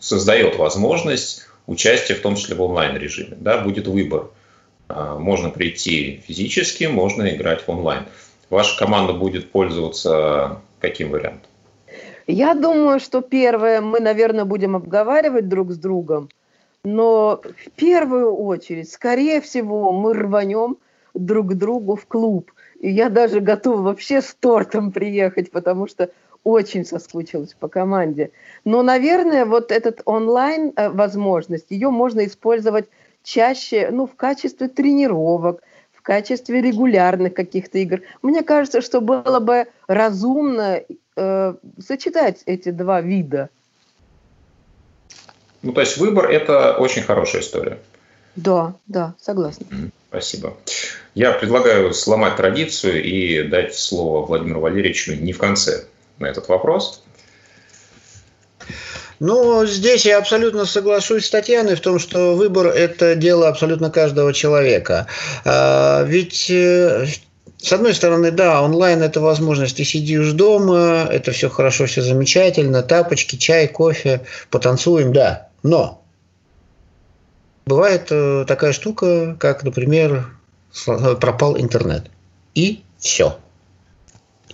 создает 0.01 0.57
возможность 0.57 1.47
участие, 1.73 2.17
в 2.17 2.21
том 2.21 2.37
числе 2.37 2.55
в 2.55 2.63
онлайн-режиме. 2.63 3.37
Да, 3.41 3.59
будет 3.59 3.89
выбор. 3.89 4.31
А, 4.89 5.19
можно 5.19 5.51
прийти 5.51 6.23
физически, 6.27 6.85
можно 6.85 7.29
играть 7.35 7.67
в 7.67 7.69
онлайн. 7.71 8.05
Ваша 8.51 8.79
команда 8.79 9.15
будет 9.15 9.51
пользоваться 9.51 10.61
каким 10.81 11.11
вариантом? 11.11 11.51
Я 12.27 12.55
думаю, 12.55 13.01
что 13.01 13.21
первое 13.21 13.81
мы, 13.81 14.01
наверное, 14.01 14.45
будем 14.45 14.77
обговаривать 14.77 15.49
друг 15.49 15.73
с 15.73 15.79
другом, 15.79 16.29
но 16.85 17.41
в 17.43 17.71
первую 17.73 18.35
очередь, 18.35 18.91
скорее 18.91 19.41
всего, 19.41 19.93
мы 19.93 20.15
рванем 20.15 20.77
друг 21.15 21.53
к 21.53 21.55
другу 21.55 21.97
в 21.97 22.07
клуб. 22.07 22.53
И 22.81 22.91
я 22.91 23.09
даже 23.09 23.41
готова 23.41 23.81
вообще 23.81 24.21
с 24.21 24.35
тортом 24.39 24.93
приехать, 24.93 25.51
потому 25.51 25.87
что 25.87 26.11
очень 26.45 26.85
соскучилась 26.85 27.55
по 27.59 27.69
команде. 27.69 28.31
Но, 28.65 28.83
наверное, 28.83 29.45
вот 29.45 29.71
этот 29.71 30.03
онлайн 30.05 30.73
э, 30.77 30.89
возможность, 30.89 31.67
ее 31.71 31.91
можно 31.91 32.25
использовать 32.27 32.87
чаще, 33.23 33.91
ну, 33.91 34.07
в 34.07 34.15
качестве 34.17 34.69
тренировок, 34.69 35.63
в 35.93 36.03
качестве 36.03 36.61
регулярных 36.61 37.35
каких-то 37.35 37.79
игр. 37.79 38.01
Мне 38.23 38.43
кажется, 38.43 38.81
что 38.81 39.01
было 39.01 39.39
бы 39.39 39.67
разумно 39.87 40.83
э, 41.17 41.55
сочетать 41.79 42.43
эти 42.47 42.71
два 42.71 43.01
вида. 43.01 43.51
Ну, 45.63 45.73
то 45.73 45.81
есть 45.81 45.97
выбор– 45.97 46.29
это 46.31 46.75
очень 46.77 47.03
хорошая 47.03 47.43
история. 47.43 47.79
Да, 48.35 48.75
да, 48.87 49.15
согласна. 49.21 49.67
Спасибо. 50.09 50.57
Я 51.15 51.33
предлагаю 51.33 51.93
сломать 51.95 52.37
традицию 52.37 53.05
и 53.05 53.43
дать 53.45 53.75
слово 53.75 54.27
Владимиру 54.27 54.61
Валерьевичу 54.61 55.15
не 55.15 55.33
в 55.33 55.39
конце 55.39 55.85
на 56.19 56.27
этот 56.27 56.49
вопрос. 56.49 57.03
Ну, 59.21 59.65
здесь 59.67 60.05
я 60.05 60.19
абсолютно 60.19 60.65
соглашусь 60.65 61.27
с 61.27 61.31
Татьяной 61.31 61.77
в 61.77 61.81
том, 61.81 62.01
что 62.01 62.35
выбор– 62.35 62.67
это 62.75 63.15
дело 63.15 63.49
абсолютно 63.49 63.89
каждого 63.89 64.33
человека. 64.33 65.07
А, 65.45 66.03
ведь 66.03 66.51
э, 66.51 67.07
с 67.57 67.73
одной 67.73 67.95
стороны, 67.95 68.33
да, 68.33 68.61
онлайн– 68.61 69.01
это 69.05 69.21
возможность, 69.21 69.77
ты 69.77 69.85
сидишь 69.85 70.33
дома, 70.33 71.07
это 71.09 71.31
все 71.31 71.49
хорошо, 71.49 71.87
все 71.87 72.03
замечательно, 72.03 72.83
тапочки, 72.83 73.37
чай, 73.37 73.69
кофе, 73.69 74.23
потанцуем, 74.51 75.13
да. 75.13 75.49
Но 75.63 76.03
бывает 77.65 78.09
э, 78.11 78.45
такая 78.49 78.73
штука, 78.73 79.37
как, 79.39 79.63
например, 79.63 80.27
пропал 81.21 81.57
интернет. 81.57 82.11
И 82.57 82.83
все. 82.99 83.39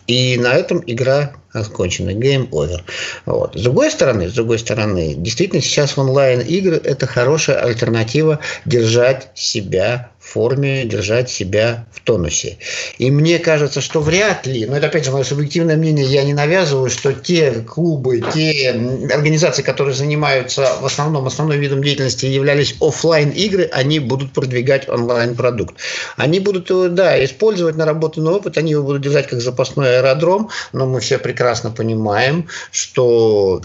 И 0.08 0.38
на 0.38 0.54
этом 0.54 0.82
игра 0.86 1.34
окончено, 1.52 2.10
game 2.10 2.48
over. 2.50 2.80
Вот. 3.26 3.54
С 3.54 3.62
другой 3.62 3.90
стороны, 3.90 4.28
с 4.28 4.32
другой 4.32 4.58
стороны, 4.58 5.14
действительно 5.14 5.60
сейчас 5.60 5.98
онлайн 5.98 6.40
игры 6.40 6.76
это 6.82 7.06
хорошая 7.06 7.58
альтернатива 7.58 8.40
держать 8.64 9.30
себя 9.34 10.10
форме, 10.28 10.84
держать 10.84 11.30
себя 11.30 11.86
в 11.92 12.00
тонусе. 12.00 12.58
И 12.98 13.10
мне 13.10 13.38
кажется, 13.38 13.80
что 13.80 14.00
вряд 14.00 14.46
ли, 14.46 14.66
но 14.66 14.76
это 14.76 14.86
опять 14.86 15.04
же 15.04 15.10
мое 15.10 15.24
субъективное 15.24 15.76
мнение, 15.76 16.04
я 16.04 16.24
не 16.24 16.34
навязываю, 16.34 16.90
что 16.90 17.12
те 17.12 17.52
клубы, 17.52 18.22
те 18.34 18.70
организации, 19.12 19.62
которые 19.62 19.94
занимаются 19.94 20.76
в 20.80 20.86
основном, 20.86 21.26
основной 21.26 21.58
видом 21.58 21.82
деятельности 21.82 22.26
являлись 22.26 22.76
офлайн 22.80 23.30
игры, 23.30 23.68
они 23.72 23.98
будут 23.98 24.32
продвигать 24.32 24.88
онлайн 24.88 25.34
продукт. 25.34 25.76
Они 26.16 26.40
будут, 26.40 26.94
да, 26.94 27.24
использовать 27.24 27.76
наработанный 27.76 28.32
опыт, 28.32 28.58
они 28.58 28.72
его 28.72 28.84
будут 28.84 29.02
держать 29.02 29.28
как 29.28 29.40
запасной 29.40 29.98
аэродром, 29.98 30.50
но 30.72 30.86
мы 30.86 31.00
все 31.00 31.18
прекрасно 31.18 31.70
понимаем, 31.70 32.48
что 32.70 33.62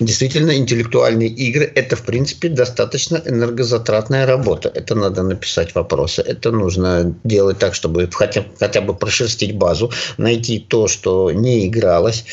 Действительно, 0.00 0.56
интеллектуальные 0.56 1.28
игры– 1.28 1.70
это, 1.74 1.96
в 1.96 2.02
принципе, 2.02 2.48
достаточно 2.48 3.20
энергозатратная 3.24 4.26
работа. 4.26 4.70
Это 4.72 4.94
надо 4.94 5.24
написать 5.24 5.74
вопросы, 5.74 6.22
это 6.22 6.52
нужно 6.52 7.16
делать 7.24 7.58
так, 7.58 7.74
чтобы 7.74 8.08
хотя, 8.12 8.44
хотя 8.60 8.80
бы 8.80 8.94
прошерстить 8.94 9.56
базу, 9.56 9.90
найти 10.16 10.60
то, 10.60 10.86
что 10.86 11.32
не 11.32 11.66
игралось, 11.66 12.24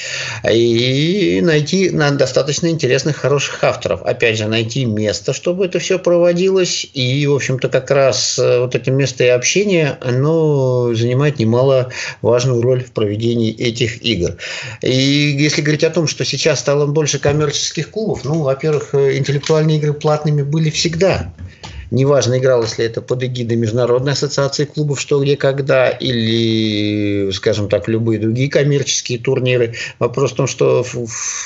и 0.48 1.42
найти 1.42 1.90
на 1.90 2.12
достаточно 2.12 2.68
интересных, 2.68 3.18
хороших 3.18 3.64
авторов. 3.64 4.04
Опять 4.04 4.38
же, 4.38 4.48
найти 4.48 4.86
место, 4.86 5.34
чтобы 5.34 5.66
это 5.66 5.80
все 5.80 5.98
проводилось, 5.98 6.88
и, 6.94 7.26
в 7.26 7.34
общем-то, 7.34 7.70
как 7.70 7.90
раз 7.90 8.38
э, 8.38 8.60
вот 8.60 8.76
это 8.76 8.92
место 8.92 9.24
и 9.24 9.28
общение, 9.28 9.98
оно 10.02 10.94
занимает 10.94 11.40
немало 11.40 11.92
важную 12.22 12.62
роль 12.62 12.84
в 12.84 12.92
проведении 12.92 13.52
этих 13.56 14.04
игр. 14.06 14.36
И 14.84 15.36
если 15.40 15.62
говорить 15.62 15.84
о 15.84 15.90
том, 15.90 16.08
что 16.08 16.24
сейчас 16.26 16.60
стало 16.60 16.86
больше 16.86 17.18
коммерческих 17.18 17.55
коммерческих 17.56 17.92
клубов, 17.92 18.24
ну, 18.24 18.42
во-первых, 18.44 18.94
э, 18.94 19.18
интеллектуальные 19.18 19.78
игры 19.78 19.94
платными 19.94 20.42
были 20.42 20.70
всегда. 20.70 21.34
Неважно, 21.92 22.38
игралось 22.38 22.78
ли 22.78 22.86
это 22.86 23.02
под 23.02 23.24
эгидой 23.24 23.58
Международной 23.58 24.14
ассоциации 24.14 24.66
клубов 24.66 25.00
«Что, 25.00 25.22
где, 25.22 25.36
когда» 25.36 25.90
или, 25.90 27.32
скажем 27.32 27.70
так, 27.70 27.88
любые 27.88 28.20
другие 28.20 28.50
коммерческие 28.50 29.20
турниры. 29.20 29.76
Вопрос 30.00 30.32
в 30.32 30.36
том, 30.36 30.48
что 30.48 30.86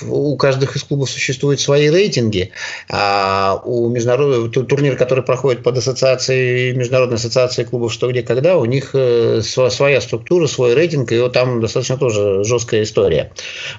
у 0.08 0.38
каждых 0.38 0.76
из 0.76 0.84
клубов 0.84 1.10
существуют 1.10 1.60
свои 1.60 1.90
рейтинги, 1.90 2.52
а 2.90 3.62
у 3.66 3.90
международного 3.90 4.50
турнира, 4.50 4.96
который 4.96 5.24
проходит 5.24 5.64
под 5.64 5.78
ассоциацией 5.78 6.74
Международной 6.74 7.18
ассоциации 7.18 7.64
клубов 7.64 7.94
«Что, 7.94 8.10
где, 8.10 8.22
когда», 8.22 8.58
у 8.58 8.66
них 8.66 8.92
э, 8.94 9.42
своя 9.42 10.02
структура, 10.02 10.48
свой 10.48 10.74
рейтинг, 10.74 11.12
и 11.12 11.20
вот 11.20 11.34
там 11.34 11.62
достаточно 11.62 11.98
тоже 11.98 12.44
жесткая 12.44 12.84
история. 12.84 13.32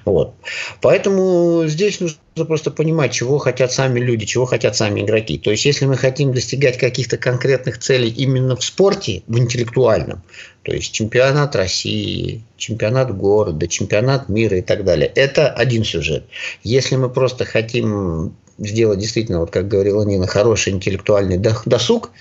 Вот. 0.05 0.33
Поэтому 0.81 1.63
здесь 1.65 1.99
нужно 1.99 2.17
просто 2.35 2.71
понимать, 2.71 3.11
чего 3.11 3.37
хотят 3.37 3.71
сами 3.71 3.99
люди, 3.99 4.25
чего 4.25 4.45
хотят 4.45 4.75
сами 4.75 5.01
игроки. 5.01 5.37
То 5.37 5.51
есть, 5.51 5.65
если 5.65 5.85
мы 5.85 5.97
хотим 5.97 6.33
достигать 6.33 6.77
каких-то 6.77 7.17
конкретных 7.17 7.77
целей 7.79 8.09
именно 8.09 8.55
в 8.55 8.63
спорте, 8.63 9.23
в 9.27 9.37
интеллектуальном, 9.37 10.21
то 10.63 10.73
есть 10.73 10.91
чемпионат 10.93 11.55
России, 11.55 12.43
чемпионат 12.57 13.15
города, 13.15 13.67
чемпионат 13.67 14.29
мира 14.29 14.57
и 14.57 14.61
так 14.61 14.85
далее, 14.85 15.11
это 15.13 15.49
один 15.49 15.83
сюжет. 15.83 16.25
Если 16.63 16.95
мы 16.95 17.09
просто 17.09 17.45
хотим 17.45 18.35
сделать 18.57 18.99
действительно, 18.99 19.39
вот 19.39 19.51
как 19.51 19.67
говорила 19.67 20.03
Нина, 20.03 20.27
хороший 20.27 20.73
интеллектуальный 20.73 21.37
досуг, 21.37 22.11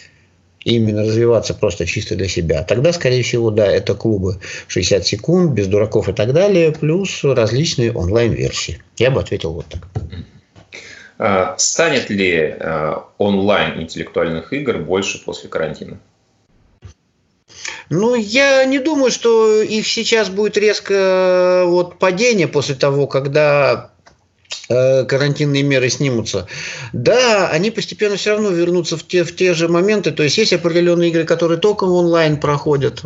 именно 0.65 1.03
развиваться 1.03 1.55
просто 1.55 1.87
чисто 1.87 2.17
для 2.17 2.29
себя, 2.29 2.63
тогда, 2.63 2.93
скорее 2.93 3.23
всего, 3.23 3.51
да, 3.51 3.67
это 3.67 3.95
клубы 3.95 4.39
60 4.69 5.07
секунд, 5.07 5.53
без 5.53 5.67
дураков 5.69 6.09
и 6.09 6.13
так 6.13 6.33
далее, 6.33 6.73
плюс 6.73 7.25
различные 7.25 7.93
онлайн-версии. 7.93 8.83
Я 8.99 9.11
бы 9.11 9.21
ответил 9.21 9.53
вот 9.53 9.67
так. 9.67 9.89
А, 11.23 11.55
станет 11.59 12.09
ли 12.09 12.57
а, 12.59 13.05
онлайн 13.19 13.83
интеллектуальных 13.83 14.53
игр 14.55 14.79
больше 14.79 15.23
после 15.23 15.51
карантина? 15.51 15.99
Ну, 17.91 18.15
я 18.15 18.65
не 18.65 18.79
думаю, 18.79 19.11
что 19.11 19.61
их 19.61 19.87
сейчас 19.87 20.31
будет 20.31 20.57
резко 20.57 21.65
вот 21.67 21.99
падение 21.99 22.49
после 22.49 22.75
того, 22.75 23.07
когда 23.07 23.91
Э, 24.71 25.05
карантинные 25.05 25.65
меры 25.65 25.91
снимутся, 25.91 26.47
да, 26.93 27.49
они 27.49 27.73
постепенно 27.73 28.15
все 28.15 28.31
равно 28.31 28.51
вернутся 28.51 28.97
в 28.97 29.03
те, 29.03 29.25
в 29.25 29.35
те 29.35 29.53
же 29.53 29.67
моменты. 29.67 30.13
То 30.13 30.23
есть 30.23 30.39
есть 30.39 30.53
определенные 30.53 31.11
игры, 31.11 31.25
которые 31.25 31.59
только 31.59 31.87
в 31.87 31.93
онлайн 31.93 32.39
проходят, 32.39 33.03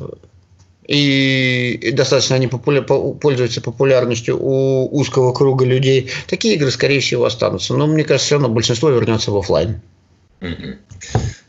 и 0.87 1.93
достаточно 1.93 2.37
они 2.37 2.47
популя... 2.47 2.83
пользуются 2.83 3.61
популярностью 3.61 4.39
у 4.39 4.89
узкого 4.95 5.33
круга 5.33 5.65
людей. 5.65 6.11
Такие 6.27 6.55
игры, 6.55 6.71
скорее 6.71 7.01
всего, 7.01 7.25
останутся. 7.25 7.75
Но 7.75 7.87
мне 7.87 8.05
кажется, 8.05 8.27
все 8.27 8.35
равно 8.37 8.49
большинство 8.49 8.91
вернется 8.91 9.31
в 9.31 9.37
офлайн. 9.37 9.81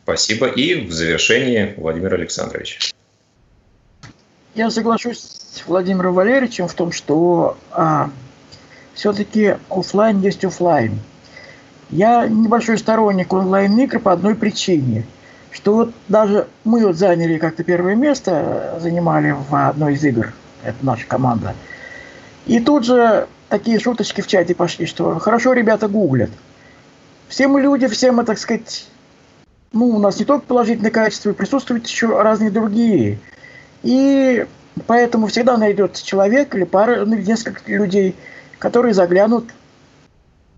Спасибо. 0.03 0.47
И 0.47 0.75
в 0.85 0.91
завершении 0.91 1.73
Владимир 1.77 2.13
Александрович. 2.13 2.93
Я 4.53 4.71
соглашусь 4.71 5.19
с 5.19 5.63
Владимиром 5.67 6.13
Валерьевичем 6.13 6.69
в 6.69 6.73
том, 6.73 6.93
что 6.93 7.57
а, 7.71 8.09
все-таки 8.93 9.55
офлайн 9.69 10.21
есть 10.21 10.45
офлайн. 10.45 10.99
Я 11.89 12.27
небольшой 12.27 12.77
сторонник 12.77 13.33
онлайн-игр 13.33 13.99
по 13.99 14.13
одной 14.13 14.33
причине, 14.35 15.05
что 15.55 15.73
вот 15.73 15.93
даже 16.07 16.47
мы 16.63 16.85
вот 16.85 16.95
заняли 16.95 17.37
как-то 17.37 17.63
первое 17.63 17.95
место, 17.95 18.77
занимали 18.79 19.31
в 19.31 19.55
одной 19.55 19.93
из 19.93 20.03
игр, 20.03 20.33
это 20.63 20.77
наша 20.81 21.07
команда. 21.07 21.55
И 22.45 22.59
тут 22.59 22.85
же 22.85 23.27
такие 23.49 23.79
шуточки 23.79 24.21
в 24.21 24.27
чате 24.27 24.53
пошли, 24.53 24.85
что 24.85 25.17
хорошо 25.17 25.53
ребята 25.53 25.87
гуглят. 25.87 26.29
Все 27.27 27.47
мы 27.47 27.61
люди, 27.61 27.87
все 27.87 28.11
мы, 28.11 28.23
так 28.23 28.37
сказать, 28.37 28.87
ну, 29.71 29.87
у 29.87 29.99
нас 29.99 30.19
не 30.19 30.25
только 30.25 30.45
положительные 30.45 30.91
качества, 30.91 31.33
присутствуют 31.33 31.87
еще 31.87 32.21
разные 32.21 32.51
другие. 32.51 33.17
И 33.81 34.45
поэтому 34.85 35.27
всегда 35.27 35.57
найдется 35.57 36.05
человек 36.05 36.53
или 36.53 36.65
пара, 36.65 37.05
ну, 37.05 37.15
несколько 37.15 37.61
людей– 37.71 38.15
которые 38.59 38.93
заглянут 38.93 39.45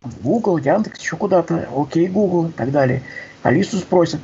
в 0.02 0.22
Google, 0.24 0.58
Яндекс, 0.58 1.00
еще 1.02 1.18
куда-то, 1.18 1.68
окей, 1.76 2.08
Google 2.08 2.48
и 2.48 2.52
так 2.52 2.72
далее. 2.72 3.02
Алису 3.44 3.78
спросят. 3.78 4.22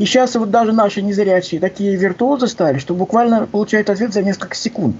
И 0.00 0.06
сейчас 0.06 0.34
вот 0.34 0.50
даже 0.50 0.72
наши 0.72 1.02
незрячие 1.02 1.60
такие 1.60 1.94
виртуозы 1.94 2.46
стали, 2.46 2.78
что 2.78 2.94
буквально 2.94 3.46
получают 3.46 3.90
ответ 3.90 4.14
за 4.14 4.22
несколько 4.22 4.56
секунд. 4.56 4.96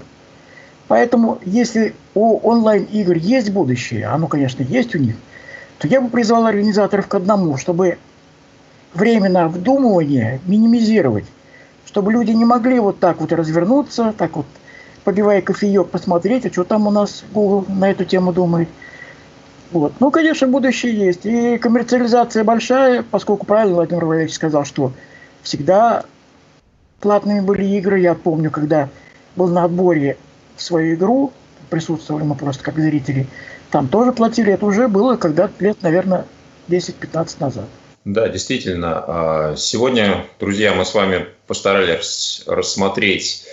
Поэтому, 0.87 1.39
если 1.43 1.95
у 2.13 2.37
онлайн-игр 2.47 3.15
есть 3.15 3.49
будущее, 3.49 4.05
оно, 4.05 4.27
конечно, 4.27 4.61
есть 4.61 4.93
у 4.93 4.99
них, 4.99 5.15
то 5.79 5.87
я 5.87 6.01
бы 6.01 6.09
призвал 6.09 6.45
организаторов 6.45 7.07
к 7.07 7.15
одному, 7.15 7.57
чтобы 7.57 7.97
время 8.93 9.31
на 9.31 9.47
вдумывание 9.47 10.39
минимизировать, 10.45 11.25
чтобы 11.87 12.13
люди 12.13 12.29
не 12.29 12.45
могли 12.45 12.79
вот 12.79 12.99
так 12.99 13.21
вот 13.21 13.33
развернуться, 13.33 14.13
так 14.15 14.35
вот 14.35 14.45
побивая 15.03 15.41
кофеек, 15.41 15.89
посмотреть, 15.89 16.45
а 16.45 16.51
что 16.51 16.63
там 16.63 16.85
у 16.85 16.91
нас 16.91 17.23
Google 17.33 17.65
на 17.67 17.89
эту 17.89 18.05
тему 18.05 18.33
думает. 18.33 18.69
Вот. 19.71 19.93
Ну, 19.99 20.11
конечно, 20.11 20.47
будущее 20.47 20.93
есть. 20.93 21.25
И 21.25 21.57
коммерциализация 21.57 22.43
большая, 22.43 23.03
поскольку 23.03 23.45
правильно 23.45 23.75
Владимир 23.75 24.05
Валерьевич 24.05 24.35
сказал, 24.35 24.65
что 24.65 24.91
всегда 25.43 26.03
платными 26.99 27.39
были 27.39 27.63
игры. 27.77 27.99
Я 27.99 28.13
помню, 28.13 28.51
когда 28.51 28.89
был 29.35 29.47
на 29.47 29.63
отборе 29.63 30.17
в 30.55 30.61
свою 30.61 30.95
игру, 30.95 31.31
присутствовали 31.69 32.23
мы 32.23 32.35
просто 32.35 32.63
как 32.63 32.77
зрители, 32.77 33.27
там 33.71 33.87
тоже 33.87 34.11
платили. 34.11 34.53
Это 34.53 34.65
уже 34.65 34.87
было 34.87 35.15
когда-то 35.15 35.53
лет, 35.63 35.77
наверное, 35.81 36.25
10-15 36.67 37.35
назад. 37.39 37.65
Да, 38.03 38.27
действительно. 38.27 39.03
А, 39.07 39.55
сегодня, 39.55 40.25
друзья, 40.39 40.73
мы 40.73 40.85
с 40.85 40.93
вами 40.93 41.27
постарались 41.47 42.43
рассмотреть 42.45 43.45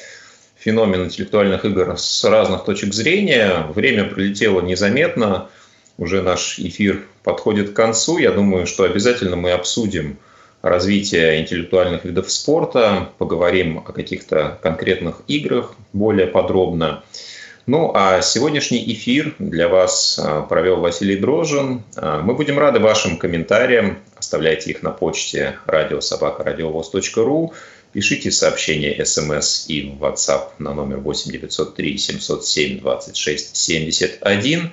феномен 0.57 1.05
интеллектуальных 1.05 1.64
игр 1.64 1.97
с 1.97 2.25
разных 2.25 2.64
точек 2.64 2.93
зрения. 2.93 3.66
Время 3.75 4.05
пролетело 4.05 4.61
незаметно. 4.61 5.49
Уже 5.99 6.22
наш 6.22 6.59
эфир 6.61 7.05
подходит 7.24 7.70
к 7.70 7.76
концу. 7.76 8.18
Я 8.18 8.30
думаю, 8.30 8.66
что 8.66 8.84
обязательно 8.84 9.36
мы 9.36 9.51
обсудим 9.51 10.16
развитие 10.62 11.40
интеллектуальных 11.40 12.05
видов 12.05 12.30
спорта, 12.30 13.11
поговорим 13.18 13.78
о 13.78 13.92
каких-то 13.92 14.59
конкретных 14.62 15.22
играх 15.26 15.74
более 15.92 16.26
подробно. 16.26 17.03
Ну 17.66 17.92
а 17.94 18.22
сегодняшний 18.22 18.82
эфир 18.94 19.34
для 19.38 19.68
вас 19.68 20.18
а, 20.18 20.42
провел 20.42 20.80
Василий 20.80 21.16
Дрожин. 21.16 21.82
А, 21.96 22.22
мы 22.22 22.34
будем 22.34 22.59
рады 22.59 22.78
вашим 22.78 23.18
комментариям. 23.18 23.99
Оставляйте 24.16 24.70
их 24.70 24.82
на 24.82 24.90
почте 24.90 25.59
радиособакарадиовоз.ру. 25.66 27.53
Пишите 27.92 28.30
сообщения 28.30 29.05
смс 29.05 29.68
и 29.68 29.90
в 29.90 30.03
WhatsApp 30.03 30.53
на 30.59 30.72
номер 30.72 30.99
8 30.99 31.30
903 31.30 31.99
707 31.99 32.80
26 32.80 33.57
71 33.57 34.72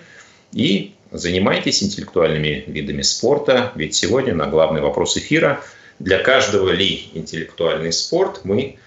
и 0.54 0.95
занимайтесь 1.18 1.84
интеллектуальными 1.84 2.64
видами 2.68 3.02
спорта, 3.02 3.72
ведь 3.76 3.96
сегодня 3.96 4.34
на 4.34 4.48
главный 4.48 4.82
вопрос 4.82 5.18
эфира 5.18 5.62
для 6.00 6.20
каждого 6.20 6.70
ли 6.70 7.10
интеллектуальный 7.14 7.94
спорт 7.94 8.42
мы 8.44 8.78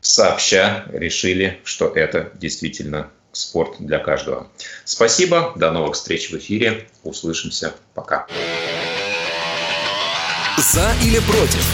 сообща 0.00 0.84
решили, 0.92 1.58
что 1.64 1.88
это 1.88 2.30
действительно 2.34 3.10
спорт 3.32 3.76
для 3.78 3.98
каждого. 3.98 4.48
Спасибо, 4.84 5.52
до 5.56 5.70
новых 5.70 5.94
встреч 5.94 6.30
в 6.30 6.38
эфире, 6.38 6.88
услышимся, 7.04 7.74
пока. 7.94 8.26
За 10.58 10.94
или 11.04 11.18
против? 11.20 11.64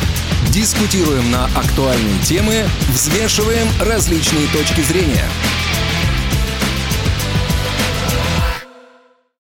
Дискутируем 0.53 1.31
на 1.31 1.47
актуальные 1.57 2.21
темы, 2.25 2.65
взвешиваем 2.91 3.69
различные 3.81 4.49
точки 4.49 4.81
зрения– 4.81 5.25